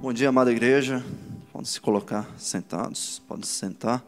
Bom 0.00 0.12
dia, 0.12 0.28
amada 0.28 0.52
igreja. 0.52 1.04
Podem 1.52 1.66
se 1.66 1.80
colocar 1.80 2.28
sentados, 2.38 3.20
podem 3.26 3.44
se 3.44 3.52
sentar. 3.52 4.04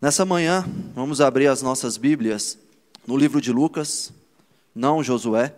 Nessa 0.00 0.24
manhã, 0.24 0.64
vamos 0.94 1.20
abrir 1.20 1.46
as 1.46 1.60
nossas 1.60 1.96
Bíblias 1.96 2.58
no 3.06 3.16
livro 3.16 3.40
de 3.40 3.52
Lucas, 3.52 4.12
não 4.74 5.02
Josué. 5.04 5.54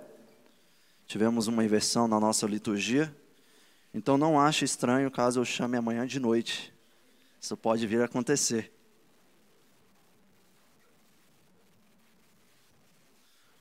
Tivemos 1.06 1.46
uma 1.46 1.64
inversão 1.64 2.08
na 2.08 2.18
nossa 2.18 2.46
liturgia. 2.46 3.14
Então 3.94 4.18
não 4.18 4.40
ache 4.40 4.64
estranho 4.64 5.10
caso 5.10 5.38
eu 5.38 5.44
chame 5.44 5.76
amanhã 5.76 6.06
de 6.06 6.18
noite. 6.18 6.72
Isso 7.40 7.56
pode 7.56 7.86
vir 7.86 8.00
a 8.00 8.06
acontecer. 8.06 8.72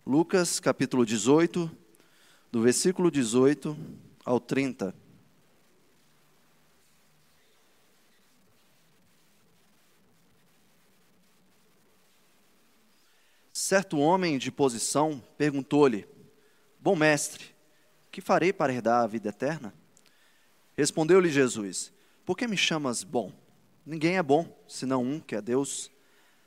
Lucas 0.05 0.59
capítulo 0.59 1.05
18, 1.05 1.69
do 2.51 2.59
versículo 2.59 3.11
18 3.11 3.77
ao 4.25 4.39
30. 4.39 4.95
Certo 13.53 13.99
homem 13.99 14.39
de 14.39 14.51
posição 14.51 15.23
perguntou-lhe: 15.37 16.07
Bom 16.79 16.95
mestre, 16.95 17.53
que 18.11 18.21
farei 18.21 18.51
para 18.51 18.73
herdar 18.73 19.03
a 19.03 19.07
vida 19.07 19.29
eterna? 19.29 19.71
Respondeu-lhe 20.75 21.29
Jesus: 21.29 21.93
Por 22.25 22.35
que 22.35 22.47
me 22.47 22.57
chamas 22.57 23.03
bom? 23.03 23.31
Ninguém 23.85 24.17
é 24.17 24.23
bom, 24.23 24.51
senão 24.67 25.03
um, 25.03 25.19
que 25.19 25.35
é 25.35 25.41
Deus. 25.41 25.91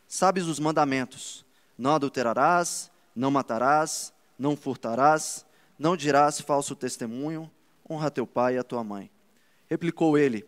Sabes 0.09 0.47
os 0.47 0.59
mandamentos: 0.59 1.47
Não 1.79 1.95
adulterarás, 1.95 2.91
não 3.15 3.31
matarás, 3.31 4.13
não 4.39 4.57
furtarás, 4.57 5.47
não 5.79 5.97
dirás 5.97 6.41
falso 6.41 6.75
testemunho, 6.75 7.51
honra 7.89 8.11
teu 8.11 8.27
pai 8.27 8.57
e 8.57 8.59
a 8.59 8.65
tua 8.65 8.83
mãe. 8.83 9.11
Replicou 9.69 10.19
ele: 10.19 10.45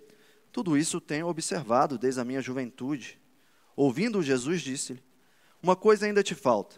Tudo 0.52 0.76
isso 0.76 1.00
tenho 1.00 1.26
observado 1.26 1.98
desde 1.98 2.20
a 2.20 2.24
minha 2.24 2.40
juventude. 2.40 3.20
Ouvindo 3.76 4.22
Jesus, 4.22 4.62
disse-lhe: 4.62 5.06
uma 5.66 5.74
coisa 5.74 6.06
ainda 6.06 6.22
te 6.22 6.32
falta. 6.32 6.76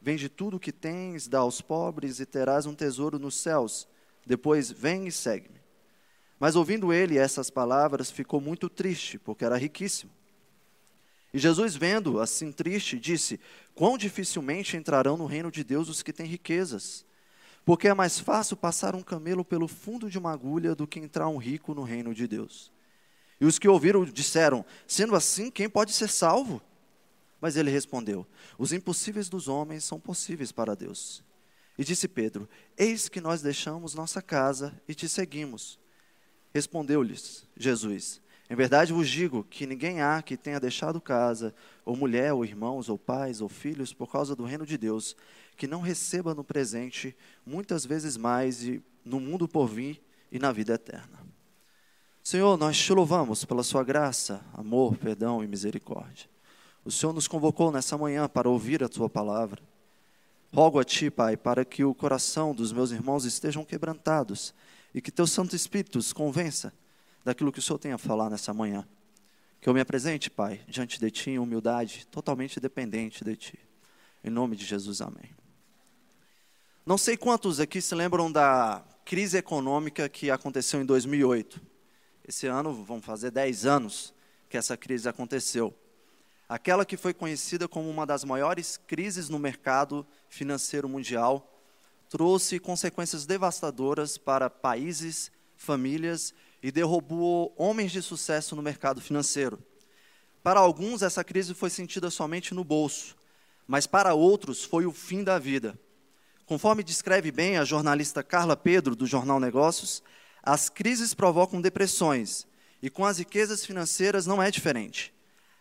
Vende 0.00 0.28
tudo 0.28 0.56
o 0.56 0.60
que 0.60 0.72
tens, 0.72 1.28
dá 1.28 1.38
aos 1.38 1.60
pobres 1.60 2.18
e 2.18 2.26
terás 2.26 2.66
um 2.66 2.74
tesouro 2.74 3.16
nos 3.16 3.36
céus. 3.36 3.86
Depois 4.26 4.72
vem 4.72 5.06
e 5.06 5.12
segue-me. 5.12 5.60
Mas 6.38 6.56
ouvindo 6.56 6.92
ele 6.92 7.16
essas 7.16 7.48
palavras, 7.48 8.10
ficou 8.10 8.40
muito 8.40 8.68
triste, 8.68 9.18
porque 9.20 9.44
era 9.44 9.56
riquíssimo. 9.56 10.10
E 11.34 11.38
Jesus, 11.40 11.74
vendo 11.74 12.20
assim 12.20 12.52
triste, 12.52 12.96
disse: 12.96 13.40
Quão 13.74 13.98
dificilmente 13.98 14.76
entrarão 14.76 15.16
no 15.16 15.26
reino 15.26 15.50
de 15.50 15.64
Deus 15.64 15.88
os 15.88 16.00
que 16.00 16.12
têm 16.12 16.26
riquezas? 16.26 17.04
Porque 17.64 17.88
é 17.88 17.94
mais 17.94 18.20
fácil 18.20 18.56
passar 18.56 18.94
um 18.94 19.02
camelo 19.02 19.44
pelo 19.44 19.66
fundo 19.66 20.08
de 20.08 20.16
uma 20.16 20.30
agulha 20.30 20.76
do 20.76 20.86
que 20.86 21.00
entrar 21.00 21.28
um 21.28 21.36
rico 21.36 21.74
no 21.74 21.82
reino 21.82 22.14
de 22.14 22.28
Deus. 22.28 22.70
E 23.40 23.44
os 23.44 23.58
que 23.58 23.66
ouviram 23.66 24.04
disseram: 24.04 24.64
Sendo 24.86 25.16
assim, 25.16 25.50
quem 25.50 25.68
pode 25.68 25.92
ser 25.92 26.08
salvo? 26.08 26.62
Mas 27.40 27.56
ele 27.56 27.68
respondeu: 27.68 28.24
Os 28.56 28.72
impossíveis 28.72 29.28
dos 29.28 29.48
homens 29.48 29.82
são 29.82 29.98
possíveis 29.98 30.52
para 30.52 30.76
Deus. 30.76 31.20
E 31.76 31.82
disse 31.82 32.06
Pedro: 32.06 32.48
Eis 32.78 33.08
que 33.08 33.20
nós 33.20 33.42
deixamos 33.42 33.92
nossa 33.92 34.22
casa 34.22 34.80
e 34.86 34.94
te 34.94 35.08
seguimos. 35.08 35.80
Respondeu-lhes 36.54 37.44
Jesus: 37.56 38.22
Em 38.48 38.54
verdade 38.54 38.92
vos 38.92 39.08
digo 39.08 39.42
que 39.48 39.66
ninguém 39.66 40.02
há 40.02 40.20
que 40.20 40.36
tenha 40.36 40.60
deixado 40.60 41.00
casa, 41.00 41.54
ou 41.84 41.96
mulher, 41.96 42.32
ou 42.32 42.44
irmãos, 42.44 42.88
ou 42.88 42.98
pais, 42.98 43.40
ou 43.40 43.48
filhos, 43.48 43.94
por 43.94 44.10
causa 44.10 44.36
do 44.36 44.44
reino 44.44 44.66
de 44.66 44.76
Deus, 44.76 45.16
que 45.56 45.66
não 45.66 45.80
receba 45.80 46.34
no 46.34 46.44
presente 46.44 47.16
muitas 47.46 47.86
vezes 47.86 48.16
mais 48.16 48.62
e 48.62 48.82
no 49.04 49.18
mundo 49.18 49.48
por 49.48 49.66
vir 49.66 50.02
e 50.30 50.38
na 50.38 50.52
vida 50.52 50.74
eterna. 50.74 51.24
Senhor, 52.22 52.56
nós 52.58 52.76
te 52.76 52.92
louvamos 52.92 53.44
pela 53.44 53.62
sua 53.62 53.82
graça, 53.82 54.44
amor, 54.52 54.96
perdão 54.96 55.42
e 55.42 55.46
misericórdia. 55.46 56.28
O 56.84 56.90
Senhor 56.90 57.12
nos 57.14 57.26
convocou 57.26 57.72
nessa 57.72 57.96
manhã 57.96 58.28
para 58.28 58.48
ouvir 58.48 58.84
a 58.84 58.88
tua 58.88 59.08
palavra. 59.08 59.62
Rogo 60.52 60.78
a 60.78 60.84
ti, 60.84 61.10
Pai, 61.10 61.36
para 61.36 61.64
que 61.64 61.82
o 61.82 61.94
coração 61.94 62.54
dos 62.54 62.72
meus 62.72 62.90
irmãos 62.90 63.24
estejam 63.24 63.64
quebrantados 63.64 64.54
e 64.94 65.00
que 65.00 65.10
teu 65.10 65.26
Santo 65.26 65.56
Espírito 65.56 65.98
os 65.98 66.12
convença 66.12 66.72
daquilo 67.24 67.50
que 67.50 67.58
o 67.58 67.62
Senhor 67.62 67.78
tem 67.78 67.92
a 67.92 67.98
falar 67.98 68.28
nessa 68.28 68.52
manhã. 68.52 68.86
Que 69.60 69.68
eu 69.68 69.74
me 69.74 69.80
apresente, 69.80 70.30
Pai, 70.30 70.60
diante 70.68 71.00
de 71.00 71.10
ti 71.10 71.30
em 71.30 71.38
humildade, 71.38 72.06
totalmente 72.10 72.60
dependente 72.60 73.24
de 73.24 73.36
ti. 73.36 73.58
Em 74.22 74.30
nome 74.30 74.56
de 74.56 74.64
Jesus, 74.64 75.00
amém. 75.00 75.30
Não 76.84 76.98
sei 76.98 77.16
quantos 77.16 77.60
aqui 77.60 77.80
se 77.80 77.94
lembram 77.94 78.30
da 78.30 78.84
crise 79.04 79.38
econômica 79.38 80.08
que 80.08 80.30
aconteceu 80.30 80.80
em 80.80 80.84
2008. 80.84 81.60
Esse 82.26 82.46
ano 82.46 82.84
vão 82.84 83.00
fazer 83.00 83.30
10 83.30 83.64
anos 83.64 84.14
que 84.48 84.56
essa 84.56 84.76
crise 84.76 85.08
aconteceu 85.08 85.74
aquela 86.48 86.84
que 86.84 86.96
foi 86.96 87.14
conhecida 87.14 87.66
como 87.66 87.88
uma 87.88 88.06
das 88.06 88.24
maiores 88.24 88.76
crises 88.76 89.28
no 89.28 89.38
mercado 89.38 90.06
financeiro 90.28 90.88
mundial, 90.88 91.50
trouxe 92.08 92.58
consequências 92.60 93.26
devastadoras 93.26 94.18
para 94.18 94.50
países, 94.50 95.32
famílias 95.56 96.34
e 96.64 96.72
derrubou 96.72 97.54
homens 97.58 97.92
de 97.92 98.00
sucesso 98.00 98.56
no 98.56 98.62
mercado 98.62 98.98
financeiro. 98.98 99.62
Para 100.42 100.60
alguns, 100.60 101.02
essa 101.02 101.22
crise 101.22 101.52
foi 101.52 101.68
sentida 101.68 102.08
somente 102.08 102.54
no 102.54 102.64
bolso, 102.64 103.14
mas 103.68 103.86
para 103.86 104.14
outros 104.14 104.64
foi 104.64 104.86
o 104.86 104.90
fim 104.90 105.22
da 105.22 105.38
vida. 105.38 105.78
Conforme 106.46 106.82
descreve 106.82 107.30
bem 107.30 107.58
a 107.58 107.66
jornalista 107.66 108.22
Carla 108.22 108.56
Pedro, 108.56 108.96
do 108.96 109.06
Jornal 109.06 109.38
Negócios, 109.38 110.02
as 110.42 110.70
crises 110.70 111.12
provocam 111.12 111.60
depressões, 111.60 112.46
e 112.80 112.88
com 112.88 113.04
as 113.04 113.18
riquezas 113.18 113.66
financeiras 113.66 114.24
não 114.24 114.42
é 114.42 114.50
diferente. 114.50 115.12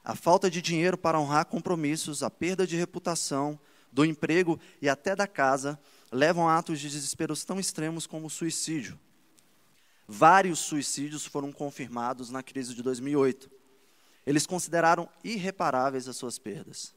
A 0.05 0.15
falta 0.15 0.49
de 0.49 0.61
dinheiro 0.61 0.97
para 0.97 1.19
honrar 1.19 1.47
compromissos, 1.47 2.23
a 2.23 2.29
perda 2.29 2.65
de 2.65 2.77
reputação, 2.77 3.59
do 3.91 4.05
emprego 4.05 4.57
e 4.81 4.87
até 4.87 5.17
da 5.17 5.27
casa 5.27 5.77
levam 6.09 6.47
a 6.47 6.57
atos 6.57 6.79
de 6.79 6.89
desespero 6.89 7.35
tão 7.45 7.59
extremos 7.59 8.07
como 8.07 8.27
o 8.27 8.29
suicídio. 8.29 8.97
Vários 10.07 10.59
suicídios 10.59 11.25
foram 11.25 11.51
confirmados 11.51 12.29
na 12.29 12.43
crise 12.43 12.73
de 12.75 12.83
2008. 12.83 13.49
Eles 14.25 14.45
consideraram 14.45 15.07
irreparáveis 15.23 16.07
as 16.07 16.17
suas 16.17 16.37
perdas. 16.37 16.93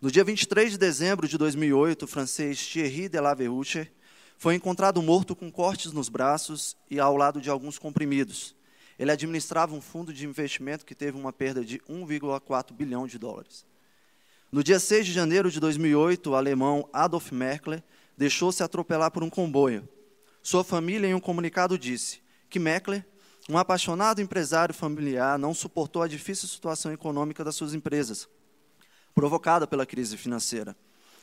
No 0.00 0.10
dia 0.10 0.24
23 0.24 0.72
de 0.72 0.78
dezembro 0.78 1.26
de 1.26 1.36
2008, 1.36 2.04
o 2.04 2.08
francês 2.08 2.64
Thierry 2.64 3.08
Delaverouche 3.08 3.90
foi 4.36 4.54
encontrado 4.54 5.00
morto 5.02 5.34
com 5.34 5.50
cortes 5.50 5.92
nos 5.92 6.08
braços 6.08 6.76
e 6.90 7.00
ao 7.00 7.16
lado 7.16 7.40
de 7.40 7.50
alguns 7.50 7.78
comprimidos. 7.78 8.54
Ele 8.98 9.10
administrava 9.10 9.74
um 9.74 9.80
fundo 9.80 10.12
de 10.12 10.24
investimento 10.24 10.84
que 10.84 10.94
teve 10.94 11.18
uma 11.18 11.32
perda 11.32 11.64
de 11.64 11.78
1,4 11.80 12.72
bilhão 12.72 13.06
de 13.06 13.18
dólares. 13.18 13.66
No 14.52 14.62
dia 14.62 14.78
6 14.78 15.06
de 15.06 15.12
janeiro 15.12 15.50
de 15.50 15.58
2008, 15.58 16.30
o 16.30 16.36
alemão 16.36 16.88
Adolf 16.92 17.32
Merkle 17.32 17.82
deixou-se 18.16 18.62
atropelar 18.62 19.10
por 19.10 19.24
um 19.24 19.30
comboio. 19.30 19.88
Sua 20.42 20.62
família, 20.62 21.08
em 21.08 21.14
um 21.14 21.20
comunicado, 21.20 21.76
disse 21.76 22.23
que 22.54 22.58
Merkle, 22.60 23.04
um 23.48 23.58
apaixonado 23.58 24.22
empresário 24.22 24.72
familiar, 24.72 25.36
não 25.36 25.52
suportou 25.52 26.02
a 26.02 26.06
difícil 26.06 26.46
situação 26.46 26.92
econômica 26.92 27.42
das 27.42 27.56
suas 27.56 27.74
empresas, 27.74 28.28
provocada 29.12 29.66
pela 29.66 29.84
crise 29.84 30.16
financeira, 30.16 30.76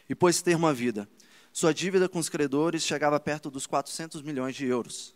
e 0.09 0.14
pôs 0.14 0.41
termo 0.41 0.68
à 0.68 0.74
vida. 0.74 1.08
Sua 1.53 1.74
dívida 1.74 2.09
com 2.09 2.20
os 2.20 2.28
credores 2.28 2.84
chegava 2.84 3.18
perto 3.18 3.50
dos 3.50 3.66
400 3.66 4.22
milhões 4.24 4.58
de 4.58 4.66
euros. 4.66 5.16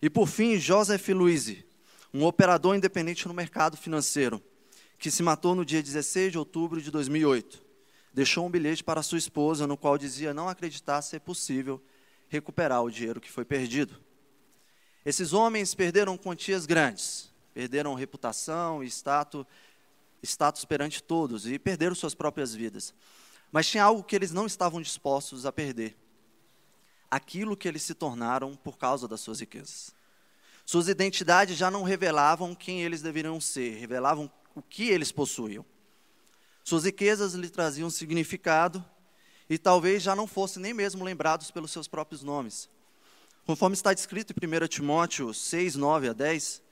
E, 0.00 0.08
por 0.08 0.28
fim, 0.28 0.60
Joseph 0.60 1.08
Louise, 1.08 1.66
um 2.14 2.24
operador 2.24 2.76
independente 2.76 3.26
no 3.26 3.34
mercado 3.34 3.76
financeiro, 3.76 4.40
que 4.96 5.10
se 5.10 5.24
matou 5.24 5.56
no 5.56 5.64
dia 5.64 5.82
16 5.82 6.30
de 6.30 6.38
outubro 6.38 6.80
de 6.80 6.88
2008. 6.92 7.60
Deixou 8.14 8.46
um 8.46 8.50
bilhete 8.50 8.84
para 8.84 9.02
sua 9.02 9.18
esposa, 9.18 9.66
no 9.66 9.76
qual 9.76 9.98
dizia 9.98 10.32
não 10.32 10.48
acreditar 10.48 11.02
ser 11.02 11.18
possível 11.18 11.82
recuperar 12.28 12.84
o 12.84 12.90
dinheiro 12.92 13.20
que 13.20 13.28
foi 13.28 13.44
perdido. 13.44 14.11
Esses 15.04 15.32
homens 15.32 15.74
perderam 15.74 16.16
quantias 16.16 16.64
grandes, 16.64 17.30
perderam 17.52 17.94
reputação 17.94 18.82
e 18.84 18.86
status, 18.86 19.44
status 20.22 20.64
perante 20.64 21.02
todos 21.02 21.46
e 21.46 21.58
perderam 21.58 21.94
suas 21.94 22.14
próprias 22.14 22.54
vidas. 22.54 22.94
Mas 23.50 23.66
tinha 23.66 23.84
algo 23.84 24.04
que 24.04 24.14
eles 24.14 24.30
não 24.30 24.46
estavam 24.46 24.80
dispostos 24.80 25.44
a 25.44 25.52
perder: 25.52 25.96
aquilo 27.10 27.56
que 27.56 27.66
eles 27.66 27.82
se 27.82 27.94
tornaram 27.94 28.54
por 28.56 28.78
causa 28.78 29.08
das 29.08 29.20
suas 29.20 29.40
riquezas. 29.40 29.94
Suas 30.64 30.86
identidades 30.86 31.56
já 31.56 31.70
não 31.70 31.82
revelavam 31.82 32.54
quem 32.54 32.82
eles 32.82 33.02
deveriam 33.02 33.40
ser, 33.40 33.78
revelavam 33.78 34.30
o 34.54 34.62
que 34.62 34.88
eles 34.88 35.10
possuíam. 35.10 35.66
Suas 36.62 36.84
riquezas 36.84 37.34
lhe 37.34 37.50
traziam 37.50 37.90
significado 37.90 38.84
e 39.50 39.58
talvez 39.58 40.02
já 40.02 40.14
não 40.14 40.28
fossem 40.28 40.62
nem 40.62 40.72
mesmo 40.72 41.04
lembrados 41.04 41.50
pelos 41.50 41.72
seus 41.72 41.88
próprios 41.88 42.22
nomes. 42.22 42.70
Conforme 43.44 43.74
está 43.74 43.92
descrito 43.92 44.32
em 44.32 44.46
1 44.46 44.68
Timóteo 44.68 45.34
6, 45.34 45.74
9 45.74 46.08
a 46.08 46.12
10, 46.12 46.62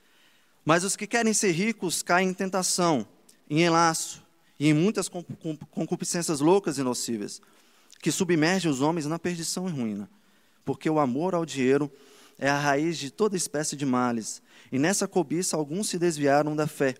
mas 0.63 0.83
os 0.83 0.95
que 0.95 1.05
querem 1.05 1.33
ser 1.33 1.51
ricos 1.51 2.01
caem 2.01 2.29
em 2.29 2.33
tentação, 2.33 3.05
em 3.49 3.63
enlaço 3.63 4.23
e 4.59 4.69
em 4.69 4.73
muitas 4.73 5.09
concupiscências 5.09 6.39
loucas 6.39 6.77
e 6.77 6.83
nocivas, 6.83 7.41
que 8.01 8.11
submerge 8.11 8.69
os 8.69 8.79
homens 8.79 9.05
na 9.05 9.19
perdição 9.19 9.67
e 9.67 9.71
ruína, 9.71 10.09
porque 10.63 10.89
o 10.89 10.99
amor 10.99 11.35
ao 11.35 11.45
dinheiro 11.45 11.91
é 12.37 12.49
a 12.49 12.57
raiz 12.57 12.97
de 12.97 13.11
toda 13.11 13.35
espécie 13.35 13.75
de 13.75 13.85
males, 13.85 14.41
e 14.71 14.79
nessa 14.79 15.07
cobiça 15.07 15.57
alguns 15.57 15.89
se 15.89 15.99
desviaram 15.99 16.55
da 16.55 16.67
fé. 16.67 16.95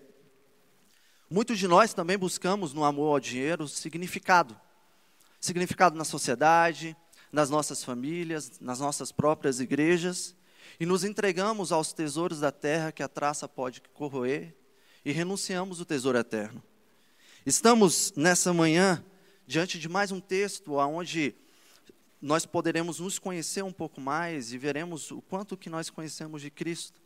Muitos 1.30 1.58
de 1.58 1.66
nós 1.66 1.94
também 1.94 2.18
buscamos 2.18 2.74
no 2.74 2.84
amor 2.84 3.14
ao 3.14 3.20
dinheiro 3.20 3.66
significado. 3.66 4.54
Significado 5.40 5.96
na 5.96 6.04
sociedade, 6.04 6.94
nas 7.32 7.48
nossas 7.48 7.82
famílias, 7.82 8.60
nas 8.60 8.78
nossas 8.78 9.10
próprias 9.10 9.58
igrejas, 9.58 10.36
e 10.78 10.84
nos 10.84 11.02
entregamos 11.02 11.72
aos 11.72 11.92
tesouros 11.92 12.40
da 12.40 12.52
terra 12.52 12.92
que 12.92 13.02
a 13.02 13.08
traça 13.08 13.48
pode 13.48 13.80
corroer, 13.94 14.54
e 15.04 15.10
renunciamos 15.10 15.80
o 15.80 15.84
tesouro 15.84 16.18
eterno. 16.18 16.62
Estamos 17.44 18.12
nessa 18.14 18.52
manhã 18.52 19.02
diante 19.46 19.78
de 19.78 19.88
mais 19.88 20.12
um 20.12 20.20
texto 20.20 20.74
onde 20.74 21.34
nós 22.20 22.46
poderemos 22.46 23.00
nos 23.00 23.18
conhecer 23.18 23.64
um 23.64 23.72
pouco 23.72 24.00
mais 24.00 24.52
e 24.52 24.58
veremos 24.58 25.10
o 25.10 25.20
quanto 25.20 25.56
que 25.56 25.68
nós 25.68 25.90
conhecemos 25.90 26.40
de 26.40 26.50
Cristo. 26.50 27.00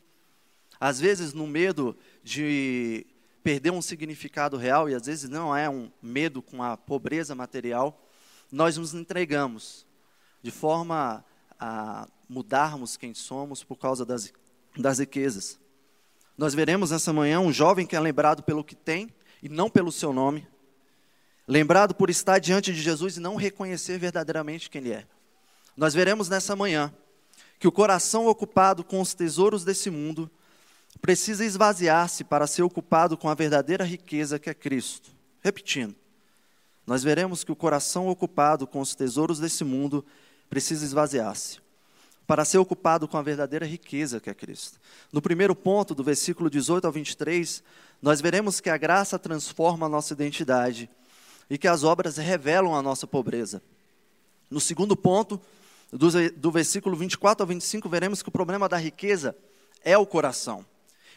Às 0.78 1.00
vezes, 1.00 1.32
no 1.32 1.46
medo 1.46 1.96
de 2.22 3.06
perder 3.42 3.70
um 3.70 3.80
significado 3.80 4.58
real, 4.58 4.90
e 4.90 4.94
às 4.94 5.06
vezes 5.06 5.30
não 5.30 5.56
é 5.56 5.70
um 5.70 5.90
medo 6.02 6.42
com 6.42 6.62
a 6.62 6.76
pobreza 6.76 7.34
material, 7.34 8.06
nós 8.52 8.76
nos 8.76 8.92
entregamos 8.92 9.85
de 10.46 10.52
forma 10.52 11.24
a 11.58 12.06
mudarmos 12.28 12.96
quem 12.96 13.12
somos 13.12 13.64
por 13.64 13.74
causa 13.74 14.06
das, 14.06 14.32
das 14.78 15.00
riquezas. 15.00 15.58
Nós 16.38 16.54
veremos 16.54 16.92
nessa 16.92 17.12
manhã 17.12 17.40
um 17.40 17.52
jovem 17.52 17.84
que 17.84 17.96
é 17.96 18.00
lembrado 18.00 18.44
pelo 18.44 18.62
que 18.62 18.76
tem 18.76 19.12
e 19.42 19.48
não 19.48 19.68
pelo 19.68 19.90
seu 19.90 20.12
nome. 20.12 20.46
Lembrado 21.48 21.96
por 21.96 22.10
estar 22.10 22.38
diante 22.38 22.72
de 22.72 22.80
Jesus 22.80 23.16
e 23.16 23.20
não 23.20 23.34
reconhecer 23.34 23.98
verdadeiramente 23.98 24.70
quem 24.70 24.82
Ele 24.82 24.92
é. 24.92 25.06
Nós 25.76 25.94
veremos 25.94 26.28
nessa 26.28 26.54
manhã 26.54 26.94
que 27.58 27.66
o 27.66 27.72
coração 27.72 28.28
ocupado 28.28 28.84
com 28.84 29.00
os 29.00 29.14
tesouros 29.14 29.64
desse 29.64 29.90
mundo 29.90 30.30
precisa 31.00 31.44
esvaziar-se 31.44 32.22
para 32.22 32.46
ser 32.46 32.62
ocupado 32.62 33.18
com 33.18 33.28
a 33.28 33.34
verdadeira 33.34 33.82
riqueza 33.82 34.38
que 34.38 34.48
é 34.48 34.54
Cristo. 34.54 35.10
Repetindo, 35.40 35.96
nós 36.86 37.02
veremos 37.02 37.42
que 37.42 37.50
o 37.50 37.56
coração 37.56 38.06
ocupado 38.06 38.64
com 38.64 38.80
os 38.80 38.94
tesouros 38.94 39.40
desse 39.40 39.64
mundo 39.64 40.06
precisa 40.48 40.84
esvaziar-se 40.84 41.58
para 42.26 42.44
ser 42.44 42.58
ocupado 42.58 43.06
com 43.06 43.16
a 43.16 43.22
verdadeira 43.22 43.64
riqueza 43.64 44.20
que 44.20 44.28
é 44.28 44.34
Cristo. 44.34 44.80
No 45.12 45.22
primeiro 45.22 45.54
ponto, 45.54 45.94
do 45.94 46.02
versículo 46.02 46.50
18 46.50 46.84
ao 46.84 46.92
23, 46.92 47.62
nós 48.02 48.20
veremos 48.20 48.60
que 48.60 48.68
a 48.68 48.76
graça 48.76 49.18
transforma 49.18 49.86
a 49.86 49.88
nossa 49.88 50.12
identidade 50.12 50.90
e 51.48 51.56
que 51.56 51.68
as 51.68 51.84
obras 51.84 52.16
revelam 52.16 52.74
a 52.74 52.82
nossa 52.82 53.06
pobreza. 53.06 53.62
No 54.50 54.60
segundo 54.60 54.96
ponto, 54.96 55.40
do, 55.92 56.08
do 56.32 56.50
versículo 56.50 56.96
24 56.96 57.44
ao 57.44 57.46
25, 57.46 57.88
veremos 57.88 58.22
que 58.22 58.28
o 58.28 58.32
problema 58.32 58.68
da 58.68 58.76
riqueza 58.76 59.36
é 59.84 59.96
o 59.96 60.04
coração. 60.04 60.66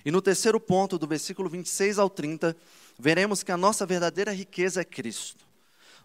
E 0.05 0.11
no 0.11 0.21
terceiro 0.21 0.59
ponto, 0.59 0.97
do 0.97 1.07
versículo 1.07 1.49
26 1.49 1.97
ao 1.99 2.09
30, 2.09 2.55
veremos 2.97 3.43
que 3.43 3.51
a 3.51 3.57
nossa 3.57 3.85
verdadeira 3.85 4.31
riqueza 4.31 4.81
é 4.81 4.85
Cristo. 4.85 5.48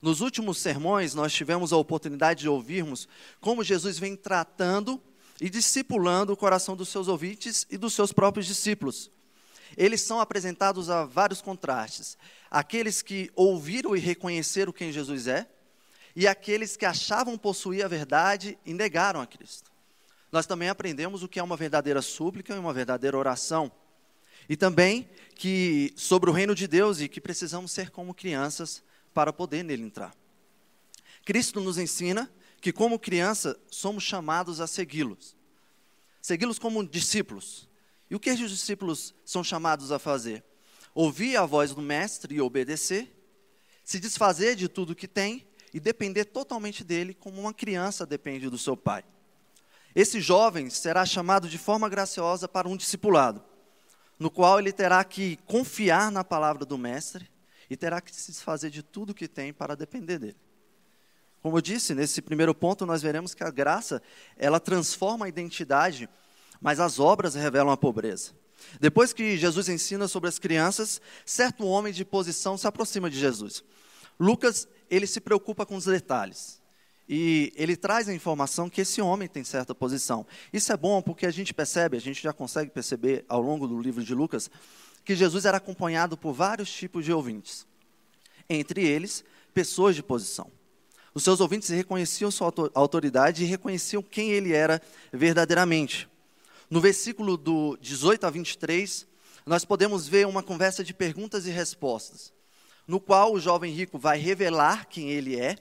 Nos 0.04 0.20
últimos 0.20 0.58
sermões, 0.58 1.14
nós 1.14 1.32
tivemos 1.32 1.72
a 1.72 1.78
oportunidade 1.78 2.40
de 2.40 2.48
ouvirmos 2.50 3.08
como 3.40 3.64
Jesus 3.64 3.98
vem 3.98 4.14
tratando 4.14 5.02
e 5.40 5.48
discipulando 5.48 6.30
o 6.30 6.36
coração 6.36 6.76
dos 6.76 6.90
seus 6.90 7.08
ouvintes 7.08 7.66
e 7.70 7.78
dos 7.78 7.94
seus 7.94 8.12
próprios 8.12 8.44
discípulos. 8.44 9.10
Eles 9.74 10.02
são 10.02 10.20
apresentados 10.20 10.90
a 10.90 11.06
vários 11.06 11.40
contrastes: 11.40 12.18
aqueles 12.50 13.00
que 13.00 13.30
ouviram 13.34 13.96
e 13.96 13.98
reconheceram 13.98 14.74
quem 14.74 14.92
Jesus 14.92 15.26
é, 15.26 15.48
e 16.14 16.28
aqueles 16.28 16.76
que 16.76 16.84
achavam 16.84 17.38
possuir 17.38 17.82
a 17.82 17.88
verdade 17.88 18.58
e 18.62 18.74
negaram 18.74 19.22
a 19.22 19.26
Cristo. 19.26 19.72
Nós 20.30 20.44
também 20.44 20.68
aprendemos 20.68 21.22
o 21.22 21.28
que 21.28 21.38
é 21.38 21.42
uma 21.42 21.56
verdadeira 21.56 22.02
súplica 22.02 22.54
e 22.54 22.58
uma 22.58 22.74
verdadeira 22.74 23.16
oração. 23.16 23.72
E 24.50 24.54
também 24.54 25.08
que 25.34 25.94
sobre 25.96 26.28
o 26.28 26.32
reino 26.34 26.54
de 26.54 26.68
Deus 26.68 27.00
e 27.00 27.08
que 27.08 27.22
precisamos 27.22 27.72
ser 27.72 27.88
como 27.88 28.12
crianças 28.12 28.82
para 29.14 29.32
poder 29.32 29.62
nele 29.62 29.84
entrar. 29.84 30.14
Cristo 31.24 31.60
nos 31.60 31.78
ensina 31.78 32.30
que 32.60 32.72
como 32.72 32.98
criança 32.98 33.58
somos 33.70 34.02
chamados 34.02 34.60
a 34.60 34.66
segui-los. 34.66 35.36
Segui-los 36.20 36.58
como 36.58 36.84
discípulos. 36.84 37.68
E 38.10 38.14
o 38.14 38.20
que 38.20 38.30
os 38.30 38.50
discípulos 38.50 39.14
são 39.24 39.44
chamados 39.44 39.92
a 39.92 39.98
fazer? 39.98 40.44
Ouvir 40.94 41.36
a 41.36 41.46
voz 41.46 41.72
do 41.74 41.80
mestre 41.80 42.34
e 42.34 42.40
obedecer, 42.40 43.10
se 43.84 43.98
desfazer 43.98 44.56
de 44.56 44.68
tudo 44.68 44.94
que 44.94 45.08
tem 45.08 45.46
e 45.72 45.80
depender 45.80 46.24
totalmente 46.26 46.84
dele, 46.84 47.14
como 47.14 47.40
uma 47.40 47.54
criança 47.54 48.04
depende 48.04 48.50
do 48.50 48.58
seu 48.58 48.76
pai. 48.76 49.04
Esse 49.94 50.20
jovem 50.20 50.68
será 50.70 51.06
chamado 51.06 51.48
de 51.48 51.58
forma 51.58 51.88
graciosa 51.88 52.48
para 52.48 52.68
um 52.68 52.76
discipulado 52.76 53.42
no 54.18 54.30
qual 54.30 54.58
ele 54.58 54.72
terá 54.72 55.02
que 55.04 55.36
confiar 55.46 56.10
na 56.10 56.24
palavra 56.24 56.64
do 56.64 56.78
Mestre 56.78 57.28
e 57.74 57.76
terá 57.76 58.00
que 58.00 58.14
se 58.14 58.30
desfazer 58.30 58.70
de 58.70 58.84
tudo 58.84 59.12
que 59.12 59.26
tem 59.26 59.52
para 59.52 59.74
depender 59.74 60.16
dele. 60.16 60.36
Como 61.42 61.58
eu 61.58 61.60
disse, 61.60 61.92
nesse 61.92 62.22
primeiro 62.22 62.54
ponto 62.54 62.86
nós 62.86 63.02
veremos 63.02 63.34
que 63.34 63.42
a 63.42 63.50
graça, 63.50 64.00
ela 64.36 64.60
transforma 64.60 65.26
a 65.26 65.28
identidade, 65.28 66.08
mas 66.60 66.78
as 66.78 67.00
obras 67.00 67.34
revelam 67.34 67.72
a 67.72 67.76
pobreza. 67.76 68.30
Depois 68.80 69.12
que 69.12 69.36
Jesus 69.36 69.68
ensina 69.68 70.06
sobre 70.06 70.28
as 70.28 70.38
crianças, 70.38 71.02
certo 71.26 71.66
homem 71.66 71.92
de 71.92 72.04
posição 72.04 72.56
se 72.56 72.64
aproxima 72.64 73.10
de 73.10 73.18
Jesus. 73.18 73.64
Lucas, 74.20 74.68
ele 74.88 75.08
se 75.08 75.20
preocupa 75.20 75.66
com 75.66 75.74
os 75.74 75.86
detalhes. 75.86 76.62
E 77.08 77.52
ele 77.56 77.76
traz 77.76 78.08
a 78.08 78.14
informação 78.14 78.70
que 78.70 78.82
esse 78.82 79.02
homem 79.02 79.26
tem 79.26 79.42
certa 79.42 79.74
posição. 79.74 80.24
Isso 80.52 80.72
é 80.72 80.76
bom 80.76 81.02
porque 81.02 81.26
a 81.26 81.30
gente 81.32 81.52
percebe, 81.52 81.96
a 81.96 82.00
gente 82.00 82.22
já 82.22 82.32
consegue 82.32 82.70
perceber 82.70 83.24
ao 83.28 83.42
longo 83.42 83.66
do 83.66 83.82
livro 83.82 84.02
de 84.02 84.14
Lucas, 84.14 84.48
que 85.04 85.14
Jesus 85.14 85.44
era 85.44 85.58
acompanhado 85.58 86.16
por 86.16 86.32
vários 86.32 86.72
tipos 86.72 87.04
de 87.04 87.12
ouvintes. 87.12 87.66
Entre 88.48 88.84
eles, 88.84 89.24
pessoas 89.52 89.94
de 89.94 90.02
posição. 90.02 90.50
Os 91.14 91.22
seus 91.22 91.40
ouvintes 91.40 91.68
reconheciam 91.68 92.30
sua 92.30 92.52
autoridade 92.74 93.44
e 93.44 93.46
reconheciam 93.46 94.02
quem 94.02 94.32
ele 94.32 94.52
era 94.52 94.82
verdadeiramente. 95.12 96.08
No 96.68 96.80
versículo 96.80 97.36
do 97.36 97.76
18 97.80 98.26
a 98.26 98.30
23, 98.30 99.06
nós 99.46 99.64
podemos 99.64 100.08
ver 100.08 100.26
uma 100.26 100.42
conversa 100.42 100.82
de 100.82 100.92
perguntas 100.92 101.46
e 101.46 101.50
respostas, 101.50 102.32
no 102.86 102.98
qual 102.98 103.32
o 103.32 103.38
jovem 103.38 103.72
rico 103.72 103.98
vai 103.98 104.18
revelar 104.18 104.86
quem 104.88 105.10
ele 105.10 105.38
é 105.38 105.56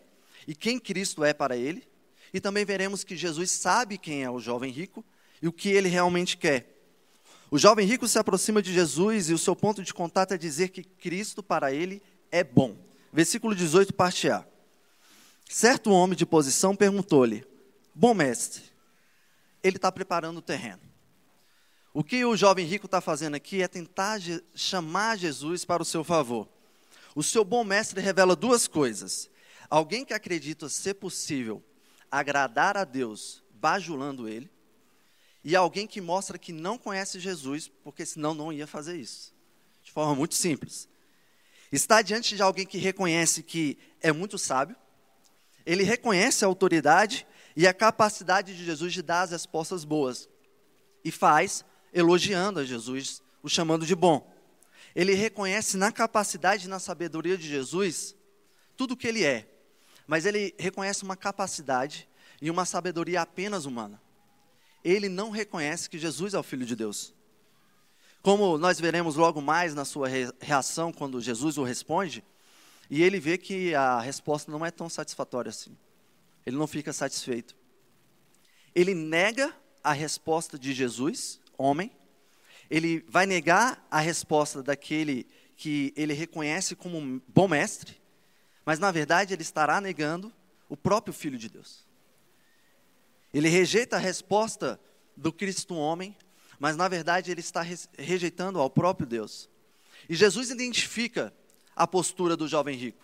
e 0.48 0.56
quem 0.56 0.80
Cristo 0.80 1.24
é 1.24 1.34
para 1.34 1.56
ele. 1.56 1.88
E 2.34 2.40
também 2.40 2.66
veremos 2.66 3.04
que 3.04 3.16
Jesus 3.16 3.52
sabe 3.52 3.98
quem 3.98 4.24
é 4.24 4.32
o 4.32 4.40
jovem 4.40 4.72
rico 4.72 5.06
e 5.40 5.48
o 5.48 5.54
que 5.54 5.70
ele 5.70 5.88
realmente 5.88 6.36
quer. 6.36 6.73
O 7.54 7.58
jovem 7.60 7.86
rico 7.86 8.08
se 8.08 8.18
aproxima 8.18 8.64
de 8.64 8.74
Jesus 8.74 9.30
e 9.30 9.34
o 9.34 9.38
seu 9.38 9.56
ponto 9.56 9.84
de 9.84 9.94
contato 9.94 10.34
é 10.34 10.38
dizer 10.40 10.70
que 10.70 10.84
Cristo 10.84 11.44
para 11.44 11.72
ele 11.72 12.02
é 12.32 12.44
bom. 12.44 12.76
Versículo 13.12 13.54
18, 13.54 13.94
parte 13.94 14.28
A. 14.28 14.44
Certo 15.48 15.92
homem 15.92 16.18
de 16.18 16.26
posição 16.26 16.76
perguntou-lhe: 16.76 17.46
Bom 17.94 18.16
mestre, 18.16 18.64
ele 19.62 19.76
está 19.76 19.92
preparando 19.92 20.38
o 20.38 20.42
terreno. 20.42 20.82
O 21.94 22.04
que 22.04 22.26
o 22.26 22.36
jovem 22.36 22.66
rico 22.66 22.88
está 22.88 23.00
fazendo 23.00 23.36
aqui 23.36 23.62
é 23.62 23.68
tentar 23.68 24.20
chamar 24.56 25.20
Jesus 25.20 25.64
para 25.64 25.84
o 25.84 25.86
seu 25.86 26.04
favor. 26.04 26.50
O 27.14 27.22
seu 27.22 27.46
bom 27.46 27.64
mestre 27.64 28.02
revela 28.02 28.36
duas 28.36 28.68
coisas. 28.68 29.30
Alguém 29.70 30.04
que 30.04 30.16
acredita 30.16 30.68
ser 30.70 30.96
possível 30.96 31.64
agradar 32.10 32.76
a 32.76 32.84
Deus 32.84 33.44
bajulando 33.52 34.28
Ele, 34.28 34.50
e 35.44 35.56
alguém 35.56 35.86
que 35.86 36.00
mostra 36.00 36.38
que 36.38 36.54
não 36.54 36.78
conhece 36.78 37.20
Jesus, 37.20 37.70
porque 37.84 38.06
senão 38.06 38.34
não 38.34 38.52
ia 38.52 38.66
fazer 38.66 38.96
isso. 38.96 39.34
De 39.84 39.92
forma 39.92 40.16
muito 40.16 40.36
simples. 40.36 40.88
Está 41.72 42.02
diante 42.02 42.36
de 42.36 42.42
alguém 42.42 42.66
que 42.66 42.78
reconhece 42.78 43.44
que 43.44 43.78
é 44.00 44.12
muito 44.12 44.38
sábio, 44.38 44.76
ele 45.66 45.84
reconhece 45.84 46.46
a 46.46 46.48
autoridade 46.48 47.26
e 47.56 47.68
a 47.68 47.74
capacidade 47.74 48.56
de 48.56 48.64
Jesus 48.64 48.94
de 48.94 49.02
dar 49.02 49.24
as 49.24 49.32
respostas 49.32 49.84
boas, 49.84 50.30
e 51.04 51.12
faz 51.12 51.66
elogiando 51.94 52.60
a 52.60 52.64
Jesus, 52.64 53.22
o 53.42 53.50
chamando 53.50 53.86
de 53.86 53.96
bom. 53.96 54.32
Ele 54.96 55.14
reconhece 55.14 55.76
na 55.76 55.92
capacidade 55.92 56.66
e 56.66 56.70
na 56.70 56.80
sabedoria 56.80 57.38
de 57.38 57.48
Jesus 57.48 58.16
tudo 58.78 58.94
o 58.94 58.98
que 58.98 59.08
ele 59.08 59.24
é, 59.24 59.48
mas 60.08 60.26
ele 60.26 60.54
reconhece 60.58 61.04
uma 61.04 61.16
capacidade 61.16 62.08
e 62.42 62.50
uma 62.50 62.66
sabedoria 62.66 63.22
apenas 63.22 63.66
humana. 63.66 64.02
Ele 64.84 65.08
não 65.08 65.30
reconhece 65.30 65.90
que 65.90 65.98
Jesus 65.98 66.34
é 66.34 66.40
o 66.40 66.44
Filho 66.44 66.66
de 66.66 66.76
Deus. 66.76 67.14
Como 68.22 68.58
nós 68.58 68.80
veremos 68.80 69.16
logo 69.16 69.42
mais 69.42 69.74
na 69.76 69.86
sua 69.86 70.08
reação 70.40 70.94
quando 70.94 71.20
Jesus 71.20 71.58
o 71.58 71.64
responde, 71.64 72.24
e 72.90 73.02
ele 73.02 73.20
vê 73.20 73.38
que 73.38 73.74
a 73.76 74.00
resposta 74.00 74.52
não 74.52 74.66
é 74.66 74.72
tão 74.72 74.90
satisfatória 74.90 75.50
assim. 75.50 75.76
Ele 76.46 76.58
não 76.58 76.68
fica 76.68 76.92
satisfeito. 76.94 77.56
Ele 78.76 78.94
nega 78.94 79.54
a 79.84 79.94
resposta 79.94 80.58
de 80.58 80.74
Jesus, 80.74 81.40
homem. 81.58 81.92
Ele 82.70 83.06
vai 83.08 83.26
negar 83.26 83.86
a 83.90 84.00
resposta 84.00 84.64
daquele 84.64 85.28
que 85.56 85.94
ele 85.96 86.14
reconhece 86.14 86.76
como 86.76 86.98
um 86.98 87.22
bom 87.28 87.48
mestre. 87.48 88.02
Mas 88.66 88.80
na 88.80 88.92
verdade 88.92 89.34
ele 89.34 89.42
estará 89.42 89.80
negando 89.82 90.32
o 90.70 90.78
próprio 90.78 91.14
Filho 91.14 91.38
de 91.38 91.50
Deus. 91.50 91.86
Ele 93.34 93.50
rejeita 93.50 93.96
a 93.96 94.00
resposta 94.00 94.80
do 95.18 95.32
Cristo 95.32 95.76
homem, 95.76 96.16
mas 96.60 96.78
na 96.78 96.88
verdade 96.88 97.32
ele 97.32 97.40
está 97.40 97.66
rejeitando 97.98 98.60
ao 98.60 98.70
próprio 98.70 99.08
Deus. 99.08 99.50
E 100.08 100.16
Jesus 100.16 100.50
identifica 100.50 101.34
a 101.76 101.88
postura 101.88 102.38
do 102.38 102.48
jovem 102.48 102.78
rico, 102.78 103.04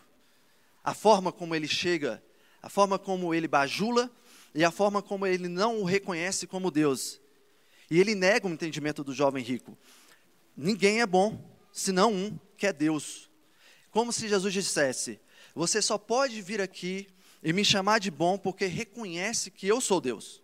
a 0.84 0.94
forma 0.94 1.32
como 1.32 1.56
ele 1.56 1.68
chega, 1.68 2.24
a 2.62 2.70
forma 2.70 3.00
como 3.00 3.34
ele 3.34 3.48
bajula 3.48 4.12
e 4.54 4.64
a 4.64 4.72
forma 4.72 5.02
como 5.02 5.26
ele 5.26 5.48
não 5.48 5.82
o 5.82 5.86
reconhece 5.86 6.46
como 6.46 6.70
Deus. 6.70 7.20
E 7.90 8.00
ele 8.00 8.14
nega 8.14 8.48
o 8.48 8.52
entendimento 8.52 9.04
do 9.04 9.14
jovem 9.14 9.44
rico. 9.44 9.78
Ninguém 10.56 11.02
é 11.02 11.08
bom, 11.08 11.44
senão 11.72 12.14
um, 12.14 12.40
que 12.58 12.68
é 12.68 12.74
Deus. 12.74 13.30
Como 13.92 14.14
se 14.14 14.28
Jesus 14.28 14.54
dissesse: 14.54 15.20
Você 15.56 15.82
só 15.82 15.98
pode 15.98 16.42
vir 16.42 16.62
aqui 16.62 17.08
e 17.44 17.54
me 17.54 17.64
chamar 17.64 18.00
de 18.00 18.12
bom 18.12 18.38
porque 18.38 18.66
reconhece 18.66 19.50
que 19.50 19.68
eu 19.68 19.80
sou 19.80 20.02
Deus. 20.02 20.42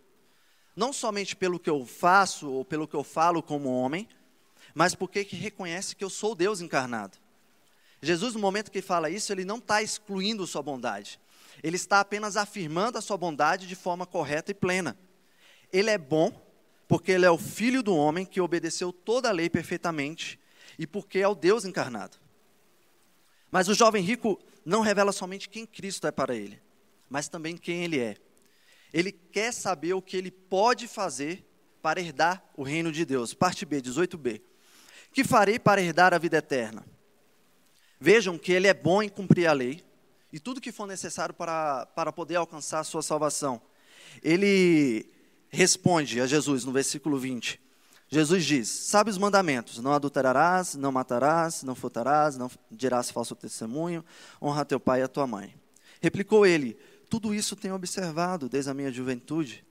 Não 0.74 0.92
somente 0.92 1.34
pelo 1.34 1.58
que 1.58 1.70
eu 1.70 1.84
faço 1.86 2.50
ou 2.50 2.64
pelo 2.64 2.86
que 2.86 2.94
eu 2.94 3.04
falo 3.04 3.42
como 3.42 3.70
homem, 3.70 4.08
mas 4.74 4.94
porque 4.94 5.22
reconhece 5.22 5.96
que 5.96 6.04
eu 6.04 6.10
sou 6.10 6.34
Deus 6.34 6.60
encarnado. 6.60 7.18
Jesus, 8.02 8.34
no 8.34 8.40
momento 8.40 8.70
que 8.70 8.82
fala 8.82 9.08
isso, 9.08 9.32
ele 9.32 9.44
não 9.44 9.56
está 9.56 9.82
excluindo 9.82 10.46
sua 10.46 10.62
bondade. 10.62 11.18
Ele 11.62 11.76
está 11.76 12.00
apenas 12.00 12.36
afirmando 12.36 12.98
a 12.98 13.00
sua 13.00 13.16
bondade 13.16 13.66
de 13.66 13.74
forma 13.74 14.06
correta 14.06 14.50
e 14.50 14.54
plena. 14.54 14.96
Ele 15.72 15.90
é 15.90 15.98
bom 15.98 16.30
porque 16.86 17.12
ele 17.12 17.24
é 17.24 17.30
o 17.30 17.38
filho 17.38 17.82
do 17.82 17.96
homem 17.96 18.24
que 18.24 18.40
obedeceu 18.40 18.92
toda 18.92 19.28
a 19.28 19.32
lei 19.32 19.50
perfeitamente 19.50 20.38
e 20.78 20.86
porque 20.86 21.18
é 21.18 21.28
o 21.28 21.34
Deus 21.34 21.64
encarnado. 21.64 22.18
Mas 23.50 23.68
o 23.68 23.74
jovem 23.74 24.02
rico 24.02 24.38
não 24.64 24.80
revela 24.80 25.12
somente 25.12 25.48
quem 25.48 25.64
Cristo 25.64 26.06
é 26.06 26.10
para 26.10 26.34
ele, 26.34 26.60
mas 27.08 27.28
também 27.28 27.56
quem 27.56 27.84
ele 27.84 27.98
é. 27.98 28.16
Ele 28.92 29.12
quer 29.12 29.52
saber 29.52 29.94
o 29.94 30.02
que 30.02 30.16
ele 30.16 30.30
pode 30.30 30.88
fazer 30.88 31.44
para 31.82 32.00
herdar 32.00 32.42
o 32.56 32.62
reino 32.62 32.90
de 32.90 33.04
Deus. 33.04 33.34
Parte 33.34 33.64
B, 33.64 33.80
18b. 33.80 34.40
Que 35.12 35.24
farei 35.24 35.58
para 35.58 35.80
herdar 35.80 36.12
a 36.12 36.18
vida 36.18 36.38
eterna? 36.38 36.84
Vejam 38.00 38.38
que 38.38 38.52
ele 38.52 38.66
é 38.66 38.74
bom 38.74 39.02
em 39.02 39.08
cumprir 39.08 39.46
a 39.46 39.52
lei 39.52 39.82
e 40.32 40.38
tudo 40.38 40.60
que 40.60 40.72
for 40.72 40.86
necessário 40.86 41.34
para, 41.34 41.86
para 41.86 42.12
poder 42.12 42.36
alcançar 42.36 42.80
a 42.80 42.84
sua 42.84 43.02
salvação. 43.02 43.60
Ele 44.22 45.08
responde 45.48 46.20
a 46.20 46.26
Jesus 46.26 46.64
no 46.64 46.72
versículo 46.72 47.18
20. 47.18 47.60
Jesus 48.08 48.44
diz: 48.44 48.68
Sabe 48.68 49.10
os 49.10 49.18
mandamentos: 49.18 49.78
não 49.78 49.92
adulterarás, 49.92 50.74
não 50.74 50.92
matarás, 50.92 51.62
não 51.62 51.74
furtarás, 51.74 52.36
não 52.36 52.50
dirás 52.70 53.10
falso 53.10 53.34
testemunho, 53.34 54.04
honra 54.40 54.64
teu 54.64 54.78
pai 54.78 55.00
e 55.00 55.02
a 55.02 55.08
tua 55.08 55.26
mãe. 55.26 55.54
Replicou 56.00 56.46
ele: 56.46 56.78
Tudo 57.08 57.34
isso 57.34 57.54
tenho 57.54 57.74
observado 57.74 58.48
desde 58.48 58.70
a 58.70 58.74
minha 58.74 58.92
juventude. 58.92 59.64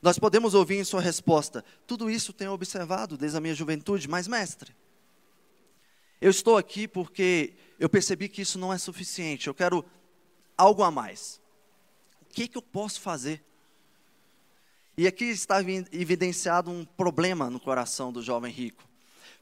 Nós 0.00 0.18
podemos 0.18 0.54
ouvir 0.54 0.76
em 0.76 0.84
sua 0.84 1.00
resposta: 1.00 1.64
Tudo 1.86 2.10
isso 2.10 2.32
tenho 2.32 2.52
observado 2.52 3.16
desde 3.16 3.38
a 3.38 3.40
minha 3.40 3.54
juventude, 3.54 4.08
mas 4.08 4.28
mestre, 4.28 4.74
eu 6.20 6.30
estou 6.30 6.56
aqui 6.56 6.86
porque 6.88 7.54
eu 7.78 7.88
percebi 7.88 8.28
que 8.28 8.42
isso 8.42 8.58
não 8.58 8.72
é 8.72 8.78
suficiente, 8.78 9.46
eu 9.46 9.54
quero 9.54 9.84
algo 10.56 10.82
a 10.82 10.90
mais. 10.90 11.40
O 12.22 12.26
que, 12.26 12.48
que 12.48 12.58
eu 12.58 12.62
posso 12.62 13.00
fazer? 13.00 13.42
E 14.96 15.06
aqui 15.06 15.26
está 15.26 15.60
evidenciado 15.92 16.70
um 16.70 16.84
problema 16.84 17.48
no 17.48 17.60
coração 17.60 18.12
do 18.12 18.20
jovem 18.20 18.52
rico, 18.52 18.82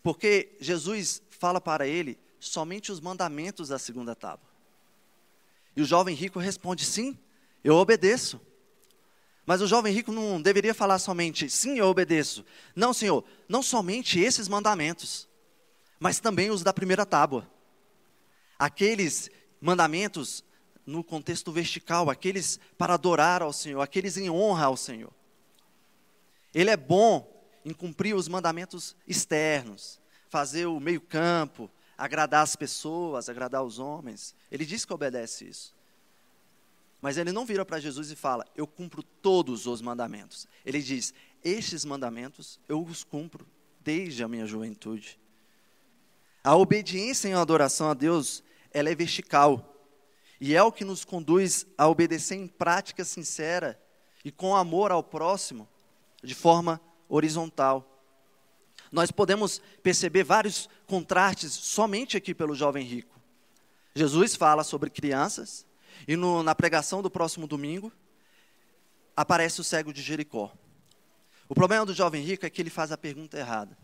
porque 0.02 0.54
Jesus 0.60 1.22
fala 1.30 1.60
para 1.60 1.86
ele 1.86 2.18
somente 2.38 2.92
os 2.92 3.00
mandamentos 3.00 3.68
da 3.68 3.78
segunda 3.78 4.14
tábua. 4.14 4.55
E 5.76 5.82
o 5.82 5.84
jovem 5.84 6.14
rico 6.14 6.38
responde: 6.38 6.84
sim, 6.84 7.16
eu 7.62 7.76
obedeço. 7.76 8.40
Mas 9.44 9.60
o 9.60 9.66
jovem 9.66 9.92
rico 9.92 10.10
não 10.10 10.42
deveria 10.42 10.74
falar 10.74 10.98
somente, 10.98 11.48
sim, 11.48 11.78
eu 11.78 11.86
obedeço. 11.86 12.44
Não, 12.74 12.92
Senhor, 12.92 13.24
não 13.48 13.62
somente 13.62 14.18
esses 14.18 14.48
mandamentos, 14.48 15.28
mas 16.00 16.18
também 16.18 16.50
os 16.50 16.64
da 16.64 16.72
primeira 16.72 17.06
tábua. 17.06 17.48
Aqueles 18.58 19.30
mandamentos 19.60 20.42
no 20.84 21.04
contexto 21.04 21.52
vertical, 21.52 22.10
aqueles 22.10 22.58
para 22.76 22.94
adorar 22.94 23.40
ao 23.40 23.52
Senhor, 23.52 23.80
aqueles 23.80 24.16
em 24.16 24.28
honra 24.28 24.66
ao 24.66 24.76
Senhor. 24.76 25.12
Ele 26.52 26.70
é 26.70 26.76
bom 26.76 27.32
em 27.64 27.72
cumprir 27.72 28.14
os 28.14 28.26
mandamentos 28.26 28.96
externos, 29.06 30.00
fazer 30.28 30.66
o 30.66 30.80
meio-campo, 30.80 31.70
agradar 31.96 32.42
as 32.42 32.56
pessoas, 32.56 33.28
agradar 33.28 33.62
os 33.62 33.78
homens. 33.78 34.34
Ele 34.50 34.64
diz 34.64 34.84
que 34.84 34.92
obedece 34.92 35.48
isso. 35.48 35.74
Mas 37.00 37.16
ele 37.16 37.32
não 37.32 37.46
vira 37.46 37.64
para 37.64 37.80
Jesus 37.80 38.10
e 38.10 38.16
fala: 38.16 38.44
Eu 38.56 38.66
cumpro 38.66 39.02
todos 39.02 39.66
os 39.66 39.80
mandamentos. 39.80 40.48
Ele 40.64 40.82
diz: 40.82 41.14
Estes 41.44 41.84
mandamentos 41.84 42.58
eu 42.68 42.82
os 42.82 43.04
cumpro 43.04 43.46
desde 43.80 44.24
a 44.24 44.28
minha 44.28 44.46
juventude. 44.46 45.18
A 46.42 46.56
obediência 46.56 47.28
em 47.28 47.34
adoração 47.34 47.90
a 47.90 47.94
Deus, 47.94 48.42
ela 48.72 48.90
é 48.90 48.94
vertical. 48.94 49.74
E 50.40 50.54
é 50.54 50.62
o 50.62 50.72
que 50.72 50.84
nos 50.84 51.04
conduz 51.04 51.66
a 51.78 51.88
obedecer 51.88 52.36
em 52.36 52.46
prática 52.46 53.04
sincera 53.04 53.80
e 54.24 54.30
com 54.30 54.54
amor 54.54 54.92
ao 54.92 55.02
próximo, 55.02 55.68
de 56.22 56.34
forma 56.34 56.80
horizontal. 57.08 57.95
Nós 58.90 59.10
podemos 59.10 59.60
perceber 59.82 60.24
vários 60.24 60.68
contrastes 60.86 61.52
somente 61.52 62.16
aqui 62.16 62.34
pelo 62.34 62.54
jovem 62.54 62.84
rico. 62.84 63.14
Jesus 63.94 64.34
fala 64.34 64.62
sobre 64.62 64.90
crianças, 64.90 65.66
e 66.06 66.16
no, 66.16 66.42
na 66.42 66.54
pregação 66.54 67.02
do 67.02 67.10
próximo 67.10 67.46
domingo, 67.46 67.90
aparece 69.16 69.60
o 69.60 69.64
cego 69.64 69.92
de 69.92 70.02
Jericó. 70.02 70.52
O 71.48 71.54
problema 71.54 71.86
do 71.86 71.94
jovem 71.94 72.22
rico 72.22 72.44
é 72.44 72.50
que 72.50 72.60
ele 72.60 72.70
faz 72.70 72.92
a 72.92 72.98
pergunta 72.98 73.38
errada. 73.38 73.76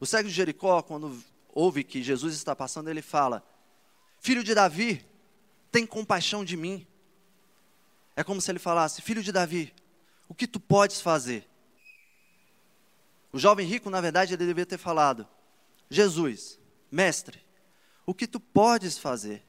O 0.00 0.06
cego 0.06 0.28
de 0.28 0.34
Jericó, 0.34 0.82
quando 0.82 1.22
ouve 1.52 1.84
que 1.84 2.02
Jesus 2.02 2.34
está 2.34 2.56
passando, 2.56 2.88
ele 2.88 3.02
fala: 3.02 3.44
Filho 4.20 4.42
de 4.42 4.54
Davi, 4.54 5.04
tem 5.70 5.86
compaixão 5.86 6.44
de 6.44 6.56
mim. 6.56 6.86
É 8.16 8.24
como 8.24 8.40
se 8.40 8.50
ele 8.50 8.58
falasse: 8.58 9.02
Filho 9.02 9.22
de 9.22 9.32
Davi, 9.32 9.72
o 10.28 10.34
que 10.34 10.46
tu 10.46 10.58
podes 10.58 11.00
fazer? 11.00 11.49
O 13.32 13.38
jovem 13.38 13.66
rico, 13.66 13.90
na 13.90 14.00
verdade, 14.00 14.34
ele 14.34 14.46
deveria 14.46 14.66
ter 14.66 14.78
falado: 14.78 15.26
Jesus, 15.88 16.58
mestre, 16.90 17.40
o 18.04 18.14
que 18.14 18.26
tu 18.26 18.40
podes 18.40 18.98
fazer 18.98 19.42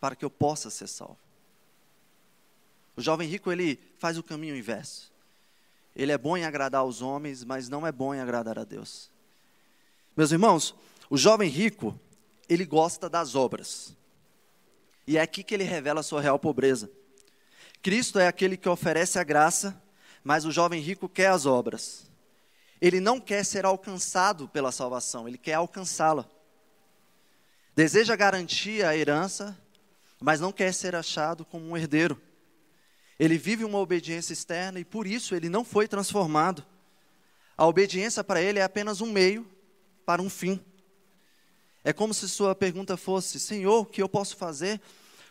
para 0.00 0.14
que 0.14 0.24
eu 0.24 0.30
possa 0.30 0.70
ser 0.70 0.86
salvo? 0.86 1.18
O 2.96 3.02
jovem 3.02 3.28
rico, 3.28 3.52
ele 3.52 3.78
faz 3.98 4.16
o 4.16 4.22
caminho 4.22 4.56
inverso. 4.56 5.12
Ele 5.94 6.12
é 6.12 6.18
bom 6.18 6.36
em 6.36 6.44
agradar 6.44 6.80
aos 6.82 7.02
homens, 7.02 7.42
mas 7.44 7.68
não 7.68 7.86
é 7.86 7.92
bom 7.92 8.14
em 8.14 8.20
agradar 8.20 8.58
a 8.58 8.64
Deus. 8.64 9.10
Meus 10.16 10.32
irmãos, 10.32 10.74
o 11.10 11.16
jovem 11.16 11.48
rico, 11.48 11.98
ele 12.48 12.64
gosta 12.64 13.08
das 13.08 13.34
obras. 13.34 13.94
E 15.06 15.18
é 15.18 15.20
aqui 15.20 15.42
que 15.42 15.54
ele 15.54 15.64
revela 15.64 16.00
a 16.00 16.02
sua 16.02 16.20
real 16.20 16.38
pobreza. 16.38 16.90
Cristo 17.82 18.18
é 18.18 18.26
aquele 18.26 18.56
que 18.56 18.68
oferece 18.68 19.18
a 19.18 19.24
graça, 19.24 19.80
mas 20.24 20.44
o 20.44 20.50
jovem 20.50 20.80
rico 20.80 21.08
quer 21.08 21.28
as 21.28 21.46
obras. 21.46 22.10
Ele 22.80 23.00
não 23.00 23.20
quer 23.20 23.44
ser 23.44 23.64
alcançado 23.64 24.48
pela 24.48 24.70
salvação, 24.70 25.26
ele 25.26 25.38
quer 25.38 25.54
alcançá-la. 25.54 26.28
Deseja 27.74 28.16
garantir 28.16 28.84
a 28.84 28.96
herança, 28.96 29.56
mas 30.20 30.40
não 30.40 30.52
quer 30.52 30.72
ser 30.72 30.94
achado 30.94 31.44
como 31.44 31.66
um 31.66 31.76
herdeiro. 31.76 32.20
Ele 33.18 33.38
vive 33.38 33.64
uma 33.64 33.78
obediência 33.78 34.32
externa 34.32 34.78
e 34.80 34.84
por 34.84 35.06
isso 35.06 35.34
ele 35.34 35.48
não 35.48 35.64
foi 35.64 35.88
transformado. 35.88 36.64
A 37.56 37.66
obediência 37.66 38.22
para 38.22 38.40
ele 38.40 38.58
é 38.58 38.62
apenas 38.62 39.00
um 39.00 39.10
meio 39.10 39.46
para 40.04 40.20
um 40.20 40.28
fim. 40.28 40.60
É 41.82 41.92
como 41.92 42.12
se 42.12 42.28
sua 42.28 42.54
pergunta 42.54 42.96
fosse: 42.96 43.40
Senhor, 43.40 43.80
o 43.80 43.86
que 43.86 44.02
eu 44.02 44.08
posso 44.08 44.36
fazer? 44.36 44.80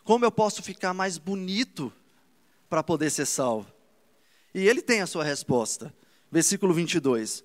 Como 0.04 0.24
eu 0.24 0.32
posso 0.32 0.64
ficar 0.64 0.94
mais 0.94 1.18
bonito 1.18 1.92
para 2.70 2.84
poder 2.84 3.10
ser 3.10 3.26
salvo? 3.26 3.72
E 4.54 4.68
ele 4.68 4.82
tem 4.82 5.02
a 5.02 5.08
sua 5.08 5.24
resposta. 5.24 5.94
Versículo 6.32 6.74
22. 6.74 7.44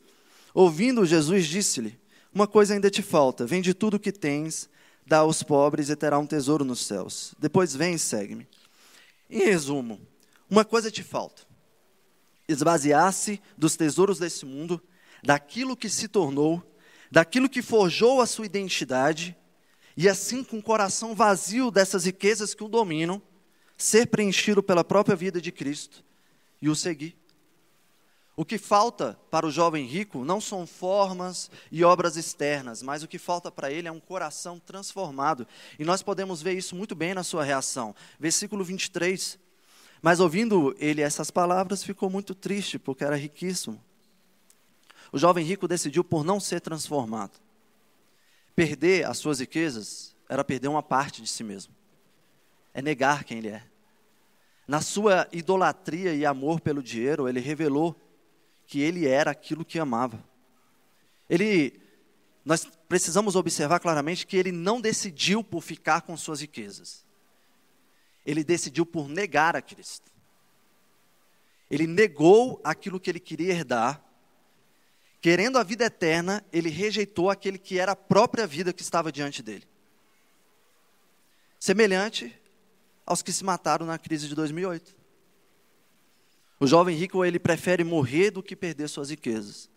Ouvindo, 0.54 1.06
Jesus 1.06 1.46
disse-lhe: 1.46 1.98
Uma 2.32 2.46
coisa 2.46 2.74
ainda 2.74 2.90
te 2.90 3.02
falta: 3.02 3.46
vende 3.46 3.74
tudo 3.74 3.94
o 3.94 4.00
que 4.00 4.12
tens, 4.12 4.68
dá 5.06 5.18
aos 5.18 5.42
pobres 5.42 5.90
e 5.90 5.96
terá 5.96 6.18
um 6.18 6.26
tesouro 6.26 6.64
nos 6.64 6.86
céus. 6.86 7.34
Depois 7.38 7.74
vem 7.74 7.94
e 7.94 7.98
segue-me. 7.98 8.48
Em 9.28 9.44
resumo, 9.44 10.00
uma 10.48 10.64
coisa 10.64 10.90
te 10.90 11.02
falta: 11.02 11.42
esvaziar-se 12.48 13.40
dos 13.56 13.76
tesouros 13.76 14.18
desse 14.18 14.44
mundo, 14.44 14.82
daquilo 15.22 15.76
que 15.76 15.88
se 15.88 16.08
tornou, 16.08 16.62
daquilo 17.10 17.48
que 17.48 17.62
forjou 17.62 18.20
a 18.20 18.26
sua 18.26 18.46
identidade, 18.46 19.36
e 19.96 20.08
assim, 20.08 20.42
com 20.42 20.58
o 20.58 20.62
coração 20.62 21.14
vazio 21.14 21.70
dessas 21.70 22.04
riquezas 22.04 22.54
que 22.54 22.64
o 22.64 22.68
dominam, 22.68 23.20
ser 23.76 24.06
preenchido 24.06 24.62
pela 24.62 24.84
própria 24.84 25.16
vida 25.16 25.40
de 25.40 25.52
Cristo 25.52 26.04
e 26.60 26.68
o 26.68 26.74
seguir. 26.74 27.19
O 28.36 28.44
que 28.44 28.56
falta 28.56 29.18
para 29.30 29.46
o 29.46 29.50
jovem 29.50 29.84
rico 29.84 30.24
não 30.24 30.40
são 30.40 30.66
formas 30.66 31.50
e 31.70 31.84
obras 31.84 32.16
externas, 32.16 32.82
mas 32.82 33.02
o 33.02 33.08
que 33.08 33.18
falta 33.18 33.50
para 33.50 33.70
ele 33.70 33.88
é 33.88 33.92
um 33.92 34.00
coração 34.00 34.58
transformado. 34.58 35.46
E 35.78 35.84
nós 35.84 36.02
podemos 36.02 36.40
ver 36.40 36.54
isso 36.54 36.74
muito 36.74 36.94
bem 36.94 37.12
na 37.12 37.22
sua 37.22 37.44
reação. 37.44 37.94
Versículo 38.18 38.64
23. 38.64 39.38
Mas 40.00 40.20
ouvindo 40.20 40.74
ele 40.78 41.02
essas 41.02 41.30
palavras, 41.30 41.84
ficou 41.84 42.08
muito 42.08 42.34
triste, 42.34 42.78
porque 42.78 43.04
era 43.04 43.16
riquíssimo. 43.16 43.82
O 45.12 45.18
jovem 45.18 45.44
rico 45.44 45.68
decidiu 45.68 46.02
por 46.02 46.24
não 46.24 46.40
ser 46.40 46.60
transformado. 46.60 47.38
Perder 48.54 49.06
as 49.06 49.18
suas 49.18 49.40
riquezas 49.40 50.14
era 50.28 50.44
perder 50.44 50.68
uma 50.68 50.82
parte 50.82 51.20
de 51.20 51.28
si 51.28 51.42
mesmo. 51.42 51.74
É 52.72 52.80
negar 52.80 53.24
quem 53.24 53.38
ele 53.38 53.48
é. 53.48 53.62
Na 54.66 54.80
sua 54.80 55.26
idolatria 55.32 56.14
e 56.14 56.24
amor 56.24 56.60
pelo 56.60 56.82
dinheiro, 56.82 57.28
ele 57.28 57.40
revelou 57.40 57.96
que 58.70 58.80
ele 58.80 59.04
era 59.04 59.32
aquilo 59.32 59.64
que 59.64 59.80
amava. 59.80 60.24
Ele 61.28 61.80
nós 62.44 62.64
precisamos 62.88 63.34
observar 63.34 63.80
claramente 63.80 64.24
que 64.24 64.36
ele 64.36 64.52
não 64.52 64.80
decidiu 64.80 65.42
por 65.42 65.60
ficar 65.60 66.02
com 66.02 66.16
suas 66.16 66.40
riquezas. 66.40 67.04
Ele 68.24 68.44
decidiu 68.44 68.86
por 68.86 69.08
negar 69.08 69.56
a 69.56 69.60
Cristo. 69.60 70.08
Ele 71.68 71.84
negou 71.84 72.60
aquilo 72.62 73.00
que 73.00 73.10
ele 73.10 73.18
queria 73.18 73.52
herdar. 73.52 74.02
Querendo 75.20 75.58
a 75.58 75.64
vida 75.64 75.84
eterna, 75.84 76.42
ele 76.52 76.70
rejeitou 76.70 77.28
aquele 77.28 77.58
que 77.58 77.76
era 77.76 77.92
a 77.92 77.96
própria 77.96 78.46
vida 78.46 78.72
que 78.72 78.82
estava 78.82 79.10
diante 79.10 79.42
dele. 79.42 79.66
Semelhante 81.58 82.40
aos 83.04 83.20
que 83.20 83.32
se 83.32 83.44
mataram 83.44 83.84
na 83.84 83.98
crise 83.98 84.28
de 84.28 84.34
2008. 84.36 84.99
O 86.60 86.66
jovem 86.66 86.94
rico, 86.94 87.24
ele 87.24 87.38
prefere 87.38 87.82
morrer 87.82 88.30
do 88.30 88.42
que 88.42 88.54
perder 88.54 88.86
suas 88.86 89.08
riquezas. 89.08 89.70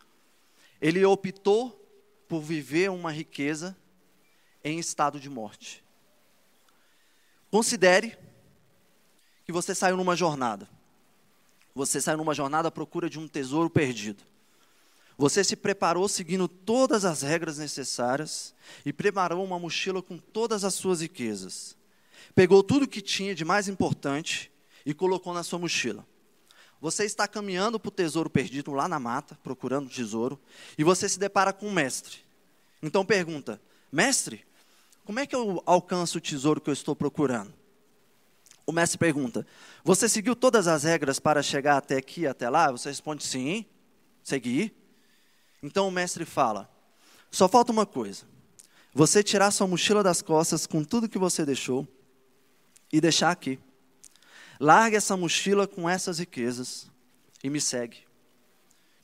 Ele 0.82 1.04
optou 1.06 1.80
por 2.28 2.42
viver 2.42 2.92
uma 2.92 3.10
riqueza 3.10 3.76
em 4.62 4.78
estado 4.78 5.18
de 5.18 5.30
morte. 5.30 5.82
Considere 7.50 8.18
que 9.46 9.52
você 9.54 9.74
saiu 9.74 9.96
numa 9.96 10.14
jornada. 10.14 10.70
Você 11.74 12.02
saiu 12.02 12.18
numa 12.18 12.34
jornada 12.34 12.68
à 12.68 12.72
procura 12.72 13.10
de 13.10 13.18
um 13.18 13.30
tesouro 13.30 13.70
perdido. 13.70 14.22
Você 15.18 15.42
se 15.42 15.56
preparou 15.56 16.10
seguindo 16.10 16.50
todas 16.50 17.06
as 17.06 17.22
regras 17.22 17.60
necessárias 17.60 18.54
e 18.86 18.92
preparou 18.92 19.44
uma 19.46 19.58
mochila 19.58 20.02
com 20.02 20.18
todas 20.18 20.66
as 20.66 20.74
suas 20.74 21.00
riquezas. 21.00 21.78
Pegou 22.36 22.62
tudo 22.62 22.88
que 22.88 23.02
tinha 23.02 23.34
de 23.34 23.46
mais 23.46 23.70
importante 23.70 24.52
e 24.86 24.94
colocou 24.94 25.34
na 25.34 25.44
sua 25.44 25.60
mochila. 25.60 26.06
Você 26.84 27.06
está 27.06 27.26
caminhando 27.30 27.80
para 27.80 27.88
o 27.88 27.92
tesouro 27.92 28.30
perdido 28.30 28.74
lá 28.74 28.90
na 28.90 29.00
mata, 29.00 29.40
procurando 29.42 29.88
o 29.88 29.90
tesouro, 29.90 30.38
e 30.78 30.84
você 30.84 31.08
se 31.08 31.18
depara 31.18 31.54
com 31.54 31.68
um 31.68 31.72
mestre. 31.72 32.18
Então 32.82 33.06
pergunta: 33.06 33.62
Mestre, 33.90 34.46
como 35.06 35.18
é 35.18 35.26
que 35.26 35.34
eu 35.34 35.64
alcanço 35.66 36.18
o 36.18 36.22
tesouro 36.22 36.60
que 36.60 36.70
eu 36.70 36.74
estou 36.74 36.94
procurando? 36.94 37.54
O 38.66 38.74
mestre 38.74 38.98
pergunta: 38.98 39.48
Você 39.82 40.10
seguiu 40.10 40.36
todas 40.36 40.68
as 40.68 40.84
regras 40.84 41.22
para 41.22 41.42
chegar 41.42 41.78
até 41.78 41.96
aqui, 41.96 42.28
até 42.28 42.50
lá? 42.50 42.70
Você 42.70 42.90
responde: 42.90 43.24
Sim, 43.24 43.66
segui. 44.22 44.76
Então 45.64 45.88
o 45.88 45.92
mestre 45.92 46.26
fala: 46.26 46.70
Só 47.32 47.48
falta 47.48 47.72
uma 47.72 47.86
coisa. 47.86 48.26
Você 48.94 49.24
tirar 49.24 49.52
sua 49.52 49.68
mochila 49.68 50.04
das 50.04 50.22
costas 50.22 50.68
com 50.68 50.84
tudo 50.84 51.08
que 51.08 51.18
você 51.18 51.46
deixou 51.46 51.88
e 52.92 53.00
deixar 53.00 53.32
aqui. 53.32 53.58
Largue 54.60 54.96
essa 54.96 55.18
mochila 55.18 55.68
com 55.68 55.90
essas 55.90 56.20
riquezas 56.20 56.90
e 57.44 57.50
me 57.50 57.60
segue, 57.60 58.06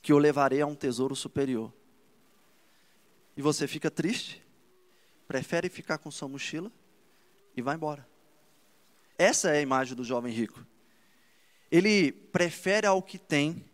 que 0.00 0.12
eu 0.12 0.18
levarei 0.18 0.60
a 0.60 0.66
um 0.66 0.74
tesouro 0.74 1.14
superior. 1.14 1.72
E 3.36 3.42
você 3.42 3.66
fica 3.66 3.90
triste, 3.90 4.42
prefere 5.26 5.68
ficar 5.68 5.98
com 5.98 6.10
sua 6.10 6.28
mochila 6.28 6.70
e 7.56 7.62
vai 7.62 7.76
embora. 7.76 8.06
Essa 9.18 9.50
é 9.50 9.58
a 9.58 9.62
imagem 9.62 9.94
do 9.94 10.04
jovem 10.04 10.32
rico. 10.32 10.64
Ele 11.70 12.10
prefere 12.10 12.86
ao 12.86 13.02
que 13.02 13.18
tem 13.18 13.64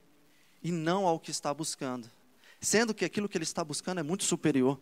e 0.63 0.73
não 0.73 1.07
ao 1.07 1.21
que 1.21 1.31
está 1.31 1.55
buscando, 1.55 2.11
sendo 2.61 2.93
que 2.93 3.05
aquilo 3.05 3.29
que 3.29 3.39
ele 3.39 3.45
está 3.45 3.63
buscando 3.63 4.01
é 4.01 4.03
muito 4.03 4.25
superior. 4.25 4.81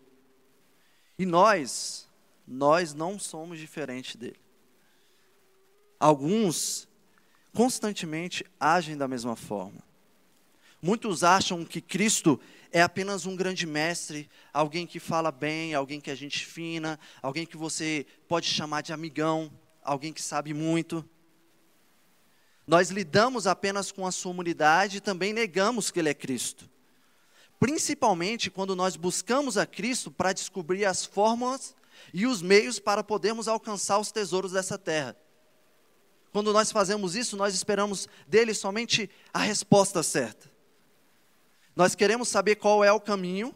E 1.19 1.27
nós, 1.27 2.09
nós 2.47 2.95
não 2.95 3.19
somos 3.19 3.59
diferentes 3.59 4.17
dele. 4.17 4.44
Alguns 5.99 6.89
constantemente 7.53 8.45
agem 8.59 8.97
da 8.97 9.07
mesma 9.07 9.37
forma. 9.37 9.83
Muitos 10.83 11.25
acham 11.25 11.65
que 11.65 11.81
Cristo 11.81 12.39
é 12.71 12.83
apenas 12.83 13.25
um 13.25 13.35
grande 13.35 13.67
mestre, 13.67 14.29
alguém 14.53 14.87
que 14.87 15.01
fala 15.01 15.33
bem, 15.33 15.73
alguém 15.73 16.01
que 16.01 16.11
é 16.11 16.15
gente 16.15 16.45
fina, 16.45 16.99
alguém 17.23 17.47
que 17.47 17.57
você 17.57 18.05
pode 18.29 18.47
chamar 18.47 18.83
de 18.83 18.93
amigão, 18.93 19.51
alguém 19.83 20.13
que 20.13 20.21
sabe 20.21 20.53
muito. 20.53 21.09
Nós 22.67 22.91
lidamos 22.91 23.47
apenas 23.47 23.93
com 23.93 24.07
a 24.07 24.13
sua 24.13 24.33
humanidade 24.33 24.99
e 24.99 25.01
também 25.01 25.33
negamos 25.33 25.91
que 25.91 26.01
Ele 26.01 26.09
é 26.09 26.15
Cristo. 26.15 26.69
Principalmente 27.59 28.51
quando 28.51 28.77
nós 28.77 28.97
buscamos 28.97 29.57
a 29.57 29.65
Cristo 29.65 30.11
para 30.11 30.33
descobrir 30.33 30.85
as 30.85 31.05
formas 31.05 31.75
e 32.13 32.27
os 32.27 32.43
meios 32.43 32.79
para 32.79 33.03
podermos 33.05 33.49
alcançar 33.49 33.99
os 33.99 34.11
tesouros 34.11 34.53
dessa 34.53 34.77
terra. 34.77 35.17
Quando 36.35 36.53
nós 36.53 36.73
fazemos 36.73 37.15
isso, 37.15 37.37
nós 37.37 37.55
esperamos 37.55 38.09
dele 38.27 38.53
somente 38.55 39.09
a 39.33 39.39
resposta 39.39 40.03
certa. 40.03 40.51
Nós 41.77 41.95
queremos 41.95 42.29
saber 42.29 42.57
qual 42.57 42.83
é 42.83 42.91
o 42.91 42.99
caminho, 42.99 43.55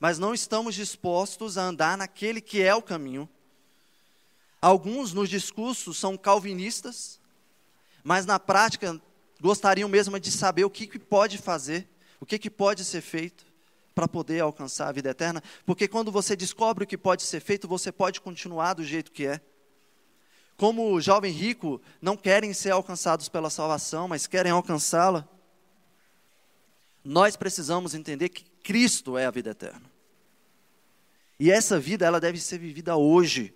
mas 0.00 0.18
não 0.18 0.34
estamos 0.34 0.74
dispostos 0.74 1.56
a 1.56 1.62
andar 1.62 1.96
naquele 1.96 2.40
que 2.40 2.60
é 2.60 2.74
o 2.74 2.82
caminho. 2.82 3.28
Alguns 4.60 5.12
nos 5.12 5.28
discursos 5.28 5.98
são 5.98 6.16
calvinistas, 6.16 7.20
mas 8.02 8.26
na 8.26 8.40
prática 8.40 9.00
gostariam 9.40 9.88
mesmo 9.88 10.18
de 10.18 10.32
saber 10.32 10.64
o 10.64 10.70
que, 10.70 10.88
que 10.88 10.98
pode 10.98 11.38
fazer, 11.38 11.88
o 12.18 12.26
que, 12.26 12.40
que 12.40 12.50
pode 12.50 12.84
ser 12.84 13.02
feito 13.02 13.46
para 13.94 14.08
poder 14.08 14.40
alcançar 14.40 14.88
a 14.88 14.92
vida 14.92 15.10
eterna, 15.10 15.40
porque 15.64 15.86
quando 15.86 16.10
você 16.10 16.34
descobre 16.34 16.82
o 16.82 16.88
que 16.88 16.98
pode 16.98 17.22
ser 17.22 17.38
feito, 17.38 17.68
você 17.68 17.92
pode 17.92 18.20
continuar 18.20 18.74
do 18.74 18.82
jeito 18.82 19.12
que 19.12 19.28
é 19.28 19.40
como 20.56 20.92
o 20.92 21.00
jovem 21.00 21.32
rico, 21.32 21.80
não 22.00 22.16
querem 22.16 22.52
ser 22.52 22.70
alcançados 22.70 23.28
pela 23.28 23.50
salvação, 23.50 24.08
mas 24.08 24.26
querem 24.26 24.50
alcançá-la. 24.50 25.28
Nós 27.04 27.36
precisamos 27.36 27.94
entender 27.94 28.30
que 28.30 28.44
Cristo 28.62 29.18
é 29.18 29.26
a 29.26 29.30
vida 29.30 29.50
eterna. 29.50 29.90
E 31.38 31.50
essa 31.50 31.78
vida, 31.78 32.06
ela 32.06 32.18
deve 32.18 32.40
ser 32.40 32.58
vivida 32.58 32.96
hoje. 32.96 33.54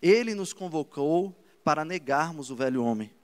Ele 0.00 0.34
nos 0.34 0.52
convocou 0.52 1.44
para 1.62 1.84
negarmos 1.84 2.50
o 2.50 2.56
velho 2.56 2.82
homem. 2.82 3.14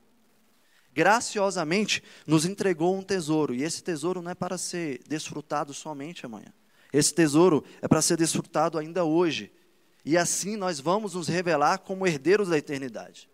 Graciosamente 0.93 2.03
nos 2.27 2.45
entregou 2.45 2.95
um 2.95 3.03
tesouro, 3.03 3.55
e 3.55 3.63
esse 3.63 3.83
tesouro 3.83 4.21
não 4.21 4.31
é 4.31 4.35
para 4.35 4.59
ser 4.59 5.03
desfrutado 5.09 5.73
somente 5.73 6.27
amanhã. 6.27 6.53
Esse 6.93 7.15
tesouro 7.15 7.65
é 7.81 7.89
para 7.89 8.03
ser 8.03 8.19
desfrutado 8.19 8.77
ainda 8.77 9.03
hoje 9.05 9.51
e 10.05 10.17
assim 10.17 10.57
nós 10.57 10.81
vamos 10.81 11.15
nos 11.15 11.29
revelar 11.29 11.79
como 11.79 12.07
herdeiros 12.07 12.49
da 12.49 12.59
eternidade. 12.59 13.29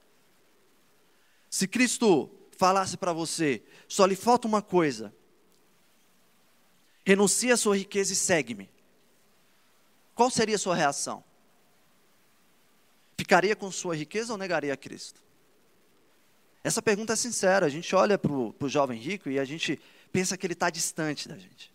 Se 1.48 1.66
Cristo 1.66 2.30
falasse 2.56 2.96
para 2.96 3.12
você, 3.12 3.62
só 3.86 4.04
lhe 4.04 4.16
falta 4.16 4.46
uma 4.46 4.60
coisa: 4.60 5.14
renuncie 7.04 7.50
a 7.50 7.56
sua 7.56 7.76
riqueza 7.76 8.12
e 8.12 8.16
segue-me. 8.16 8.70
Qual 10.14 10.30
seria 10.30 10.56
a 10.56 10.58
sua 10.58 10.74
reação? 10.74 11.24
Ficaria 13.16 13.56
com 13.56 13.70
sua 13.70 13.96
riqueza 13.96 14.32
ou 14.32 14.38
negaria 14.38 14.72
a 14.72 14.76
Cristo? 14.76 15.22
Essa 16.62 16.82
pergunta 16.82 17.14
é 17.14 17.16
sincera. 17.16 17.66
A 17.66 17.68
gente 17.68 17.94
olha 17.94 18.18
para 18.18 18.32
o 18.32 18.68
jovem 18.68 19.00
rico 19.00 19.30
e 19.30 19.38
a 19.38 19.44
gente 19.44 19.80
pensa 20.12 20.36
que 20.36 20.46
ele 20.46 20.52
está 20.52 20.68
distante 20.70 21.28
da 21.28 21.38
gente. 21.38 21.72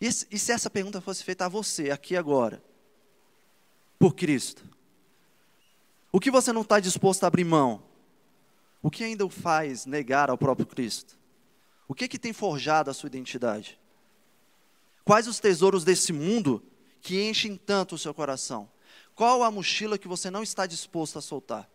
E, 0.00 0.06
e 0.06 0.38
se 0.38 0.52
essa 0.52 0.70
pergunta 0.70 1.00
fosse 1.00 1.24
feita 1.24 1.46
a 1.46 1.48
você, 1.48 1.90
aqui 1.90 2.16
agora? 2.16 2.62
Por 3.98 4.14
Cristo? 4.14 4.64
O 6.12 6.20
que 6.20 6.30
você 6.30 6.52
não 6.52 6.62
está 6.62 6.80
disposto 6.80 7.24
a 7.24 7.26
abrir 7.26 7.44
mão? 7.44 7.82
O 8.82 8.90
que 8.90 9.04
ainda 9.04 9.24
o 9.24 9.30
faz 9.30 9.86
negar 9.86 10.30
ao 10.30 10.38
próprio 10.38 10.66
Cristo? 10.66 11.18
O 11.88 11.94
que, 11.94 12.08
que 12.08 12.18
tem 12.18 12.32
forjado 12.32 12.90
a 12.90 12.94
sua 12.94 13.08
identidade? 13.08 13.78
Quais 15.04 15.26
os 15.26 15.38
tesouros 15.38 15.84
desse 15.84 16.12
mundo 16.12 16.62
que 17.00 17.28
enchem 17.28 17.56
tanto 17.56 17.94
o 17.94 17.98
seu 17.98 18.12
coração? 18.12 18.68
Qual 19.14 19.42
a 19.42 19.50
mochila 19.50 19.98
que 19.98 20.08
você 20.08 20.30
não 20.30 20.42
está 20.42 20.66
disposto 20.66 21.18
a 21.18 21.22
soltar? 21.22 21.68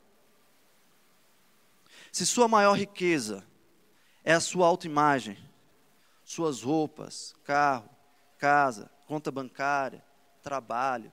Se 2.12 2.26
sua 2.26 2.48
maior 2.48 2.74
riqueza 2.74 3.44
é 4.24 4.34
a 4.34 4.40
sua 4.40 4.68
autoimagem, 4.68 5.38
suas 6.26 6.62
roupas, 6.62 7.34
carro, 7.44 7.90
casa, 8.38 8.92
conta 9.08 9.32
bancária, 9.32 10.04
trabalho, 10.42 11.12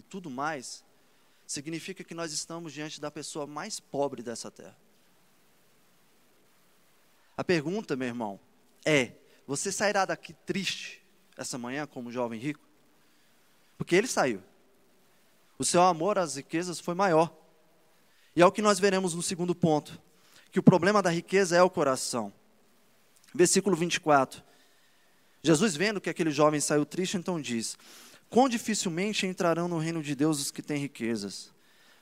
e 0.00 0.02
tudo 0.02 0.30
mais, 0.30 0.82
significa 1.46 2.02
que 2.02 2.14
nós 2.14 2.32
estamos 2.32 2.72
diante 2.72 3.00
da 3.00 3.10
pessoa 3.10 3.46
mais 3.46 3.78
pobre 3.78 4.22
dessa 4.22 4.50
terra. 4.50 4.76
A 7.36 7.44
pergunta, 7.44 7.96
meu 7.96 8.08
irmão, 8.08 8.40
é: 8.84 9.12
você 9.46 9.70
sairá 9.70 10.06
daqui 10.06 10.32
triste 10.32 11.02
essa 11.36 11.58
manhã 11.58 11.86
como 11.86 12.10
jovem 12.10 12.40
rico? 12.40 12.66
Porque 13.76 13.94
ele 13.94 14.06
saiu. 14.06 14.42
O 15.58 15.64
seu 15.64 15.82
amor 15.82 16.18
às 16.18 16.36
riquezas 16.36 16.80
foi 16.80 16.94
maior. 16.94 17.34
E 18.34 18.40
é 18.40 18.46
o 18.46 18.52
que 18.52 18.62
nós 18.62 18.78
veremos 18.78 19.14
no 19.14 19.22
segundo 19.22 19.54
ponto. 19.54 20.00
que 20.50 20.58
o 20.58 20.62
problema 20.62 21.02
da 21.02 21.10
riqueza 21.10 21.56
é 21.56 21.62
o 21.62 21.70
coração. 21.70 22.32
Versículo 23.34 23.76
24. 23.76 24.42
Jesus, 25.42 25.76
vendo 25.76 26.00
que 26.00 26.10
aquele 26.10 26.30
jovem 26.30 26.60
saiu 26.60 26.86
triste, 26.86 27.16
então 27.16 27.40
diz: 27.40 27.76
Quão 28.30 28.48
dificilmente 28.48 29.26
entrarão 29.26 29.66
no 29.66 29.78
reino 29.78 30.00
de 30.00 30.14
Deus 30.14 30.40
os 30.40 30.50
que 30.52 30.62
têm 30.62 30.78
riquezas? 30.78 31.52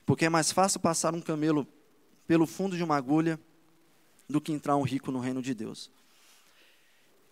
Porque 0.04 0.26
é 0.26 0.28
mais 0.28 0.52
fácil 0.52 0.78
passar 0.78 1.14
um 1.14 1.22
camelo 1.22 1.66
pelo 2.26 2.46
fundo 2.46 2.76
de 2.76 2.84
uma 2.84 2.96
agulha 2.96 3.40
do 4.28 4.38
que 4.38 4.52
entrar 4.52 4.76
um 4.76 4.82
rico 4.82 5.10
no 5.10 5.20
reino 5.20 5.40
de 5.40 5.54
Deus. 5.54 5.90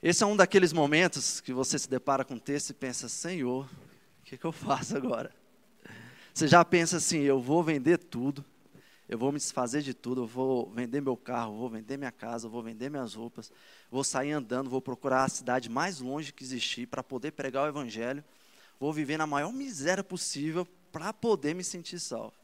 Esse 0.02 0.22
é 0.22 0.26
um 0.26 0.34
daqueles 0.34 0.72
momentos 0.72 1.42
que 1.42 1.52
você 1.52 1.78
se 1.78 1.90
depara 1.90 2.24
com 2.24 2.34
o 2.34 2.40
texto 2.40 2.70
e 2.70 2.74
pensa: 2.74 3.06
Senhor, 3.06 3.66
o 4.20 4.24
que, 4.24 4.38
que 4.38 4.44
eu 4.44 4.52
faço 4.52 4.96
agora? 4.96 5.30
Você 6.32 6.48
já 6.48 6.64
pensa 6.64 6.96
assim: 6.96 7.18
eu 7.18 7.38
vou 7.38 7.62
vender 7.62 7.98
tudo, 7.98 8.42
eu 9.06 9.18
vou 9.18 9.30
me 9.30 9.38
desfazer 9.38 9.82
de 9.82 9.92
tudo, 9.92 10.22
eu 10.22 10.26
vou 10.26 10.70
vender 10.70 11.02
meu 11.02 11.18
carro, 11.18 11.58
vou 11.58 11.68
vender 11.68 11.98
minha 11.98 12.12
casa, 12.12 12.48
vou 12.48 12.62
vender 12.62 12.90
minhas 12.90 13.12
roupas, 13.12 13.52
vou 13.90 14.02
sair 14.02 14.32
andando, 14.32 14.70
vou 14.70 14.80
procurar 14.80 15.24
a 15.24 15.28
cidade 15.28 15.68
mais 15.68 16.00
longe 16.00 16.32
que 16.32 16.42
existir 16.42 16.86
para 16.86 17.02
poder 17.02 17.32
pregar 17.32 17.64
o 17.64 17.68
evangelho, 17.68 18.24
vou 18.78 18.92
viver 18.92 19.16
na 19.16 19.26
maior 19.26 19.52
miséria 19.52 20.04
possível 20.04 20.66
para 20.92 21.12
poder 21.12 21.54
me 21.54 21.64
sentir 21.64 21.98
salvo. 21.98 22.34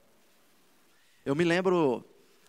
Eu 1.25 1.35
me 1.35 1.45
lembro 1.45 2.05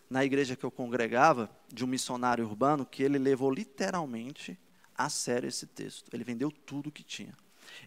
na 0.09 0.23
igreja 0.23 0.55
que 0.55 0.63
eu 0.63 0.71
congregava 0.71 1.49
de 1.71 1.83
um 1.83 1.87
missionário 1.87 2.45
urbano 2.45 2.85
que 2.85 3.03
ele 3.03 3.17
levou 3.17 3.51
literalmente 3.51 4.57
a 4.95 5.09
sério 5.09 5.47
esse 5.47 5.65
texto. 5.65 6.09
Ele 6.13 6.23
vendeu 6.23 6.51
tudo 6.51 6.91
que 6.91 7.03
tinha. 7.03 7.35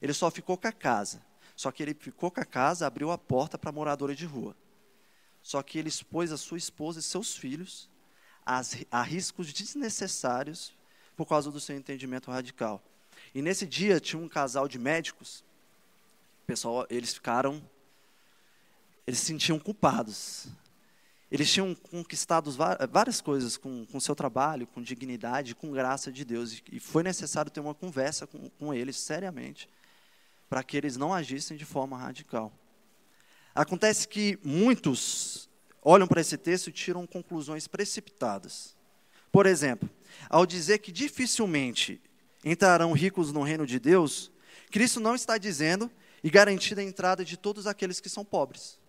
Ele 0.00 0.12
só 0.12 0.30
ficou 0.30 0.56
com 0.56 0.66
a 0.66 0.72
casa. 0.72 1.22
Só 1.54 1.70
que 1.70 1.82
ele 1.82 1.94
ficou 1.94 2.30
com 2.30 2.40
a 2.40 2.44
casa, 2.44 2.86
abriu 2.86 3.10
a 3.10 3.16
porta 3.16 3.56
para 3.56 3.72
moradores 3.72 4.16
de 4.16 4.26
rua. 4.26 4.54
Só 5.42 5.62
que 5.62 5.78
ele 5.78 5.88
expôs 5.88 6.32
a 6.32 6.36
sua 6.36 6.58
esposa 6.58 7.00
e 7.00 7.02
seus 7.02 7.36
filhos 7.36 7.88
a 8.90 9.02
riscos 9.02 9.52
desnecessários 9.52 10.72
por 11.16 11.26
causa 11.26 11.50
do 11.50 11.58
seu 11.58 11.76
entendimento 11.76 12.30
radical. 12.30 12.82
E 13.34 13.40
nesse 13.40 13.66
dia 13.66 13.98
tinha 13.98 14.22
um 14.22 14.28
casal 14.28 14.68
de 14.68 14.78
médicos. 14.78 15.44
Pessoal, 16.46 16.86
eles 16.88 17.12
ficaram 17.12 17.62
eles 19.06 19.20
se 19.20 19.26
sentiam 19.26 19.58
culpados. 19.58 20.48
Eles 21.30 21.52
tinham 21.52 21.74
conquistado 21.74 22.50
várias 22.90 23.20
coisas 23.20 23.56
com 23.56 23.86
o 23.92 24.00
seu 24.00 24.14
trabalho, 24.14 24.66
com 24.66 24.82
dignidade, 24.82 25.54
com 25.54 25.70
graça 25.70 26.10
de 26.10 26.24
Deus. 26.24 26.62
E 26.70 26.80
foi 26.80 27.02
necessário 27.02 27.50
ter 27.50 27.60
uma 27.60 27.74
conversa 27.74 28.26
com, 28.26 28.50
com 28.50 28.74
eles, 28.74 28.96
seriamente, 28.96 29.68
para 30.48 30.62
que 30.62 30.76
eles 30.76 30.96
não 30.96 31.14
agissem 31.14 31.56
de 31.56 31.64
forma 31.64 31.96
radical. 31.96 32.52
Acontece 33.54 34.06
que 34.06 34.38
muitos 34.44 35.48
olham 35.82 36.06
para 36.06 36.20
esse 36.20 36.36
texto 36.36 36.68
e 36.68 36.72
tiram 36.72 37.06
conclusões 37.06 37.66
precipitadas. 37.66 38.76
Por 39.30 39.46
exemplo, 39.46 39.88
ao 40.28 40.46
dizer 40.46 40.78
que 40.78 40.92
dificilmente 40.92 42.00
entrarão 42.44 42.92
ricos 42.92 43.32
no 43.32 43.42
reino 43.42 43.66
de 43.66 43.78
Deus, 43.78 44.30
Cristo 44.70 45.00
não 45.00 45.14
está 45.14 45.38
dizendo 45.38 45.90
e 46.26 46.30
garantindo 46.30 46.80
a 46.80 46.82
entrada 46.82 47.24
de 47.24 47.36
todos 47.36 47.68
aqueles 47.68 48.00
que 48.00 48.08
são 48.08 48.24
pobres. 48.24 48.80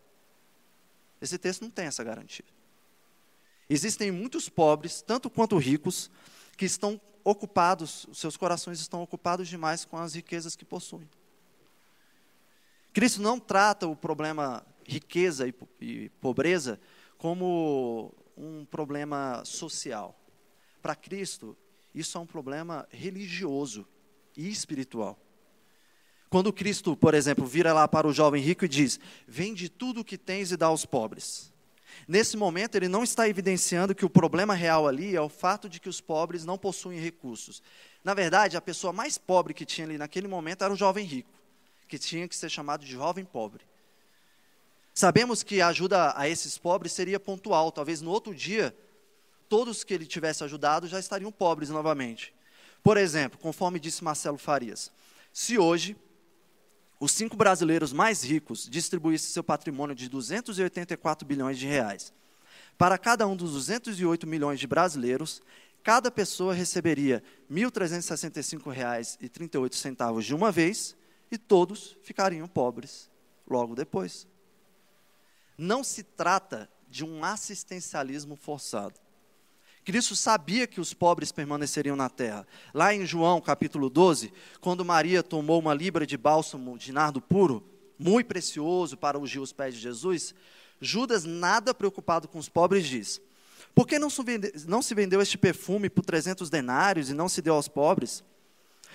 Esse 1.21 1.37
texto 1.37 1.61
não 1.61 1.69
tem 1.69 1.85
essa 1.85 2.03
garantia. 2.03 2.47
Existem 3.69 4.09
muitos 4.09 4.49
pobres, 4.49 5.03
tanto 5.03 5.29
quanto 5.29 5.55
ricos, 5.55 6.09
que 6.57 6.65
estão 6.65 6.99
ocupados, 7.23 8.07
seus 8.11 8.35
corações 8.35 8.79
estão 8.79 9.03
ocupados 9.03 9.47
demais 9.47 9.85
com 9.85 9.97
as 9.97 10.15
riquezas 10.15 10.55
que 10.55 10.65
possuem. 10.65 11.07
Cristo 12.91 13.21
não 13.21 13.39
trata 13.39 13.85
o 13.85 13.95
problema 13.95 14.65
riqueza 14.83 15.47
e, 15.47 15.53
e 15.79 16.09
pobreza 16.19 16.79
como 17.19 18.15
um 18.35 18.65
problema 18.65 19.45
social. 19.45 20.19
Para 20.81 20.95
Cristo, 20.95 21.55
isso 21.93 22.17
é 22.17 22.21
um 22.21 22.25
problema 22.25 22.87
religioso 22.89 23.87
e 24.35 24.49
espiritual. 24.49 25.19
Quando 26.29 26.51
Cristo, 26.51 26.95
por 26.95 27.13
exemplo, 27.13 27.45
vira 27.45 27.73
lá 27.73 27.87
para 27.87 28.07
o 28.07 28.13
jovem 28.13 28.41
rico 28.41 28.65
e 28.65 28.67
diz: 28.67 28.99
Vende 29.27 29.69
tudo 29.69 30.01
o 30.01 30.05
que 30.05 30.17
tens 30.17 30.51
e 30.51 30.57
dá 30.57 30.67
aos 30.67 30.85
pobres. 30.85 31.53
Nesse 32.07 32.37
momento, 32.37 32.75
ele 32.75 32.87
não 32.87 33.03
está 33.03 33.27
evidenciando 33.27 33.95
que 33.95 34.05
o 34.05 34.09
problema 34.09 34.53
real 34.53 34.87
ali 34.87 35.15
é 35.15 35.21
o 35.21 35.29
fato 35.29 35.67
de 35.67 35.79
que 35.79 35.89
os 35.89 35.99
pobres 35.99 36.45
não 36.45 36.57
possuem 36.57 36.99
recursos. 36.99 37.61
Na 38.03 38.13
verdade, 38.13 38.55
a 38.55 38.61
pessoa 38.61 38.93
mais 38.93 39.17
pobre 39.17 39.53
que 39.53 39.65
tinha 39.65 39.87
ali 39.87 39.97
naquele 39.97 40.27
momento 40.27 40.63
era 40.63 40.73
o 40.73 40.77
jovem 40.77 41.05
rico 41.05 41.37
que 41.87 41.97
tinha 41.97 42.27
que 42.27 42.35
ser 42.35 42.49
chamado 42.49 42.85
de 42.85 42.91
jovem 42.91 43.23
pobre. 43.23 43.63
Sabemos 44.93 45.43
que 45.43 45.61
a 45.61 45.67
ajuda 45.67 46.13
a 46.17 46.27
esses 46.27 46.57
pobres 46.57 46.91
seria 46.91 47.19
pontual, 47.19 47.71
talvez 47.71 48.01
no 48.01 48.11
outro 48.11 48.33
dia, 48.33 48.75
todos 49.47 49.83
que 49.83 49.93
ele 49.93 50.05
tivesse 50.05 50.43
ajudado 50.43 50.87
já 50.87 50.99
estariam 50.99 51.31
pobres 51.31 51.69
novamente. 51.69 52.33
Por 52.83 52.97
exemplo, 52.97 53.39
conforme 53.39 53.79
disse 53.79 54.03
Marcelo 54.03 54.37
Farias, 54.37 54.91
se 55.31 55.57
hoje 55.57 55.95
os 56.99 57.11
cinco 57.11 57.35
brasileiros 57.35 57.93
mais 57.93 58.23
ricos 58.23 58.67
distribuíssem 58.69 59.31
seu 59.31 59.43
patrimônio 59.43 59.95
de 59.95 60.09
284 60.09 61.27
bilhões 61.27 61.57
de 61.57 61.67
reais, 61.67 62.13
para 62.77 62.97
cada 62.97 63.27
um 63.27 63.35
dos 63.35 63.53
208 63.53 64.27
milhões 64.27 64.59
de 64.59 64.67
brasileiros, 64.67 65.41
cada 65.83 66.11
pessoa 66.11 66.53
receberia 66.53 67.23
R$ 67.49 67.55
1.365,38 67.55 70.21
de 70.21 70.35
uma 70.35 70.51
vez 70.51 70.95
e 71.31 71.37
todos 71.37 71.95
ficariam 72.03 72.45
pobres 72.47 73.09
logo 73.49 73.73
depois. 73.73 74.27
Não 75.57 75.81
se 75.83 76.03
trata 76.03 76.69
de 76.87 77.03
um 77.03 77.23
assistencialismo 77.23 78.35
forçado. 78.35 78.99
Cristo 79.87 80.17
sabia 80.17 80.67
que 80.67 80.81
os 80.81 80.93
pobres 80.93 81.31
permaneceriam 81.31 81.95
na 81.95 82.09
terra. 82.09 82.45
Lá 82.73 82.93
em 82.93 83.05
João 83.05 83.39
capítulo 83.39 83.89
12, 83.89 84.33
quando 84.59 84.83
Maria 84.83 85.23
tomou 85.23 85.57
uma 85.61 85.73
libra 85.73 86.05
de 86.05 86.17
bálsamo 86.17 86.77
de 86.77 86.91
nardo 86.91 87.21
puro, 87.21 87.63
muito 87.97 88.27
precioso 88.27 88.97
para 88.97 89.17
ungir 89.17 89.41
os 89.41 89.53
pés 89.53 89.75
de 89.75 89.79
Jesus, 89.79 90.35
Judas, 90.81 91.23
nada 91.23 91.73
preocupado 91.73 92.27
com 92.27 92.37
os 92.37 92.49
pobres, 92.49 92.85
diz: 92.85 93.21
Por 93.73 93.87
que 93.87 93.97
não 93.97 94.09
se 94.81 94.93
vendeu 94.93 95.21
este 95.21 95.37
perfume 95.37 95.89
por 95.89 96.03
300 96.03 96.49
denários 96.49 97.09
e 97.09 97.13
não 97.13 97.29
se 97.29 97.41
deu 97.41 97.53
aos 97.53 97.69
pobres? 97.69 98.25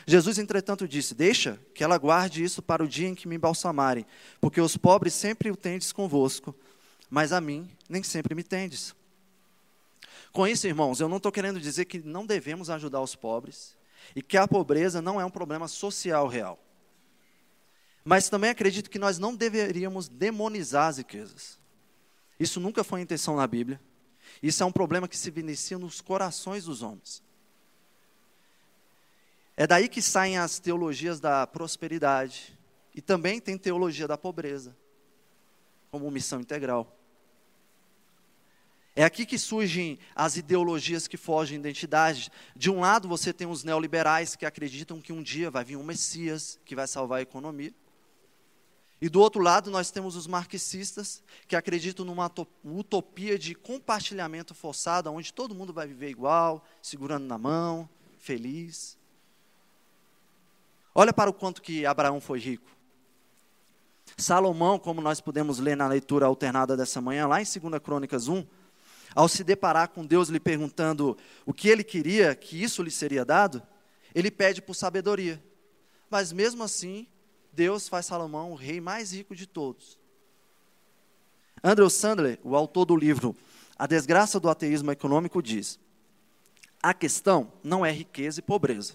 Jesus, 0.06 0.36
entretanto, 0.36 0.86
disse: 0.86 1.14
Deixa 1.14 1.58
que 1.74 1.82
ela 1.82 1.96
guarde 1.96 2.44
isso 2.44 2.60
para 2.60 2.84
o 2.84 2.86
dia 2.86 3.08
em 3.08 3.14
que 3.14 3.26
me 3.26 3.36
embalsamarem, 3.36 4.04
porque 4.42 4.60
os 4.60 4.76
pobres 4.76 5.14
sempre 5.14 5.50
o 5.50 5.56
tendes 5.56 5.90
convosco, 5.90 6.54
mas 7.08 7.32
a 7.32 7.40
mim 7.40 7.66
nem 7.88 8.02
sempre 8.02 8.34
me 8.34 8.42
tendes. 8.42 8.94
Com 10.32 10.46
isso, 10.46 10.66
irmãos, 10.66 11.00
eu 11.00 11.08
não 11.08 11.18
estou 11.18 11.30
querendo 11.30 11.60
dizer 11.60 11.84
que 11.84 11.98
não 11.98 12.24
devemos 12.24 12.70
ajudar 12.70 13.00
os 13.02 13.14
pobres 13.14 13.76
e 14.16 14.22
que 14.22 14.36
a 14.36 14.48
pobreza 14.48 15.02
não 15.02 15.20
é 15.20 15.24
um 15.24 15.30
problema 15.30 15.68
social 15.68 16.26
real. 16.26 16.58
Mas 18.04 18.28
também 18.28 18.50
acredito 18.50 18.90
que 18.90 18.98
nós 18.98 19.18
não 19.18 19.34
deveríamos 19.34 20.08
demonizar 20.08 20.88
as 20.88 20.98
riquezas. 20.98 21.58
Isso 22.40 22.58
nunca 22.58 22.82
foi 22.82 23.00
a 23.00 23.02
intenção 23.02 23.36
na 23.36 23.46
Bíblia. 23.46 23.80
Isso 24.42 24.62
é 24.62 24.66
um 24.66 24.72
problema 24.72 25.06
que 25.06 25.16
se 25.16 25.28
evidencia 25.28 25.78
nos 25.78 26.00
corações 26.00 26.64
dos 26.64 26.82
homens. 26.82 27.22
É 29.56 29.66
daí 29.66 29.88
que 29.88 30.00
saem 30.00 30.38
as 30.38 30.58
teologias 30.58 31.20
da 31.20 31.46
prosperidade. 31.46 32.58
E 32.94 33.00
também 33.00 33.40
tem 33.40 33.56
teologia 33.56 34.08
da 34.08 34.18
pobreza, 34.18 34.76
como 35.90 36.10
missão 36.10 36.40
integral. 36.40 37.01
É 38.94 39.04
aqui 39.04 39.24
que 39.24 39.38
surgem 39.38 39.98
as 40.14 40.36
ideologias 40.36 41.08
que 41.08 41.16
fogem 41.16 41.60
da 41.60 41.68
identidade. 41.68 42.30
De 42.54 42.70
um 42.70 42.80
lado, 42.80 43.08
você 43.08 43.32
tem 43.32 43.46
os 43.46 43.64
neoliberais 43.64 44.36
que 44.36 44.44
acreditam 44.44 45.00
que 45.00 45.12
um 45.12 45.22
dia 45.22 45.50
vai 45.50 45.64
vir 45.64 45.76
um 45.76 45.82
Messias 45.82 46.60
que 46.64 46.76
vai 46.76 46.86
salvar 46.86 47.20
a 47.20 47.22
economia. 47.22 47.72
E 49.00 49.08
do 49.08 49.20
outro 49.20 49.42
lado, 49.42 49.70
nós 49.70 49.90
temos 49.90 50.14
os 50.14 50.26
marxistas 50.26 51.24
que 51.48 51.56
acreditam 51.56 52.04
numa 52.04 52.30
utopia 52.62 53.38
de 53.38 53.54
compartilhamento 53.54 54.54
forçado, 54.54 55.10
onde 55.10 55.32
todo 55.32 55.54
mundo 55.54 55.72
vai 55.72 55.88
viver 55.88 56.10
igual, 56.10 56.62
segurando 56.80 57.24
na 57.24 57.36
mão, 57.36 57.88
feliz. 58.18 58.96
Olha 60.94 61.12
para 61.12 61.30
o 61.30 61.32
quanto 61.32 61.62
que 61.62 61.86
Abraão 61.86 62.20
foi 62.20 62.38
rico. 62.38 62.70
Salomão, 64.16 64.78
como 64.78 65.00
nós 65.00 65.20
podemos 65.20 65.58
ler 65.58 65.76
na 65.76 65.88
leitura 65.88 66.26
alternada 66.26 66.76
dessa 66.76 67.00
manhã, 67.00 67.26
lá 67.26 67.40
em 67.40 67.44
2 67.44 67.82
Crônicas 67.82 68.28
1, 68.28 68.46
ao 69.14 69.28
se 69.28 69.44
deparar 69.44 69.88
com 69.88 70.04
Deus 70.04 70.28
lhe 70.28 70.40
perguntando 70.40 71.16
o 71.44 71.52
que 71.52 71.68
ele 71.68 71.84
queria 71.84 72.34
que 72.34 72.62
isso 72.62 72.82
lhe 72.82 72.90
seria 72.90 73.24
dado, 73.24 73.62
ele 74.14 74.30
pede 74.30 74.62
por 74.62 74.74
sabedoria. 74.74 75.42
Mas 76.10 76.32
mesmo 76.32 76.62
assim, 76.62 77.06
Deus 77.52 77.88
faz 77.88 78.06
Salomão 78.06 78.52
o 78.52 78.54
rei 78.54 78.80
mais 78.80 79.12
rico 79.12 79.34
de 79.34 79.46
todos. 79.46 79.98
Andrew 81.62 81.88
Sandler, 81.88 82.38
o 82.42 82.56
autor 82.56 82.84
do 82.84 82.96
livro 82.96 83.36
A 83.78 83.86
Desgraça 83.86 84.40
do 84.40 84.48
Ateísmo 84.48 84.90
Econômico, 84.90 85.42
diz: 85.42 85.78
A 86.82 86.92
questão 86.92 87.52
não 87.62 87.84
é 87.84 87.90
riqueza 87.90 88.40
e 88.40 88.42
pobreza. 88.42 88.94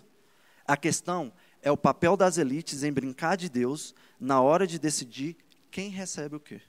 A 0.65 0.75
questão 0.75 1.31
é 1.61 1.71
o 1.71 1.77
papel 1.77 2.17
das 2.17 2.37
elites 2.37 2.83
em 2.83 2.91
brincar 2.91 3.37
de 3.37 3.49
Deus 3.49 3.95
na 4.19 4.41
hora 4.41 4.67
de 4.67 4.77
decidir 4.77 5.37
quem 5.71 5.89
recebe 5.89 6.35
o 6.35 6.39
quê. 6.39 6.61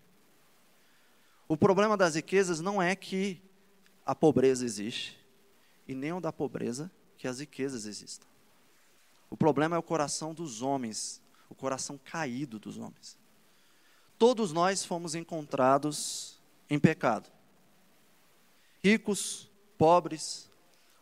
O 1.49 1.57
problema 1.57 1.97
das 1.97 2.15
riquezas 2.15 2.61
não 2.61 2.81
é 2.81 2.95
que 2.95 3.43
a 4.05 4.15
pobreza 4.15 4.65
existe 4.65 5.19
e 5.87 5.95
nem 5.95 6.13
o 6.13 6.21
da 6.21 6.31
pobreza 6.31 6.91
que 7.17 7.27
as 7.27 7.41
riquezas 7.41 7.87
existam. 7.87 8.27
O 9.31 9.37
problema 9.37 9.75
é 9.75 9.79
o 9.79 9.83
coração 9.83 10.35
dos 10.35 10.61
homens, 10.61 11.23
o 11.49 11.55
coração 11.55 11.99
caído 11.99 12.59
dos 12.59 12.77
homens. 12.77 13.19
Todos 14.19 14.53
nós 14.53 14.85
fomos 14.85 15.15
encontrados 15.15 16.39
em 16.69 16.79
pecado. 16.79 17.31
Ricos, 18.85 19.51
pobres, 19.79 20.51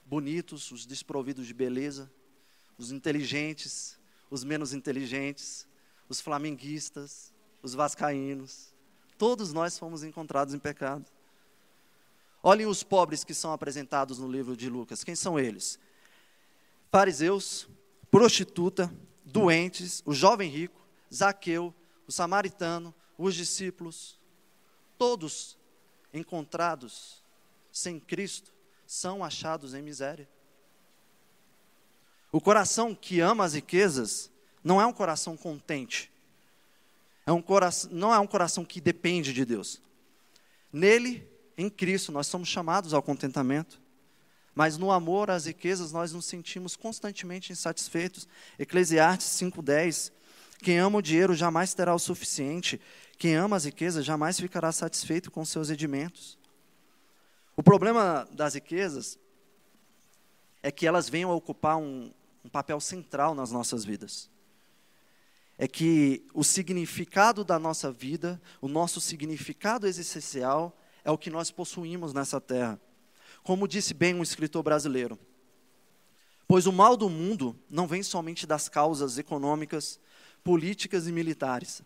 bonitos, 0.05 0.71
os 0.71 0.87
desprovidos 0.87 1.47
de 1.47 1.55
beleza, 1.55 2.11
os 2.79 2.93
inteligentes, 2.93 3.99
os 4.31 4.45
menos 4.45 4.73
inteligentes, 4.73 5.67
os 6.09 6.21
flamenguistas, 6.21 7.33
os 7.63 7.75
vascaínos. 7.75 8.76
Todos 9.19 9.53
nós 9.53 9.79
fomos 9.79 10.03
encontrados 10.03 10.55
em 10.55 10.59
pecado. 10.59 11.05
Olhem 12.43 12.67
os 12.67 12.83
pobres 12.83 13.25
que 13.25 13.35
são 13.35 13.53
apresentados 13.53 14.19
no 14.19 14.31
livro 14.31 14.57
de 14.57 14.69
Lucas. 14.69 15.03
Quem 15.03 15.17
são 15.17 15.39
eles? 15.39 15.79
Fariseus, 16.91 17.69
prostituta, 18.11 18.93
doentes, 19.25 20.03
o 20.07 20.13
jovem 20.13 20.49
rico, 20.49 20.81
Zaqueu, 21.13 21.75
o 22.07 22.13
samaritano, 22.13 22.95
os 23.19 23.35
discípulos. 23.35 24.19
Todos 24.97 25.59
encontrados 26.13 27.23
sem 27.73 27.99
Cristo 27.99 28.53
são 28.87 29.25
achados 29.25 29.75
em 29.75 29.83
miséria. 29.83 30.29
O 32.31 32.41
coração 32.41 32.95
que 32.95 33.21
ama 33.21 33.45
as 33.45 33.55
riquezas 33.55 34.31
não 34.63 34.81
é 34.81 34.87
um 34.87 34.93
coração 34.93 35.37
contente. 35.37 36.11
É 37.27 37.33
um 37.33 37.43
coração, 37.43 37.91
não 37.93 38.15
é 38.15 38.19
um 38.21 38.27
coração 38.27 38.65
que 38.65 38.81
depende 38.81 39.33
de 39.33 39.45
Deus. 39.45 39.83
Nele, 40.73 41.29
em 41.59 41.69
Cristo, 41.69 42.13
nós 42.13 42.29
somos 42.29 42.49
chamados 42.49 42.95
ao 42.95 43.03
contentamento. 43.03 43.81
Mas 44.55 44.79
no 44.79 44.91
amor 44.91 45.31
às 45.31 45.45
riquezas, 45.45 45.93
nós 45.93 46.13
nos 46.13 46.25
sentimos 46.25 46.77
constantemente 46.77 47.53
insatisfeitos. 47.53 48.27
Eclesiastes 48.59 49.29
5,10. 49.41 50.13
Quem 50.61 50.79
ama 50.79 50.99
o 50.99 51.03
dinheiro 51.03 51.35
jamais 51.35 51.75
terá 51.75 51.95
o 51.95 51.99
suficiente. 51.99 52.81
Quem 53.19 53.35
ama 53.35 53.57
as 53.57 53.65
riquezas 53.65 54.05
jamais 54.05 54.39
ficará 54.39 54.73
satisfeito 54.73 55.31
com 55.31 55.45
seus 55.45 55.69
redimentos. 55.69 56.39
O 57.57 57.63
problema 57.63 58.27
das 58.33 58.55
riquezas 58.55 59.19
é 60.63 60.71
que 60.71 60.87
elas 60.87 61.09
venham 61.09 61.31
a 61.31 61.35
ocupar 61.35 61.77
um, 61.77 62.13
um 62.45 62.49
papel 62.49 62.81
central 62.81 63.35
nas 63.35 63.51
nossas 63.51 63.85
vidas. 63.85 64.31
É 65.59 65.67
que 65.67 66.27
o 66.35 66.45
significado 66.45 67.45
da 67.45 67.59
nossa 67.59 67.91
vida, 67.91 68.41
o 68.61 68.69
nosso 68.69 69.01
significado 69.01 69.87
existencial, 69.87 70.79
é 71.05 71.11
o 71.11 71.17
que 71.17 71.31
nós 71.31 71.51
possuímos 71.51 72.13
nessa 72.13 72.41
terra. 72.41 72.81
Como 73.43 73.67
disse 73.67 73.95
bem 73.95 74.15
um 74.15 74.23
escritor 74.23 74.63
brasileiro, 74.63 75.19
pois 76.47 76.67
o 76.67 76.73
mal 76.73 76.97
do 76.97 77.09
mundo 77.09 77.59
não 77.71 77.87
vem 77.87 78.03
somente 78.03 78.47
das 78.47 78.69
causas 78.69 79.17
econômicas, 79.17 79.99
políticas 80.45 81.07
e 81.07 81.13
militares, 81.13 81.83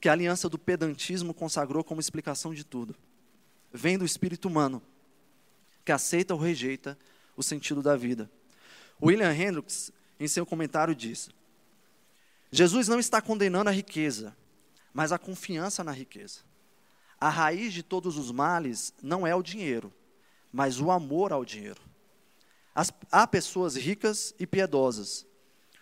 que 0.00 0.08
a 0.08 0.12
aliança 0.12 0.48
do 0.48 0.58
pedantismo 0.58 1.34
consagrou 1.34 1.84
como 1.84 2.00
explicação 2.00 2.54
de 2.54 2.64
tudo 2.64 2.94
vem 3.72 3.98
do 3.98 4.04
espírito 4.04 4.48
humano, 4.48 4.82
que 5.84 5.92
aceita 5.92 6.34
ou 6.34 6.40
rejeita 6.40 6.98
o 7.36 7.42
sentido 7.42 7.82
da 7.82 7.96
vida. 7.96 8.30
William 9.02 9.32
Hendricks, 9.32 9.92
em 10.18 10.26
seu 10.26 10.44
comentário, 10.44 10.94
diz: 10.94 11.30
Jesus 12.50 12.88
não 12.88 12.98
está 12.98 13.20
condenando 13.20 13.68
a 13.68 13.72
riqueza, 13.72 14.36
mas 14.92 15.12
a 15.12 15.18
confiança 15.18 15.84
na 15.84 15.92
riqueza. 15.92 16.40
A 17.20 17.28
raiz 17.28 17.72
de 17.72 17.82
todos 17.82 18.16
os 18.16 18.30
males 18.30 18.94
não 19.02 19.26
é 19.26 19.34
o 19.34 19.42
dinheiro, 19.42 19.92
mas 20.52 20.80
o 20.80 20.90
amor 20.90 21.32
ao 21.32 21.44
dinheiro. 21.44 21.80
As, 22.74 22.92
há 23.10 23.26
pessoas 23.26 23.76
ricas 23.76 24.34
e 24.38 24.46
piedosas. 24.46 25.26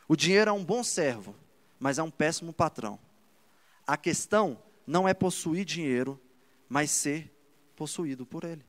O 0.09 0.17
dinheiro 0.17 0.51
é 0.51 0.53
um 0.53 0.65
bom 0.65 0.83
servo, 0.83 1.37
mas 1.79 1.99
é 1.99 2.03
um 2.03 2.11
péssimo 2.11 2.53
patrão. 2.53 2.99
A 3.87 3.97
questão 3.97 4.61
não 4.87 5.07
é 5.07 5.13
possuir 5.13 5.65
dinheiro, 5.65 6.21
mas 6.69 6.91
ser 6.91 7.33
possuído 7.77 8.25
por 8.25 8.45
Ele. 8.45 8.65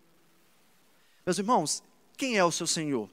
Meus 1.25 1.39
irmãos, 1.39 1.83
quem 2.15 2.37
é 2.37 2.43
o 2.43 2.51
seu 2.51 2.67
Senhor? 2.67 3.09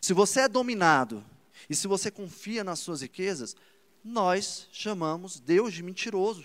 Se 0.00 0.12
você 0.12 0.40
é 0.40 0.48
dominado 0.48 1.24
e 1.68 1.74
se 1.74 1.86
você 1.86 2.10
confia 2.10 2.62
nas 2.62 2.78
suas 2.78 3.00
riquezas, 3.02 3.56
nós 4.04 4.68
chamamos 4.72 5.40
Deus 5.40 5.72
de 5.72 5.82
mentiroso. 5.82 6.44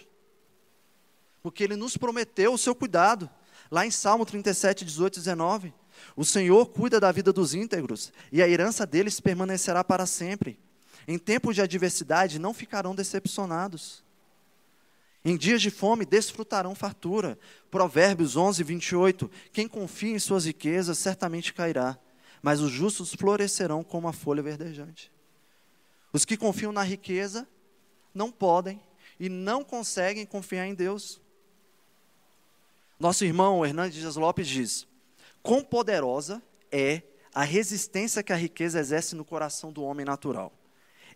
Porque 1.42 1.64
Ele 1.64 1.76
nos 1.76 1.98
prometeu 1.98 2.54
o 2.54 2.58
seu 2.58 2.74
cuidado. 2.74 3.30
Lá 3.70 3.86
em 3.86 3.92
Salmo 3.92 4.26
37, 4.26 4.86
18 4.86 5.16
e 5.16 5.20
19. 5.20 5.74
O 6.16 6.26
Senhor 6.26 6.68
cuida 6.68 7.00
da 7.00 7.12
vida 7.12 7.32
dos 7.32 7.54
íntegros, 7.54 8.12
e 8.32 8.42
a 8.42 8.48
herança 8.48 8.86
deles 8.86 9.20
permanecerá 9.20 9.84
para 9.84 10.06
sempre. 10.06 10.60
Em 11.08 11.18
tempos 11.18 11.56
de 11.56 11.62
adversidade 11.62 12.40
não 12.40 12.54
ficarão 12.54 12.96
decepcionados. 12.96 14.04
Em 15.26 15.38
dias 15.38 15.62
de 15.62 15.72
fome 15.72 16.06
desfrutarão 16.06 16.76
fartura. 16.76 17.38
Provérbios 17.72 18.36
11, 18.36 18.64
28. 18.64 19.32
Quem 19.52 19.68
confia 19.68 20.16
em 20.16 20.20
suas 20.20 20.46
riquezas 20.46 20.98
certamente 20.98 21.54
cairá, 21.54 21.98
mas 22.44 22.60
os 22.60 22.72
justos 22.72 23.16
florescerão 23.16 23.84
como 23.84 24.08
a 24.08 24.14
folha 24.14 24.44
verdejante. 24.44 25.12
Os 26.12 26.26
que 26.26 26.38
confiam 26.38 26.72
na 26.72 26.84
riqueza 26.84 27.48
não 28.14 28.32
podem 28.32 28.80
e 29.20 29.30
não 29.30 29.64
conseguem 29.64 30.26
confiar 30.26 30.68
em 30.68 30.76
Deus. 30.76 31.20
Nosso 33.00 33.26
irmão 33.26 33.66
Hernandes 33.66 33.98
Dias 33.98 34.16
Lopes 34.16 34.48
diz: 34.48 34.88
Quão 35.42 35.64
poderosa 35.64 36.40
é 36.72 37.02
a 37.34 37.44
resistência 37.44 38.22
que 38.22 38.32
a 38.32 38.36
riqueza 38.36 38.80
exerce 38.80 39.16
no 39.16 39.26
coração 39.26 39.72
do 39.72 39.82
homem 39.82 40.06
natural 40.06 40.54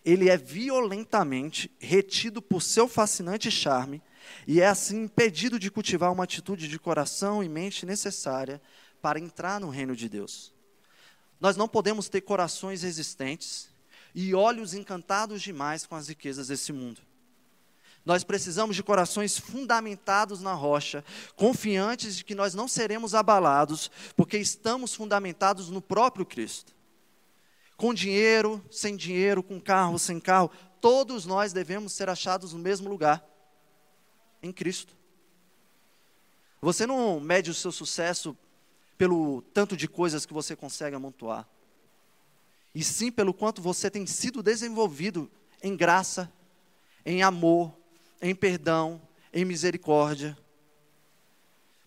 ele 0.07 0.29
é 0.29 0.37
violentamente 0.37 1.69
retido 1.77 2.41
por 2.41 2.61
seu 2.61 2.87
fascinante 2.87 3.51
charme 3.51 4.01
e 4.47 4.61
é 4.61 4.65
assim 4.65 5.03
impedido 5.03 5.59
de 5.59 5.69
cultivar 5.69 6.13
uma 6.13 6.23
atitude 6.23 6.69
de 6.69 6.79
coração 6.79 7.43
e 7.43 7.49
mente 7.49 7.85
necessária 7.85 8.61
para 9.01 9.19
entrar 9.19 9.59
no 9.59 9.69
reino 9.69 9.93
de 9.95 10.07
Deus. 10.07 10.53
Nós 11.39 11.55
não 11.55 11.67
podemos 11.67 12.09
ter 12.09 12.21
corações 12.21 12.81
resistentes 12.81 13.69
e 14.13 14.33
olhos 14.33 14.73
encantados 14.73 15.41
demais 15.41 15.85
com 15.85 15.95
as 15.95 16.07
riquezas 16.07 16.47
desse 16.47 16.73
mundo. 16.73 17.01
Nós 18.05 18.23
precisamos 18.23 18.75
de 18.75 18.81
corações 18.81 19.37
fundamentados 19.37 20.41
na 20.41 20.53
rocha, 20.53 21.03
confiantes 21.35 22.15
de 22.15 22.23
que 22.23 22.33
nós 22.33 22.53
não 22.53 22.67
seremos 22.67 23.13
abalados, 23.13 23.91
porque 24.15 24.37
estamos 24.37 24.93
fundamentados 24.93 25.69
no 25.69 25.81
próprio 25.81 26.25
Cristo 26.25 26.77
com 27.77 27.93
dinheiro, 27.93 28.61
sem 28.71 28.97
dinheiro, 28.97 29.43
com 29.43 29.61
carro, 29.61 29.99
sem 29.99 30.19
carro, 30.19 30.49
todos 30.81 31.25
nós 31.27 31.53
devemos 31.53 31.93
ser 31.93 32.09
achados 32.09 32.51
no 32.51 32.59
mesmo 32.59 32.89
lugar, 32.89 33.23
em 34.41 34.51
Cristo. 34.51 34.97
Você 36.59 36.87
não 36.87 37.19
mede 37.19 37.51
o 37.51 37.53
seu 37.53 37.71
sucesso 37.71 38.35
pelo 38.97 39.41
tanto 39.53 39.77
de 39.77 39.87
coisas 39.87 40.25
que 40.25 40.33
você 40.33 40.55
consegue 40.55 40.95
amontoar, 40.95 41.47
e 42.73 42.83
sim 42.83 43.11
pelo 43.11 43.33
quanto 43.33 43.61
você 43.61 43.89
tem 43.89 44.05
sido 44.05 44.43
desenvolvido 44.43 45.29
em 45.61 45.75
graça, 45.75 46.31
em 47.05 47.23
amor, 47.23 47.73
em 48.21 48.35
perdão, 48.35 49.01
em 49.33 49.45
misericórdia. 49.45 50.37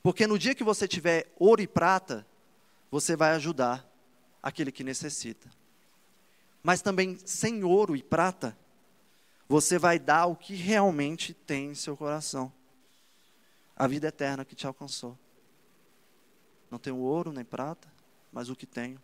Porque 0.02 0.26
no 0.26 0.38
dia 0.38 0.54
que 0.54 0.64
você 0.64 0.88
tiver 0.88 1.32
ouro 1.38 1.60
e 1.60 1.66
prata, 1.66 2.26
você 2.90 3.14
vai 3.14 3.32
ajudar 3.32 3.86
aquele 4.42 4.72
que 4.72 4.82
necessita 4.82 5.48
mas 6.62 6.82
também 6.82 7.18
sem 7.24 7.64
ouro 7.64 7.96
e 7.96 8.02
prata, 8.02 8.56
você 9.48 9.78
vai 9.78 9.98
dar 9.98 10.26
o 10.26 10.36
que 10.36 10.54
realmente 10.54 11.34
tem 11.34 11.70
em 11.70 11.74
seu 11.74 11.96
coração 11.96 12.52
a 13.74 13.86
vida 13.86 14.08
eterna 14.08 14.44
que 14.44 14.54
te 14.54 14.66
alcançou. 14.66 15.18
Não 16.70 16.78
tenho 16.78 16.98
ouro 16.98 17.32
nem 17.32 17.44
prata, 17.44 17.92
mas 18.32 18.48
o 18.48 18.56
que 18.56 18.66
tenho, 18.66 19.00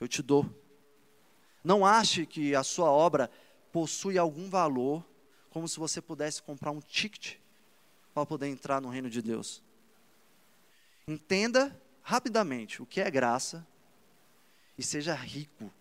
eu 0.00 0.06
te 0.06 0.22
dou. 0.22 0.48
Não 1.64 1.84
ache 1.84 2.26
que 2.26 2.54
a 2.54 2.62
sua 2.62 2.90
obra 2.90 3.30
possui 3.72 4.18
algum 4.18 4.48
valor, 4.48 5.04
como 5.50 5.66
se 5.66 5.78
você 5.78 6.00
pudesse 6.00 6.42
comprar 6.42 6.70
um 6.70 6.80
ticket 6.80 7.36
para 8.14 8.26
poder 8.26 8.48
entrar 8.48 8.80
no 8.80 8.88
reino 8.88 9.08
de 9.08 9.22
Deus. 9.22 9.62
Entenda 11.06 11.80
rapidamente 12.02 12.82
o 12.82 12.86
que 12.86 13.00
é 13.00 13.10
graça 13.10 13.66
e 14.76 14.82
seja 14.82 15.14
rico 15.14 15.72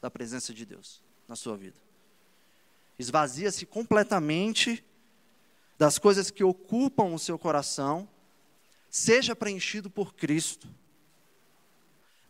da 0.00 0.10
presença 0.10 0.52
de 0.52 0.64
Deus 0.64 1.02
na 1.28 1.36
sua 1.36 1.56
vida. 1.56 1.76
Esvazia-se 2.98 3.66
completamente 3.66 4.84
das 5.78 5.98
coisas 5.98 6.30
que 6.30 6.44
ocupam 6.44 7.12
o 7.12 7.18
seu 7.18 7.38
coração, 7.38 8.08
seja 8.94 9.34
preenchido 9.34 9.90
por 9.90 10.14
Cristo. 10.14 10.68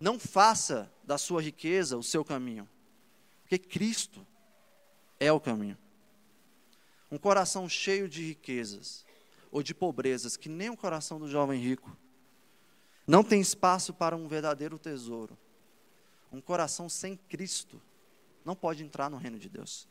Não 0.01 0.19
faça 0.19 0.91
da 1.05 1.19
sua 1.19 1.43
riqueza 1.43 1.95
o 1.99 2.03
seu 2.03 2.25
caminho, 2.25 2.67
porque 3.43 3.59
Cristo 3.59 4.27
é 5.21 5.31
o 5.31 5.39
caminho. 5.39 5.77
Um 7.11 7.19
coração 7.19 7.69
cheio 7.69 8.09
de 8.09 8.29
riquezas 8.29 9.05
ou 9.53 9.63
de 9.63 9.75
pobrezas, 9.75 10.39
que 10.39 10.49
nem 10.49 10.71
o 10.71 10.77
coração 10.77 11.19
do 11.19 11.29
jovem 11.29 11.61
rico, 11.61 11.95
Não 13.07 13.23
tem 13.23 13.39
espaço 13.39 13.93
para 13.93 14.17
um 14.17 14.27
verdadeiro 14.27 14.79
tesouro. 14.79 15.37
Um 16.33 16.41
coração 16.41 16.89
sem 16.89 17.15
Cristo 17.29 17.79
não 18.43 18.57
pode 18.57 18.83
entrar 18.83 19.11
no 19.11 19.19
reino 19.19 19.39
de 19.39 19.51
Deus. 19.51 19.87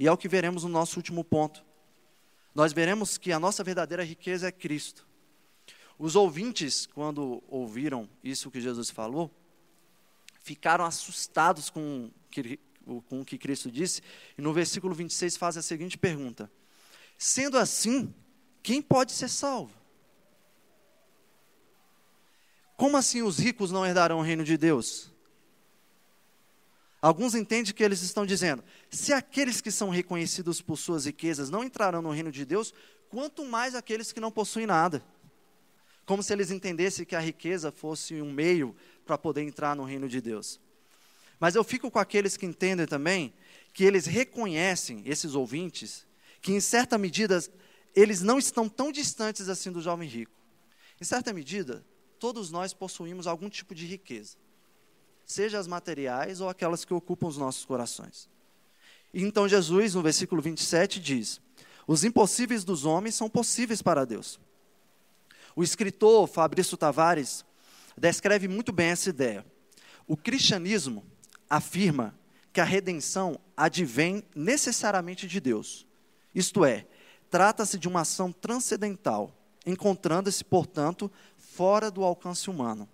E 0.00 0.08
é 0.08 0.10
o 0.10 0.16
que 0.16 0.26
veremos 0.26 0.64
no 0.64 0.68
nosso 0.68 0.96
último 0.96 1.22
ponto. 1.22 1.64
Nós 2.52 2.72
veremos 2.72 3.16
que 3.16 3.30
a 3.30 3.38
nossa 3.38 3.62
verdadeira 3.62 4.02
riqueza 4.02 4.48
é 4.48 4.50
Cristo. 4.50 5.05
Os 5.98 6.14
ouvintes, 6.14 6.86
quando 6.86 7.42
ouviram 7.48 8.08
isso 8.22 8.50
que 8.50 8.60
Jesus 8.60 8.90
falou, 8.90 9.30
ficaram 10.42 10.84
assustados 10.84 11.70
com, 11.70 12.10
com 13.08 13.20
o 13.20 13.24
que 13.24 13.38
Cristo 13.38 13.70
disse, 13.70 14.02
e 14.36 14.42
no 14.42 14.52
versículo 14.52 14.94
26 14.94 15.36
faz 15.36 15.56
a 15.56 15.62
seguinte 15.62 15.96
pergunta: 15.96 16.50
Sendo 17.16 17.56
assim, 17.56 18.12
quem 18.62 18.82
pode 18.82 19.12
ser 19.12 19.28
salvo? 19.28 19.72
Como 22.76 22.96
assim 22.96 23.22
os 23.22 23.38
ricos 23.38 23.72
não 23.72 23.86
herdarão 23.86 24.18
o 24.18 24.22
reino 24.22 24.44
de 24.44 24.56
Deus? 24.58 25.10
Alguns 27.00 27.34
entendem 27.34 27.72
que 27.72 27.82
eles 27.82 28.02
estão 28.02 28.26
dizendo: 28.26 28.62
se 28.90 29.12
aqueles 29.12 29.60
que 29.60 29.70
são 29.70 29.88
reconhecidos 29.88 30.60
por 30.60 30.76
suas 30.76 31.06
riquezas 31.06 31.48
não 31.48 31.64
entrarão 31.64 32.02
no 32.02 32.10
reino 32.10 32.30
de 32.30 32.44
Deus, 32.44 32.74
quanto 33.08 33.44
mais 33.44 33.74
aqueles 33.74 34.12
que 34.12 34.20
não 34.20 34.30
possuem 34.30 34.66
nada. 34.66 35.02
Como 36.06 36.22
se 36.22 36.32
eles 36.32 36.50
entendessem 36.50 37.04
que 37.04 37.16
a 37.16 37.20
riqueza 37.20 37.70
fosse 37.72 38.22
um 38.22 38.32
meio 38.32 38.74
para 39.04 39.18
poder 39.18 39.42
entrar 39.42 39.76
no 39.76 39.84
reino 39.84 40.08
de 40.08 40.20
Deus. 40.20 40.60
Mas 41.38 41.54
eu 41.54 41.62
fico 41.62 41.90
com 41.90 41.98
aqueles 41.98 42.36
que 42.36 42.46
entendem 42.46 42.86
também 42.86 43.34
que 43.74 43.84
eles 43.84 44.06
reconhecem, 44.06 45.02
esses 45.04 45.34
ouvintes, 45.34 46.06
que 46.40 46.52
em 46.52 46.60
certa 46.60 46.96
medida 46.96 47.42
eles 47.94 48.22
não 48.22 48.38
estão 48.38 48.68
tão 48.68 48.90
distantes 48.90 49.48
assim 49.48 49.70
do 49.70 49.82
jovem 49.82 50.08
rico. 50.08 50.32
Em 51.00 51.04
certa 51.04 51.32
medida, 51.32 51.84
todos 52.18 52.50
nós 52.50 52.72
possuímos 52.72 53.26
algum 53.26 53.50
tipo 53.50 53.74
de 53.74 53.84
riqueza, 53.84 54.36
seja 55.26 55.58
as 55.58 55.66
materiais 55.66 56.40
ou 56.40 56.48
aquelas 56.48 56.84
que 56.84 56.94
ocupam 56.94 57.26
os 57.26 57.36
nossos 57.36 57.64
corações. 57.64 58.28
Então 59.12 59.48
Jesus, 59.48 59.94
no 59.94 60.02
versículo 60.02 60.40
27, 60.40 61.00
diz: 61.00 61.40
Os 61.86 62.04
impossíveis 62.04 62.64
dos 62.64 62.84
homens 62.84 63.14
são 63.14 63.28
possíveis 63.28 63.82
para 63.82 64.04
Deus. 64.04 64.38
O 65.56 65.62
escritor 65.62 66.28
Fabrício 66.28 66.76
Tavares 66.76 67.42
descreve 67.96 68.46
muito 68.46 68.72
bem 68.72 68.88
essa 68.88 69.08
ideia. 69.08 69.42
O 70.06 70.14
cristianismo 70.14 71.02
afirma 71.48 72.14
que 72.52 72.60
a 72.60 72.64
redenção 72.64 73.40
advém 73.56 74.22
necessariamente 74.34 75.26
de 75.26 75.40
Deus. 75.40 75.86
Isto 76.34 76.62
é, 76.62 76.86
trata-se 77.30 77.78
de 77.78 77.88
uma 77.88 78.02
ação 78.02 78.30
transcendental, 78.32 79.34
encontrando-se, 79.64 80.44
portanto, 80.44 81.10
fora 81.38 81.90
do 81.90 82.04
alcance 82.04 82.50
humano. 82.50 82.86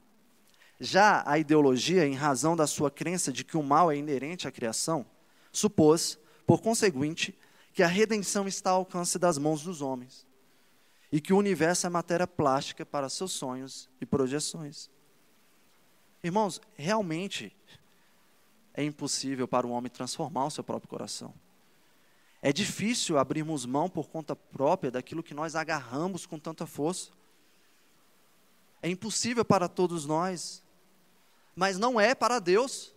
Já 0.78 1.24
a 1.26 1.40
ideologia, 1.40 2.06
em 2.06 2.14
razão 2.14 2.54
da 2.54 2.68
sua 2.68 2.92
crença 2.92 3.32
de 3.32 3.42
que 3.42 3.56
o 3.56 3.62
mal 3.62 3.90
é 3.90 3.96
inerente 3.96 4.46
à 4.46 4.52
criação, 4.52 5.04
supôs, 5.50 6.16
por 6.46 6.62
conseguinte, 6.62 7.36
que 7.74 7.82
a 7.82 7.88
redenção 7.88 8.46
está 8.46 8.70
ao 8.70 8.78
alcance 8.78 9.18
das 9.18 9.36
mãos 9.36 9.64
dos 9.64 9.82
homens 9.82 10.30
e 11.12 11.20
que 11.20 11.34
o 11.34 11.36
universo 11.36 11.86
é 11.86 11.90
matéria 11.90 12.26
plástica 12.26 12.86
para 12.86 13.10
seus 13.10 13.32
sonhos 13.32 13.88
e 14.00 14.06
projeções. 14.06 14.90
Irmãos, 16.24 16.58
realmente 16.74 17.54
é 18.72 18.82
impossível 18.82 19.46
para 19.46 19.66
o 19.66 19.70
homem 19.70 19.90
transformar 19.90 20.46
o 20.46 20.50
seu 20.50 20.64
próprio 20.64 20.88
coração. 20.88 21.34
É 22.40 22.50
difícil 22.50 23.18
abrirmos 23.18 23.66
mão 23.66 23.90
por 23.90 24.08
conta 24.08 24.34
própria 24.34 24.90
daquilo 24.90 25.22
que 25.22 25.34
nós 25.34 25.54
agarramos 25.54 26.24
com 26.24 26.38
tanta 26.38 26.66
força. 26.66 27.10
É 28.80 28.88
impossível 28.88 29.44
para 29.44 29.68
todos 29.68 30.06
nós, 30.06 30.62
mas 31.54 31.78
não 31.78 32.00
é 32.00 32.14
para 32.14 32.38
Deus. 32.38 32.94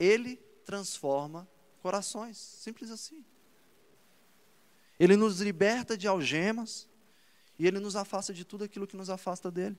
Ele 0.00 0.36
transforma 0.64 1.46
corações, 1.82 2.38
simples 2.38 2.90
assim. 2.90 3.22
Ele 4.98 5.16
nos 5.16 5.40
liberta 5.40 5.96
de 5.96 6.06
algemas 6.06 6.88
e 7.58 7.66
ele 7.66 7.78
nos 7.78 7.96
afasta 7.96 8.32
de 8.32 8.44
tudo 8.44 8.64
aquilo 8.64 8.86
que 8.86 8.96
nos 8.96 9.10
afasta 9.10 9.50
dele. 9.50 9.76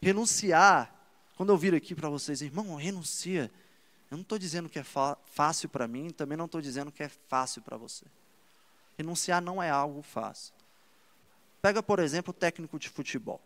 Renunciar, 0.00 0.92
quando 1.36 1.50
eu 1.50 1.56
vir 1.56 1.74
aqui 1.74 1.94
para 1.94 2.08
vocês, 2.08 2.40
irmão, 2.40 2.74
renuncia. 2.76 3.50
Eu 4.10 4.16
não 4.16 4.22
estou 4.22 4.38
dizendo 4.38 4.68
que 4.68 4.78
é 4.78 4.84
fácil 4.84 5.68
para 5.68 5.88
mim, 5.88 6.10
também 6.10 6.36
não 6.36 6.46
estou 6.46 6.60
dizendo 6.60 6.92
que 6.92 7.02
é 7.02 7.08
fácil 7.08 7.62
para 7.62 7.76
você. 7.76 8.04
Renunciar 8.96 9.42
não 9.42 9.62
é 9.62 9.68
algo 9.68 10.02
fácil. 10.02 10.54
Pega, 11.60 11.82
por 11.82 11.98
exemplo, 11.98 12.30
o 12.30 12.34
técnico 12.34 12.78
de 12.78 12.88
futebol. 12.88 13.40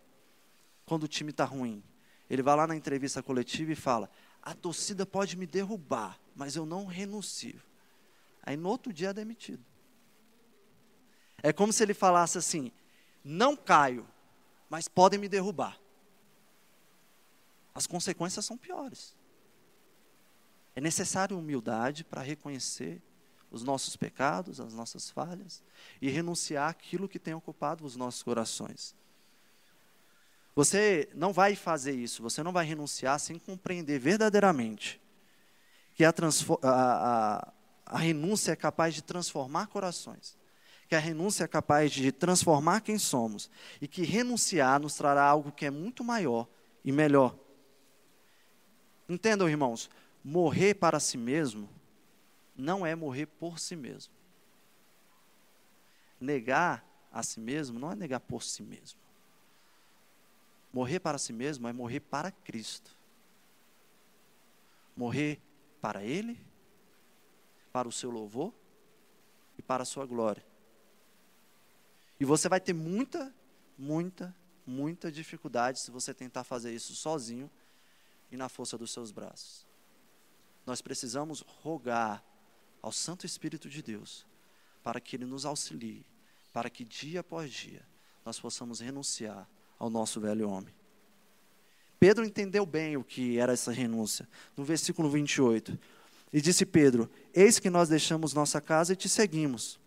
Quando 0.84 1.04
o 1.04 1.08
time 1.08 1.30
está 1.30 1.44
ruim, 1.44 1.82
ele 2.28 2.42
vai 2.42 2.54
lá 2.54 2.66
na 2.66 2.76
entrevista 2.76 3.22
coletiva 3.22 3.72
e 3.72 3.76
fala: 3.76 4.10
a 4.42 4.54
torcida 4.54 5.06
pode 5.06 5.36
me 5.36 5.46
derrubar, 5.46 6.18
mas 6.34 6.56
eu 6.56 6.66
não 6.66 6.86
renuncio. 6.86 7.60
Aí 8.42 8.56
no 8.56 8.68
outro 8.68 8.92
dia 8.92 9.08
é 9.08 9.12
demitido. 9.12 9.64
É 11.42 11.52
como 11.52 11.72
se 11.72 11.82
ele 11.82 11.94
falasse 11.94 12.38
assim: 12.38 12.72
não 13.24 13.56
caio, 13.56 14.06
mas 14.68 14.88
podem 14.88 15.18
me 15.18 15.28
derrubar. 15.28 15.78
As 17.74 17.86
consequências 17.86 18.44
são 18.44 18.56
piores. 18.56 19.14
É 20.74 20.80
necessário 20.80 21.38
humildade 21.38 22.04
para 22.04 22.22
reconhecer 22.22 23.02
os 23.50 23.62
nossos 23.64 23.96
pecados, 23.96 24.60
as 24.60 24.72
nossas 24.72 25.10
falhas 25.10 25.62
e 26.00 26.08
renunciar 26.08 26.70
àquilo 26.70 27.08
que 27.08 27.18
tem 27.18 27.34
ocupado 27.34 27.84
os 27.84 27.96
nossos 27.96 28.22
corações. 28.22 28.94
Você 30.54 31.08
não 31.14 31.32
vai 31.32 31.56
fazer 31.56 31.92
isso, 31.92 32.22
você 32.22 32.42
não 32.42 32.52
vai 32.52 32.64
renunciar 32.64 33.18
sem 33.18 33.38
compreender 33.38 33.98
verdadeiramente 33.98 35.00
que 35.94 36.04
a, 36.04 36.10
a, 36.10 36.68
a, 36.68 37.52
a 37.86 37.98
renúncia 37.98 38.52
é 38.52 38.56
capaz 38.56 38.94
de 38.94 39.02
transformar 39.02 39.66
corações, 39.66 40.36
que 40.90 40.96
a 40.96 40.98
renúncia 40.98 41.44
é 41.44 41.46
capaz 41.46 41.92
de 41.92 42.10
transformar 42.10 42.80
quem 42.80 42.98
somos 42.98 43.48
e 43.80 43.86
que 43.86 44.02
renunciar 44.02 44.80
nos 44.80 44.96
trará 44.96 45.22
algo 45.22 45.52
que 45.52 45.64
é 45.64 45.70
muito 45.70 46.02
maior 46.02 46.48
e 46.84 46.90
melhor. 46.90 47.38
Entendam, 49.08 49.48
irmãos, 49.48 49.88
morrer 50.24 50.74
para 50.74 50.98
si 50.98 51.16
mesmo 51.16 51.70
não 52.56 52.84
é 52.84 52.96
morrer 52.96 53.26
por 53.26 53.60
si 53.60 53.76
mesmo. 53.76 54.12
Negar 56.20 56.84
a 57.12 57.22
si 57.22 57.38
mesmo 57.38 57.78
não 57.78 57.92
é 57.92 57.94
negar 57.94 58.18
por 58.18 58.42
si 58.42 58.64
mesmo. 58.64 58.98
Morrer 60.72 60.98
para 60.98 61.18
si 61.18 61.32
mesmo 61.32 61.68
é 61.68 61.72
morrer 61.72 62.00
para 62.00 62.32
Cristo. 62.32 62.96
Morrer 64.96 65.40
para 65.80 66.02
Ele, 66.02 66.36
para 67.72 67.86
o 67.86 67.92
seu 67.92 68.10
louvor 68.10 68.52
e 69.56 69.62
para 69.62 69.84
a 69.84 69.86
sua 69.86 70.04
glória. 70.04 70.49
E 72.20 72.24
você 72.24 72.48
vai 72.48 72.60
ter 72.60 72.74
muita, 72.74 73.34
muita, 73.76 74.36
muita 74.66 75.10
dificuldade 75.10 75.80
se 75.80 75.90
você 75.90 76.14
tentar 76.14 76.44
fazer 76.44 76.72
isso 76.72 76.94
sozinho 76.94 77.50
e 78.30 78.36
na 78.36 78.48
força 78.48 78.78
dos 78.78 78.92
seus 78.92 79.10
braços 79.10 79.70
nós 80.70 80.80
precisamos 80.80 81.40
rogar 81.62 82.24
ao 82.82 82.92
Santo 82.92 83.26
Espírito 83.26 83.68
de 83.68 83.82
Deus 83.82 84.26
para 84.82 85.00
que 85.00 85.16
Ele 85.16 85.24
nos 85.24 85.44
auxilie, 85.44 86.06
para 86.52 86.70
que 86.70 86.84
dia 86.84 87.20
após 87.20 87.50
dia 87.50 87.82
nós 88.24 88.38
possamos 88.38 88.80
renunciar 88.80 89.48
ao 89.78 89.90
nosso 89.90 90.20
velho 90.20 90.48
homem. 90.48 90.72
Pedro 91.98 92.24
entendeu 92.24 92.64
bem 92.64 92.96
o 92.96 93.04
que 93.04 93.38
era 93.38 93.52
essa 93.52 93.72
renúncia. 93.72 94.28
No 94.56 94.64
versículo 94.64 95.10
28, 95.10 95.78
e 96.32 96.40
disse 96.40 96.64
Pedro: 96.64 97.10
Eis 97.34 97.58
que 97.58 97.68
nós 97.68 97.88
deixamos 97.88 98.32
nossa 98.32 98.60
casa 98.60 98.92
e 98.92 98.96
te 98.96 99.08
seguimos. 99.08 99.78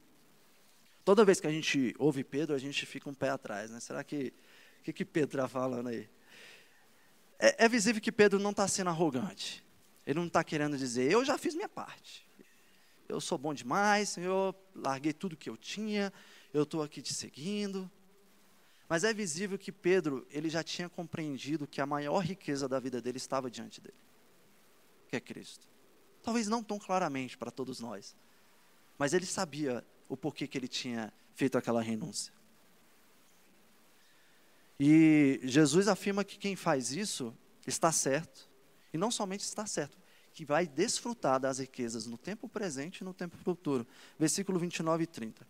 Toda 1.06 1.26
vez 1.26 1.40
que 1.40 1.48
a 1.48 1.52
gente 1.52 1.94
ouve 2.00 2.24
Pedro, 2.24 2.56
a 2.56 2.60
gente 2.60 2.86
fica 2.86 3.10
um 3.10 3.14
pé 3.14 3.30
atrás, 3.30 3.70
né? 3.70 3.80
Será 3.80 4.04
que 4.04 4.34
o 4.80 4.84
que, 4.84 4.94
que 4.94 5.06
Pedro 5.06 5.38
está 5.38 5.48
falando 5.48 5.88
aí? 5.88 6.10
É, 7.40 7.66
é 7.66 7.70
visível 7.70 8.02
que 8.02 8.12
Pedro 8.12 8.40
não 8.40 8.52
está 8.52 8.68
sendo 8.68 8.90
arrogante. 8.90 9.64
Ele 10.06 10.20
não 10.20 10.28
está 10.28 10.44
querendo 10.44 10.78
dizer, 10.78 11.12
eu 11.12 11.24
já 11.24 11.38
fiz 11.38 11.56
minha 11.56 11.70
parte. 11.70 12.28
Eu 13.08 13.20
sou 13.20 13.38
bom 13.38 13.54
demais, 13.54 14.18
eu 14.18 14.56
larguei 14.74 15.14
tudo 15.14 15.36
que 15.36 15.50
eu 15.50 15.58
tinha, 15.58 16.12
eu 16.54 16.64
estou 16.64 16.82
aqui 16.82 17.02
te 17.02 17.14
seguindo. 17.14 17.90
Mas 18.88 19.04
é 19.04 19.14
visível 19.14 19.58
que 19.58 19.72
Pedro, 19.72 20.26
ele 20.30 20.50
já 20.50 20.64
tinha 20.64 20.88
compreendido 20.88 21.68
que 21.68 21.82
a 21.82 21.86
maior 21.86 22.20
riqueza 22.20 22.68
da 22.68 22.80
vida 22.80 23.02
dele 23.02 23.18
estava 23.18 23.50
diante 23.50 23.82
dele, 23.82 23.98
que 25.08 25.16
é 25.16 25.20
Cristo. 25.20 25.68
Talvez 26.22 26.48
não 26.48 26.64
tão 26.64 26.80
claramente 26.80 27.38
para 27.38 27.52
todos 27.52 27.80
nós, 27.80 28.16
mas 28.98 29.14
ele 29.14 29.26
sabia 29.26 29.86
o 30.14 30.18
porquê 30.18 30.46
que 30.46 30.56
ele 30.56 30.68
tinha 30.68 31.12
feito 31.34 31.58
aquela 31.58 31.82
renúncia. 31.82 32.32
E 34.80 35.40
Jesus 35.44 35.88
afirma 35.88 36.24
que 36.24 36.38
quem 36.38 36.56
faz 36.56 36.92
isso 36.92 37.36
está 37.66 37.92
certo, 37.92 38.48
e 38.94 38.98
não 38.98 39.10
somente 39.10 39.42
está 39.42 39.66
certo, 39.66 39.98
que 40.32 40.46
vai 40.46 40.68
desfrutar 40.68 41.40
das 41.40 41.58
riquezas 41.58 42.06
no 42.06 42.16
tempo 42.16 42.48
presente 42.48 43.00
e 43.00 43.04
no 43.04 43.12
tempo 43.12 43.36
futuro. 43.38 43.88
Versículo 44.20 44.60
29 44.60 45.04
e 45.04 45.08
30. 45.08 45.48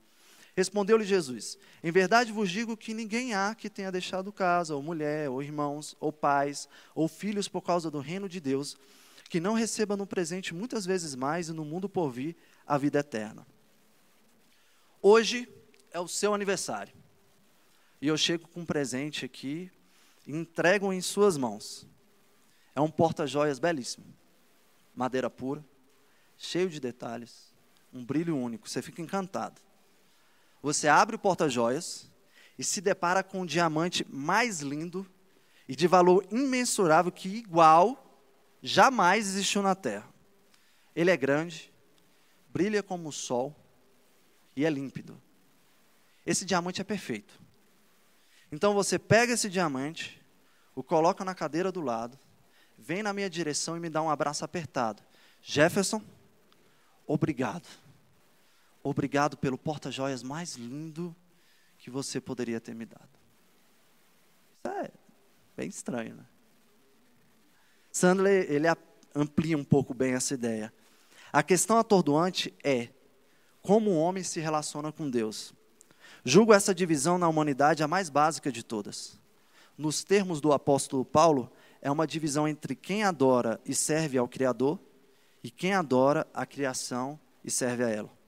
Respondeu-lhe 0.55 1.03
Jesus: 1.03 1.57
Em 1.83 1.91
verdade 1.91 2.31
vos 2.31 2.49
digo 2.49 2.77
que 2.77 2.93
ninguém 2.93 3.33
há 3.33 3.53
que 3.53 3.69
tenha 3.69 3.91
deixado 3.91 4.31
casa, 4.31 4.75
ou 4.75 4.81
mulher, 4.81 5.29
ou 5.29 5.43
irmãos, 5.43 5.93
ou 5.99 6.13
pais, 6.13 6.69
ou 6.95 7.09
filhos 7.09 7.49
por 7.49 7.61
causa 7.61 7.91
do 7.91 7.99
reino 7.99 8.29
de 8.29 8.39
Deus, 8.39 8.77
que 9.29 9.41
não 9.41 9.55
receba 9.55 9.97
no 9.97 10.07
presente 10.07 10.53
muitas 10.53 10.85
vezes 10.85 11.15
mais 11.15 11.49
e 11.49 11.53
no 11.53 11.65
mundo 11.65 11.89
por 11.89 12.09
vir 12.09 12.37
a 12.65 12.77
vida 12.77 12.99
eterna. 12.99 13.45
Hoje 15.05 15.49
é 15.91 15.99
o 15.99 16.07
seu 16.07 16.33
aniversário. 16.33 16.93
E 18.01 18.07
eu 18.07 18.15
chego 18.15 18.47
com 18.47 18.61
um 18.61 18.65
presente 18.65 19.25
aqui 19.25 19.69
e 20.25 20.31
entrego 20.31 20.93
em 20.93 21.01
suas 21.01 21.35
mãos. 21.35 21.85
É 22.73 22.79
um 22.79 22.89
porta-joias 22.89 23.59
belíssimo. 23.59 24.05
Madeira 24.95 25.29
pura, 25.29 25.61
cheio 26.37 26.69
de 26.69 26.79
detalhes, 26.79 27.53
um 27.93 28.01
brilho 28.01 28.37
único. 28.37 28.69
Você 28.69 28.81
fica 28.81 29.01
encantado. 29.01 29.59
Você 30.61 30.87
abre 30.87 31.17
o 31.17 31.19
porta-joias 31.19 32.09
e 32.57 32.63
se 32.63 32.79
depara 32.79 33.21
com 33.21 33.41
um 33.41 33.45
diamante 33.45 34.07
mais 34.09 34.61
lindo 34.61 35.05
e 35.67 35.75
de 35.75 35.85
valor 35.85 36.25
imensurável 36.31 37.11
que 37.11 37.27
igual 37.27 38.21
jamais 38.61 39.27
existiu 39.27 39.61
na 39.61 39.75
Terra. 39.75 40.07
Ele 40.95 41.11
é 41.11 41.17
grande, 41.17 41.73
brilha 42.47 42.81
como 42.81 43.09
o 43.09 43.11
sol 43.11 43.53
e 44.55 44.65
é 44.65 44.69
límpido. 44.69 45.19
Esse 46.25 46.45
diamante 46.45 46.81
é 46.81 46.83
perfeito. 46.83 47.39
Então 48.51 48.73
você 48.73 48.99
pega 48.99 49.33
esse 49.33 49.49
diamante, 49.49 50.21
o 50.75 50.83
coloca 50.83 51.25
na 51.25 51.33
cadeira 51.33 51.71
do 51.71 51.81
lado, 51.81 52.17
vem 52.77 53.03
na 53.03 53.13
minha 53.13 53.29
direção 53.29 53.75
e 53.75 53.79
me 53.79 53.89
dá 53.89 54.01
um 54.01 54.09
abraço 54.09 54.45
apertado. 54.45 55.01
Jefferson, 55.41 56.01
obrigado. 57.05 57.67
Obrigado 58.83 59.37
pelo 59.37 59.57
porta-joias 59.57 60.21
mais 60.21 60.55
lindo 60.55 61.15
que 61.77 61.89
você 61.89 62.19
poderia 62.21 62.59
ter 62.59 62.75
me 62.75 62.85
dado. 62.85 63.09
Isso 64.57 64.75
é 64.77 64.91
bem 65.55 65.69
estranho, 65.69 66.15
né? 66.15 66.25
Sandler, 67.91 68.51
ele 68.51 68.67
amplia 69.15 69.57
um 69.57 69.63
pouco 69.63 69.93
bem 69.93 70.13
essa 70.13 70.33
ideia. 70.33 70.73
A 71.31 71.43
questão 71.43 71.77
atordoante 71.77 72.53
é 72.63 72.89
como 73.63 73.89
o 73.89 73.97
homem 73.97 74.23
se 74.23 74.39
relaciona 74.39 74.91
com 74.91 75.09
Deus. 75.09 75.51
Julgo 76.23 76.53
essa 76.53 76.75
divisão 76.75 77.17
na 77.17 77.27
humanidade 77.27 77.81
a 77.81 77.87
mais 77.87 78.09
básica 78.09 78.51
de 78.51 78.61
todas. 78.63 79.19
Nos 79.75 80.03
termos 80.03 80.39
do 80.39 80.53
apóstolo 80.53 81.03
Paulo, 81.03 81.51
é 81.81 81.89
uma 81.89 82.05
divisão 82.05 82.47
entre 82.47 82.75
quem 82.75 83.03
adora 83.03 83.59
e 83.65 83.73
serve 83.73 84.19
ao 84.19 84.27
Criador 84.27 84.79
e 85.43 85.49
quem 85.49 85.73
adora 85.73 86.27
a 86.31 86.45
criação 86.45 87.19
e 87.43 87.49
serve 87.49 87.83
a 87.83 87.89
ela 87.89 88.23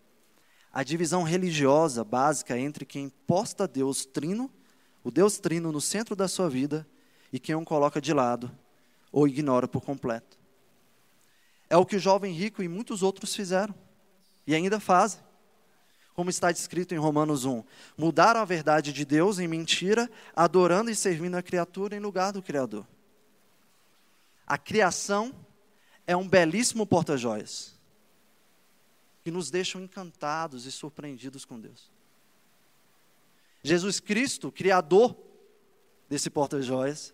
a 0.75 0.83
divisão 0.83 1.23
religiosa 1.23 2.03
básica 2.03 2.59
entre 2.59 2.85
quem 2.85 3.07
posta 3.25 3.65
Deus 3.65 4.05
trino, 4.05 4.51
o 5.05 5.09
Deus 5.09 5.37
trino 5.37 5.71
no 5.71 5.79
centro 5.79 6.17
da 6.17 6.27
sua 6.27 6.49
vida, 6.49 6.85
e 7.31 7.39
quem 7.39 7.55
o 7.55 7.63
coloca 7.63 8.01
de 8.01 8.11
lado 8.11 8.51
ou 9.09 9.25
ignora 9.25 9.69
por 9.69 9.81
completo. 9.81 10.37
É 11.69 11.77
o 11.77 11.85
que 11.85 11.95
o 11.95 11.99
jovem 11.99 12.33
rico 12.33 12.61
e 12.61 12.67
muitos 12.67 13.03
outros 13.03 13.33
fizeram 13.33 13.73
e 14.45 14.53
ainda 14.53 14.77
fazem. 14.77 15.21
Como 16.15 16.29
está 16.29 16.51
descrito 16.51 16.95
em 16.95 16.97
Romanos 16.97 17.43
1, 17.43 17.61
mudaram 17.97 18.39
a 18.39 18.45
verdade 18.45 18.93
de 18.93 19.03
Deus 19.03 19.37
em 19.37 19.47
mentira, 19.47 20.09
adorando 20.33 20.89
e 20.89 20.95
servindo 20.95 21.35
a 21.35 21.43
criatura 21.43 21.95
em 21.95 21.99
lugar 21.99 22.31
do 22.31 22.41
Criador. 22.41 22.87
A 24.47 24.57
criação 24.57 25.35
é 26.07 26.15
um 26.15 26.27
belíssimo 26.27 26.87
porta-joias 26.87 27.75
que 29.23 29.31
nos 29.31 29.49
deixam 29.49 29.81
encantados 29.81 30.65
e 30.65 30.71
surpreendidos 30.71 31.43
com 31.43 31.59
Deus. 31.59 31.91
Jesus 33.63 33.99
Cristo, 33.99 34.51
Criador 34.51 35.17
desse 36.07 36.29
porta-joias, 36.29 37.13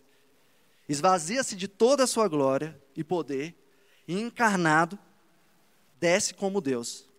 esvazia-se 0.88 1.56
de 1.56 1.70
toda 1.70 2.04
a 2.04 2.08
sua 2.08 2.28
glória 2.28 2.80
e 2.96 3.04
poder, 3.04 3.56
e 4.06 4.20
encarnado, 4.20 5.00
desce 6.00 6.34
como 6.34 6.60
Deus. 6.60 7.10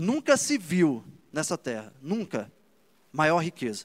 Nunca 0.00 0.34
se 0.38 0.56
viu 0.56 1.04
nessa 1.30 1.58
terra, 1.58 1.92
nunca, 2.00 2.50
maior 3.12 3.36
riqueza, 3.40 3.84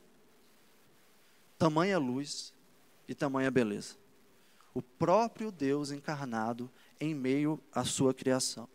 tamanha 1.58 2.00
luz 2.00 2.54
e 3.06 3.14
tamanha 3.14 3.52
beleza. 3.52 3.98
O 4.74 4.82
próprio 4.82 5.52
Deus 5.52 5.92
encarnado 5.92 6.72
em 7.02 7.14
meio 7.14 7.62
à 7.70 7.84
sua 7.84 8.14
criação. 8.14 8.70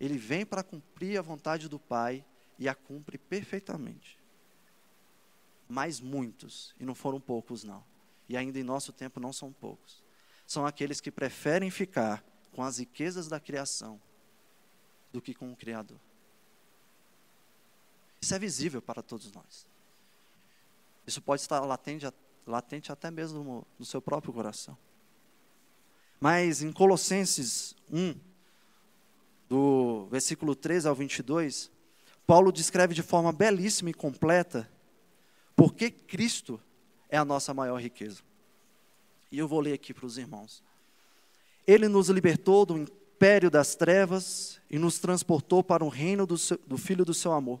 Ele 0.00 0.16
vem 0.16 0.46
para 0.46 0.62
cumprir 0.62 1.18
a 1.18 1.22
vontade 1.22 1.68
do 1.68 1.78
Pai 1.78 2.24
e 2.58 2.66
a 2.66 2.74
cumpre 2.74 3.18
perfeitamente. 3.18 4.18
Mas 5.68 6.00
muitos, 6.00 6.74
e 6.80 6.86
não 6.86 6.94
foram 6.94 7.20
poucos 7.20 7.62
não, 7.62 7.84
e 8.26 8.38
ainda 8.38 8.58
em 8.58 8.64
nosso 8.64 8.90
tempo 8.90 9.20
não 9.20 9.34
são 9.34 9.52
poucos, 9.52 10.02
são 10.46 10.64
aqueles 10.64 10.98
que 10.98 11.10
preferem 11.10 11.70
ficar 11.70 12.24
com 12.52 12.62
as 12.62 12.78
riquezas 12.78 13.28
da 13.28 13.38
criação 13.38 14.00
do 15.12 15.20
que 15.20 15.34
com 15.34 15.52
o 15.52 15.56
Criador. 15.56 16.00
Isso 18.22 18.34
é 18.36 18.38
visível 18.38 18.80
para 18.80 19.02
todos 19.02 19.32
nós. 19.32 19.66
Isso 21.04 21.20
pode 21.20 21.42
estar 21.42 21.58
latente, 21.60 22.06
latente 22.46 22.92
até 22.92 23.10
mesmo 23.10 23.66
no, 23.76 23.84
seu 23.84 24.00
próprio 24.00 24.32
coração. 24.32 24.78
Mas 26.20 26.62
em 26.62 26.72
Colossenses 26.72 27.74
1, 27.90 28.14
do 29.48 30.06
versículo 30.08 30.54
13 30.54 30.86
ao 30.86 30.94
22, 30.94 31.68
Paulo 32.24 32.52
descreve 32.52 32.94
de 32.94 33.02
forma 33.02 33.32
belíssima 33.32 33.90
e 33.90 33.94
completa 33.94 34.70
por 35.56 35.74
que 35.74 35.90
Cristo 35.90 36.60
é 37.08 37.18
a 37.18 37.24
nossa 37.24 37.52
maior 37.52 37.82
riqueza. 37.82 38.22
E 39.32 39.38
eu 39.38 39.48
vou 39.48 39.58
ler 39.58 39.72
aqui 39.72 39.92
para 39.92 40.06
os 40.06 40.16
irmãos. 40.16 40.62
Ele 41.66 41.88
nos 41.88 42.08
libertou 42.08 42.64
do 42.64 42.78
império 42.78 43.50
das 43.50 43.74
trevas 43.74 44.60
e 44.70 44.78
nos 44.78 45.00
transportou 45.00 45.64
para 45.64 45.84
o 45.84 45.88
reino 45.88 46.24
do, 46.24 46.38
seu, 46.38 46.56
do 46.64 46.78
Filho 46.78 47.04
do 47.04 47.12
seu 47.12 47.32
amor, 47.32 47.60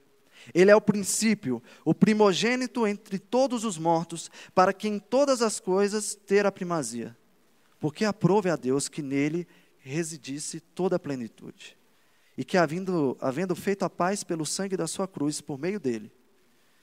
Ele 0.53 0.71
é 0.71 0.75
o 0.75 0.81
princípio, 0.81 1.61
o 1.85 1.93
primogênito 1.93 2.87
entre 2.87 3.19
todos 3.19 3.63
os 3.63 3.77
mortos, 3.77 4.29
para 4.53 4.73
que 4.73 4.87
em 4.87 4.99
todas 4.99 5.41
as 5.41 5.59
coisas 5.59 6.15
ter 6.15 6.45
a 6.45 6.51
primazia. 6.51 7.15
Porque 7.79 8.05
aprove 8.05 8.49
a 8.49 8.55
Deus 8.55 8.87
que 8.87 9.01
nele 9.01 9.47
residisse 9.79 10.59
toda 10.59 10.95
a 10.95 10.99
plenitude. 10.99 11.77
E 12.37 12.45
que, 12.45 12.57
havendo, 12.57 13.17
havendo 13.19 13.55
feito 13.55 13.83
a 13.83 13.89
paz 13.89 14.23
pelo 14.23 14.45
sangue 14.45 14.77
da 14.77 14.87
sua 14.87 15.07
cruz, 15.07 15.41
por 15.41 15.59
meio 15.59 15.79
dele, 15.79 16.11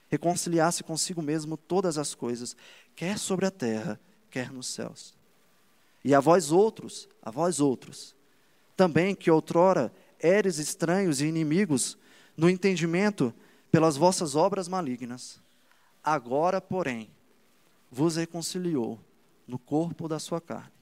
reconciliasse 0.09 0.83
consigo 0.83 1.23
mesmo 1.23 1.57
todas 1.57 1.99
as 1.99 2.15
coisas, 2.15 2.57
quer 2.95 3.19
sobre 3.19 3.47
a 3.47 3.51
terra, 3.51 4.01
quer 4.31 4.51
nos 4.51 4.67
céus. 4.69 5.15
E 6.05 6.15
a 6.15 6.21
vós 6.21 6.51
outros, 6.51 7.09
a 7.23 7.31
vós 7.31 7.61
outros, 7.61 8.15
também 8.77 9.15
que 9.15 9.31
outrora 9.31 9.93
eres 10.21 10.59
estranhos 10.59 11.21
e 11.21 11.27
inimigos 11.27 11.99
no 12.37 12.49
entendimento 12.49 13.35
pelas 13.71 13.97
vossas 13.97 14.35
obras 14.35 14.69
malignas, 14.69 15.41
agora, 16.03 16.61
porém, 16.61 17.11
vos 17.91 18.17
reconciliou 18.17 18.99
no 19.47 19.59
corpo 19.59 20.09
da 20.09 20.19
sua 20.19 20.41
carne, 20.41 20.73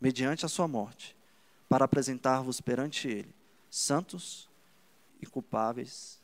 mediante 0.00 0.44
a 0.44 0.48
sua 0.48 0.66
morte 0.66 1.16
para 1.68 1.84
apresentar-vos 1.84 2.60
perante 2.60 3.08
Ele, 3.08 3.34
santos 3.70 4.48
e 5.20 5.26
culpáveis 5.26 6.20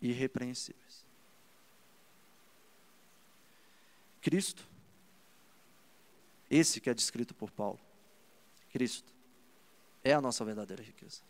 e 0.00 0.08
irrepreensíveis. 0.10 1.04
Cristo, 4.20 4.68
esse 6.50 6.80
que 6.80 6.90
é 6.90 6.94
descrito 6.94 7.34
por 7.34 7.50
Paulo, 7.50 7.80
Cristo, 8.70 9.12
é 10.02 10.12
a 10.12 10.20
nossa 10.20 10.44
verdadeira 10.44 10.82
riqueza. 10.82 11.22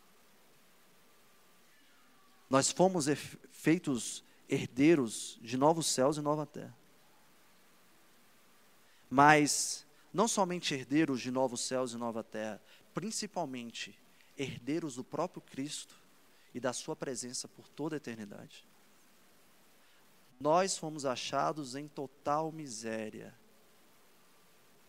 Nós 2.51 2.73
fomos 2.73 3.07
feitos 3.53 4.25
herdeiros 4.49 5.39
de 5.41 5.57
novos 5.57 5.87
céus 5.87 6.17
e 6.17 6.21
nova 6.21 6.45
terra. 6.45 6.77
Mas 9.09 9.87
não 10.13 10.27
somente 10.27 10.75
herdeiros 10.75 11.21
de 11.21 11.31
novos 11.31 11.61
céus 11.61 11.93
e 11.93 11.97
nova 11.97 12.25
terra, 12.25 12.61
principalmente 12.93 13.97
herdeiros 14.37 14.97
do 14.97 15.05
próprio 15.05 15.41
Cristo 15.41 15.95
e 16.53 16.59
da 16.59 16.73
Sua 16.73 16.97
presença 16.97 17.47
por 17.47 17.69
toda 17.69 17.95
a 17.95 17.99
eternidade. 17.99 18.67
Nós 20.41 20.77
fomos 20.77 21.05
achados 21.05 21.77
em 21.77 21.87
total 21.87 22.51
miséria, 22.51 23.33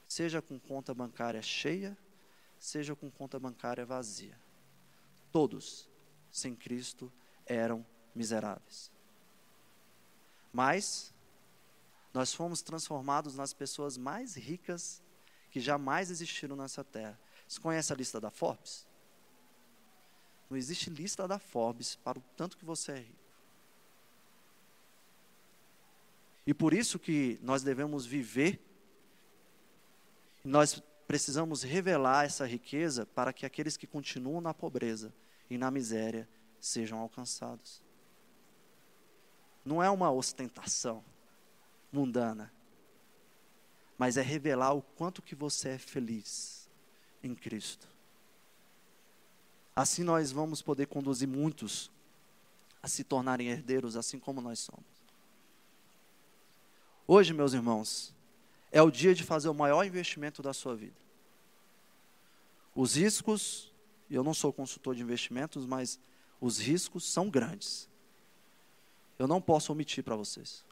seja 0.07 0.41
com 0.41 0.57
conta 0.57 0.93
bancária 0.93 1.41
cheia, 1.41 1.95
seja 2.57 2.95
com 2.95 3.11
conta 3.11 3.37
bancária 3.37 3.85
vazia. 3.85 4.39
Todos, 5.31 5.87
sem 6.31 6.55
Cristo, 6.55 7.11
eram 7.51 7.85
miseráveis. 8.15 8.91
Mas 10.53 11.13
nós 12.13 12.33
fomos 12.33 12.61
transformados 12.61 13.35
nas 13.35 13.53
pessoas 13.53 13.97
mais 13.97 14.35
ricas 14.35 15.01
que 15.49 15.59
jamais 15.59 16.09
existiram 16.09 16.55
nessa 16.55 16.83
terra. 16.83 17.19
Você 17.47 17.59
conhece 17.59 17.91
a 17.91 17.95
lista 17.95 18.19
da 18.19 18.29
Forbes? 18.29 18.85
Não 20.49 20.57
existe 20.57 20.89
lista 20.89 21.27
da 21.27 21.39
Forbes 21.39 21.95
para 21.95 22.19
o 22.19 22.23
tanto 22.35 22.57
que 22.57 22.65
você 22.65 22.91
é 22.93 22.99
rico. 22.99 23.21
E 26.45 26.53
por 26.53 26.73
isso 26.73 26.97
que 26.97 27.39
nós 27.41 27.61
devemos 27.61 28.05
viver, 28.05 28.59
nós 30.43 30.81
precisamos 31.07 31.61
revelar 31.61 32.25
essa 32.25 32.45
riqueza 32.45 33.05
para 33.05 33.31
que 33.31 33.45
aqueles 33.45 33.77
que 33.77 33.85
continuam 33.85 34.41
na 34.41 34.53
pobreza 34.53 35.13
e 35.49 35.57
na 35.57 35.69
miséria 35.69 36.27
sejam 36.61 36.99
alcançados. 36.99 37.81
Não 39.65 39.81
é 39.81 39.89
uma 39.89 40.11
ostentação 40.11 41.03
mundana, 41.91 42.51
mas 43.97 44.15
é 44.15 44.21
revelar 44.21 44.73
o 44.73 44.81
quanto 44.81 45.21
que 45.21 45.35
você 45.35 45.69
é 45.69 45.77
feliz 45.77 46.69
em 47.23 47.35
Cristo. 47.35 47.87
Assim 49.75 50.03
nós 50.03 50.31
vamos 50.31 50.61
poder 50.61 50.85
conduzir 50.85 51.27
muitos 51.27 51.91
a 52.81 52.87
se 52.87 53.03
tornarem 53.03 53.49
herdeiros, 53.49 53.95
assim 53.95 54.19
como 54.19 54.41
nós 54.41 54.59
somos. 54.59 54.85
Hoje, 57.07 57.33
meus 57.33 57.53
irmãos, 57.53 58.13
é 58.71 58.81
o 58.81 58.89
dia 58.89 59.13
de 59.13 59.23
fazer 59.23 59.49
o 59.49 59.53
maior 59.53 59.83
investimento 59.83 60.41
da 60.41 60.53
sua 60.53 60.75
vida. 60.75 60.99
Os 62.73 62.95
riscos, 62.95 63.71
eu 64.09 64.23
não 64.23 64.33
sou 64.33 64.53
consultor 64.53 64.95
de 64.95 65.01
investimentos, 65.01 65.65
mas 65.65 65.99
os 66.41 66.57
riscos 66.57 67.05
são 67.05 67.29
grandes. 67.29 67.87
Eu 69.19 69.27
não 69.27 69.39
posso 69.39 69.71
omitir 69.71 70.03
para 70.03 70.15
vocês. 70.15 70.65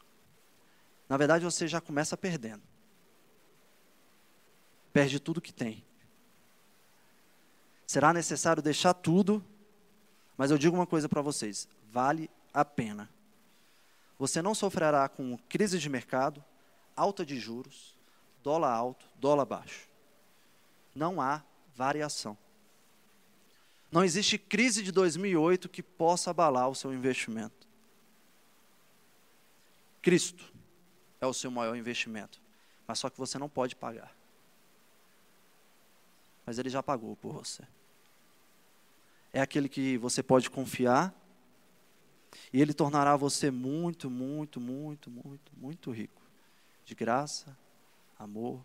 Na 1.08 1.16
verdade, 1.16 1.44
você 1.44 1.68
já 1.68 1.80
começa 1.80 2.16
perdendo. 2.16 2.62
Perde 4.92 5.20
tudo 5.20 5.40
que 5.40 5.52
tem. 5.52 5.84
Será 7.86 8.12
necessário 8.12 8.62
deixar 8.62 8.92
tudo, 8.94 9.44
mas 10.36 10.50
eu 10.50 10.58
digo 10.58 10.76
uma 10.76 10.86
coisa 10.86 11.08
para 11.08 11.22
vocês: 11.22 11.68
vale 11.92 12.28
a 12.52 12.64
pena. 12.64 13.08
Você 14.18 14.42
não 14.42 14.54
sofrerá 14.54 15.08
com 15.08 15.38
crise 15.48 15.78
de 15.78 15.88
mercado, 15.88 16.44
alta 16.96 17.24
de 17.24 17.38
juros, 17.38 17.96
dólar 18.42 18.72
alto, 18.72 19.06
dólar 19.16 19.44
baixo. 19.44 19.88
Não 20.94 21.20
há 21.20 21.42
variação. 21.74 22.36
Não 23.90 24.04
existe 24.04 24.38
crise 24.38 24.82
de 24.82 24.92
2008 24.92 25.68
que 25.68 25.82
possa 25.82 26.30
abalar 26.30 26.68
o 26.68 26.74
seu 26.74 26.92
investimento. 26.92 27.68
Cristo 30.00 30.52
é 31.20 31.26
o 31.26 31.34
seu 31.34 31.50
maior 31.50 31.76
investimento, 31.76 32.40
mas 32.86 32.98
só 32.98 33.10
que 33.10 33.18
você 33.18 33.38
não 33.38 33.48
pode 33.48 33.74
pagar. 33.74 34.16
Mas 36.46 36.58
ele 36.58 36.70
já 36.70 36.82
pagou 36.82 37.16
por 37.16 37.32
você. 37.32 37.62
É 39.32 39.40
aquele 39.40 39.68
que 39.68 39.98
você 39.98 40.22
pode 40.22 40.50
confiar 40.50 41.14
e 42.52 42.60
ele 42.60 42.72
tornará 42.72 43.16
você 43.16 43.50
muito, 43.50 44.08
muito, 44.08 44.60
muito, 44.60 45.10
muito, 45.10 45.52
muito 45.56 45.90
rico 45.90 46.20
de 46.84 46.94
graça, 46.94 47.56
amor, 48.18 48.64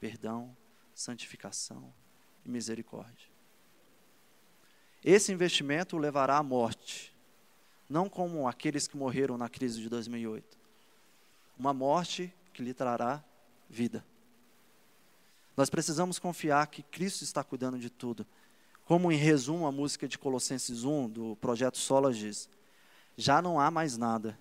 perdão, 0.00 0.56
santificação 0.94 1.92
e 2.44 2.48
misericórdia. 2.48 3.31
Esse 5.04 5.32
investimento 5.32 5.96
o 5.96 5.98
levará 5.98 6.36
à 6.38 6.42
morte, 6.42 7.12
não 7.88 8.08
como 8.08 8.46
aqueles 8.46 8.86
que 8.86 8.96
morreram 8.96 9.36
na 9.36 9.48
crise 9.48 9.80
de 9.80 9.88
2008. 9.88 10.56
Uma 11.58 11.74
morte 11.74 12.32
que 12.52 12.62
lhe 12.62 12.72
trará 12.72 13.22
vida. 13.68 14.04
Nós 15.56 15.68
precisamos 15.68 16.18
confiar 16.18 16.66
que 16.68 16.82
Cristo 16.82 17.22
está 17.22 17.42
cuidando 17.42 17.78
de 17.78 17.90
tudo. 17.90 18.26
Como 18.84 19.12
em 19.12 19.16
resumo 19.16 19.66
a 19.66 19.72
música 19.72 20.08
de 20.08 20.18
Colossenses 20.18 20.84
1, 20.84 21.08
do 21.08 21.36
projeto 21.36 21.78
Solas 21.78 22.16
diz: 22.16 22.48
já 23.16 23.42
não 23.42 23.60
há 23.60 23.70
mais 23.70 23.96
nada 23.96 24.38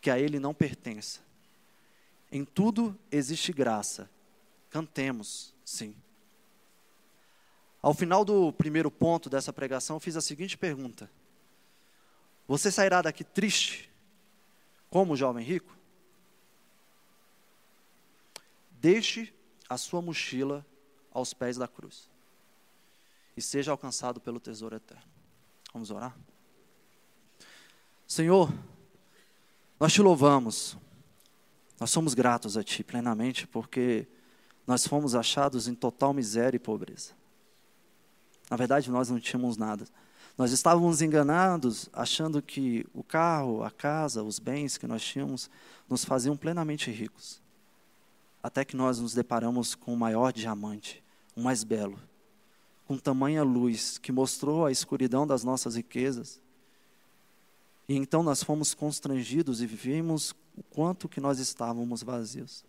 que 0.00 0.10
a 0.10 0.18
Ele 0.18 0.38
não 0.38 0.54
pertença. 0.54 1.20
Em 2.30 2.44
tudo 2.44 2.98
existe 3.10 3.52
graça. 3.52 4.10
Cantemos, 4.70 5.54
sim. 5.64 5.94
Ao 7.84 7.92
final 7.92 8.24
do 8.24 8.50
primeiro 8.50 8.90
ponto 8.90 9.28
dessa 9.28 9.52
pregação, 9.52 9.96
eu 9.96 10.00
fiz 10.00 10.16
a 10.16 10.22
seguinte 10.22 10.56
pergunta: 10.56 11.10
Você 12.48 12.72
sairá 12.72 13.02
daqui 13.02 13.22
triste, 13.22 13.90
como 14.88 15.12
o 15.12 15.16
jovem 15.16 15.44
rico? 15.44 15.76
Deixe 18.70 19.34
a 19.68 19.76
sua 19.76 20.00
mochila 20.00 20.64
aos 21.12 21.34
pés 21.34 21.58
da 21.58 21.68
cruz 21.68 22.08
e 23.36 23.42
seja 23.42 23.70
alcançado 23.70 24.18
pelo 24.18 24.40
tesouro 24.40 24.76
eterno. 24.76 25.04
Vamos 25.70 25.90
orar? 25.90 26.16
Senhor, 28.06 28.50
nós 29.78 29.92
te 29.92 30.00
louvamos, 30.00 30.74
nós 31.78 31.90
somos 31.90 32.14
gratos 32.14 32.56
a 32.56 32.64
Ti 32.64 32.82
plenamente 32.82 33.46
porque 33.46 34.08
nós 34.66 34.86
fomos 34.86 35.14
achados 35.14 35.68
em 35.68 35.74
total 35.74 36.14
miséria 36.14 36.56
e 36.56 36.58
pobreza. 36.58 37.23
Na 38.50 38.56
verdade, 38.56 38.90
nós 38.90 39.08
não 39.08 39.18
tínhamos 39.18 39.56
nada. 39.56 39.86
Nós 40.36 40.50
estávamos 40.50 41.00
enganados, 41.00 41.88
achando 41.92 42.42
que 42.42 42.84
o 42.92 43.04
carro, 43.04 43.62
a 43.62 43.70
casa, 43.70 44.22
os 44.22 44.38
bens 44.38 44.76
que 44.76 44.86
nós 44.86 45.02
tínhamos 45.02 45.48
nos 45.88 46.04
faziam 46.04 46.36
plenamente 46.36 46.90
ricos. 46.90 47.40
Até 48.42 48.64
que 48.64 48.76
nós 48.76 48.98
nos 48.98 49.14
deparamos 49.14 49.74
com 49.74 49.94
o 49.94 49.96
maior 49.96 50.32
diamante, 50.32 51.02
o 51.36 51.40
mais 51.40 51.62
belo, 51.62 51.98
com 52.86 52.98
tamanha 52.98 53.42
luz 53.42 53.96
que 53.96 54.12
mostrou 54.12 54.66
a 54.66 54.72
escuridão 54.72 55.26
das 55.26 55.44
nossas 55.44 55.76
riquezas. 55.76 56.40
E 57.88 57.96
então 57.96 58.22
nós 58.22 58.42
fomos 58.42 58.74
constrangidos 58.74 59.62
e 59.62 59.66
vimos 59.66 60.34
o 60.56 60.62
quanto 60.64 61.08
que 61.08 61.20
nós 61.20 61.38
estávamos 61.38 62.02
vazios. 62.02 62.64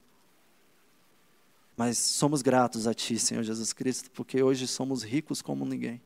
Mas 1.75 1.97
somos 1.97 2.41
gratos 2.41 2.87
a 2.87 2.93
Ti, 2.93 3.19
Senhor 3.19 3.43
Jesus 3.43 3.73
Cristo, 3.73 4.09
porque 4.11 4.41
hoje 4.41 4.67
somos 4.67 5.03
ricos 5.03 5.41
como 5.41 5.65
ninguém. 5.65 6.01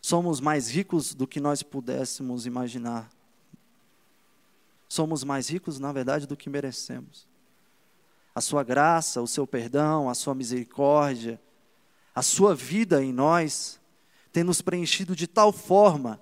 Somos 0.00 0.40
mais 0.40 0.68
ricos 0.68 1.14
do 1.14 1.26
que 1.26 1.40
nós 1.40 1.62
pudéssemos 1.62 2.44
imaginar. 2.44 3.08
Somos 4.86 5.24
mais 5.24 5.48
ricos, 5.48 5.78
na 5.78 5.90
verdade, 5.92 6.26
do 6.26 6.36
que 6.36 6.50
merecemos. 6.50 7.26
A 8.34 8.40
Sua 8.40 8.62
graça, 8.62 9.22
o 9.22 9.26
Seu 9.26 9.46
perdão, 9.46 10.10
a 10.10 10.14
Sua 10.14 10.34
misericórdia, 10.34 11.40
a 12.14 12.20
Sua 12.22 12.54
vida 12.54 13.02
em 13.02 13.12
nós 13.12 13.80
tem 14.30 14.44
nos 14.44 14.60
preenchido 14.60 15.16
de 15.16 15.26
tal 15.26 15.52
forma 15.52 16.20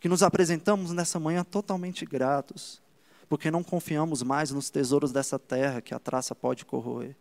que 0.00 0.08
nos 0.08 0.22
apresentamos 0.22 0.90
nessa 0.90 1.20
manhã 1.20 1.44
totalmente 1.44 2.04
gratos 2.04 2.82
porque 3.28 3.50
não 3.50 3.62
confiamos 3.62 4.22
mais 4.22 4.50
nos 4.50 4.70
tesouros 4.70 5.12
dessa 5.12 5.38
terra 5.38 5.80
que 5.80 5.94
a 5.94 5.98
traça 5.98 6.34
pode 6.34 6.64
corroer, 6.64 7.16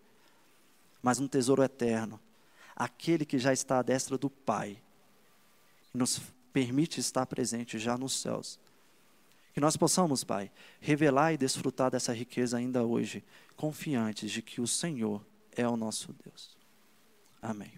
mas 1.01 1.20
no 1.20 1.28
tesouro 1.28 1.64
eterno, 1.64 2.20
aquele 2.76 3.26
que 3.26 3.38
já 3.38 3.54
está 3.54 3.80
à 3.80 3.82
destra 3.82 4.18
do 4.18 4.30
Pai, 4.30 4.82
e 5.93 5.97
nos 5.97 6.22
permite 6.51 6.99
estar 6.99 7.26
presente 7.26 7.78
já 7.78 7.97
nos 7.97 8.20
céus. 8.20 8.60
Que 9.54 9.60
nós 9.60 9.78
possamos, 9.78 10.24
Pai, 10.24 10.51
revelar 10.80 11.34
e 11.34 11.38
desfrutar 11.38 11.91
dessa 11.91 12.14
riqueza 12.14 12.58
ainda 12.58 12.84
hoje, 12.84 13.24
confiantes 13.56 14.32
de 14.32 14.41
que 14.41 14.60
o 14.60 14.68
Senhor 14.68 15.24
é 15.56 15.68
o 15.68 15.78
nosso 15.78 16.14
Deus. 16.24 16.58
Amém. 17.41 17.74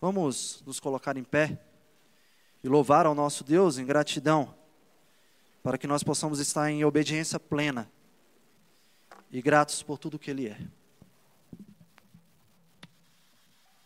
Vamos 0.00 0.62
nos 0.66 0.80
colocar 0.80 1.16
em 1.16 1.24
pé 1.24 1.58
e 2.62 2.68
louvar 2.68 3.06
ao 3.06 3.14
nosso 3.14 3.44
Deus 3.44 3.78
em 3.78 3.86
gratidão 3.86 4.54
para 5.64 5.78
que 5.78 5.86
nós 5.86 6.02
possamos 6.02 6.40
estar 6.40 6.70
em 6.70 6.84
obediência 6.84 7.40
plena 7.40 7.90
e 9.32 9.40
gratos 9.40 9.82
por 9.82 9.96
tudo 9.98 10.18
que 10.18 10.30
Ele 10.30 10.46
é. 10.46 10.58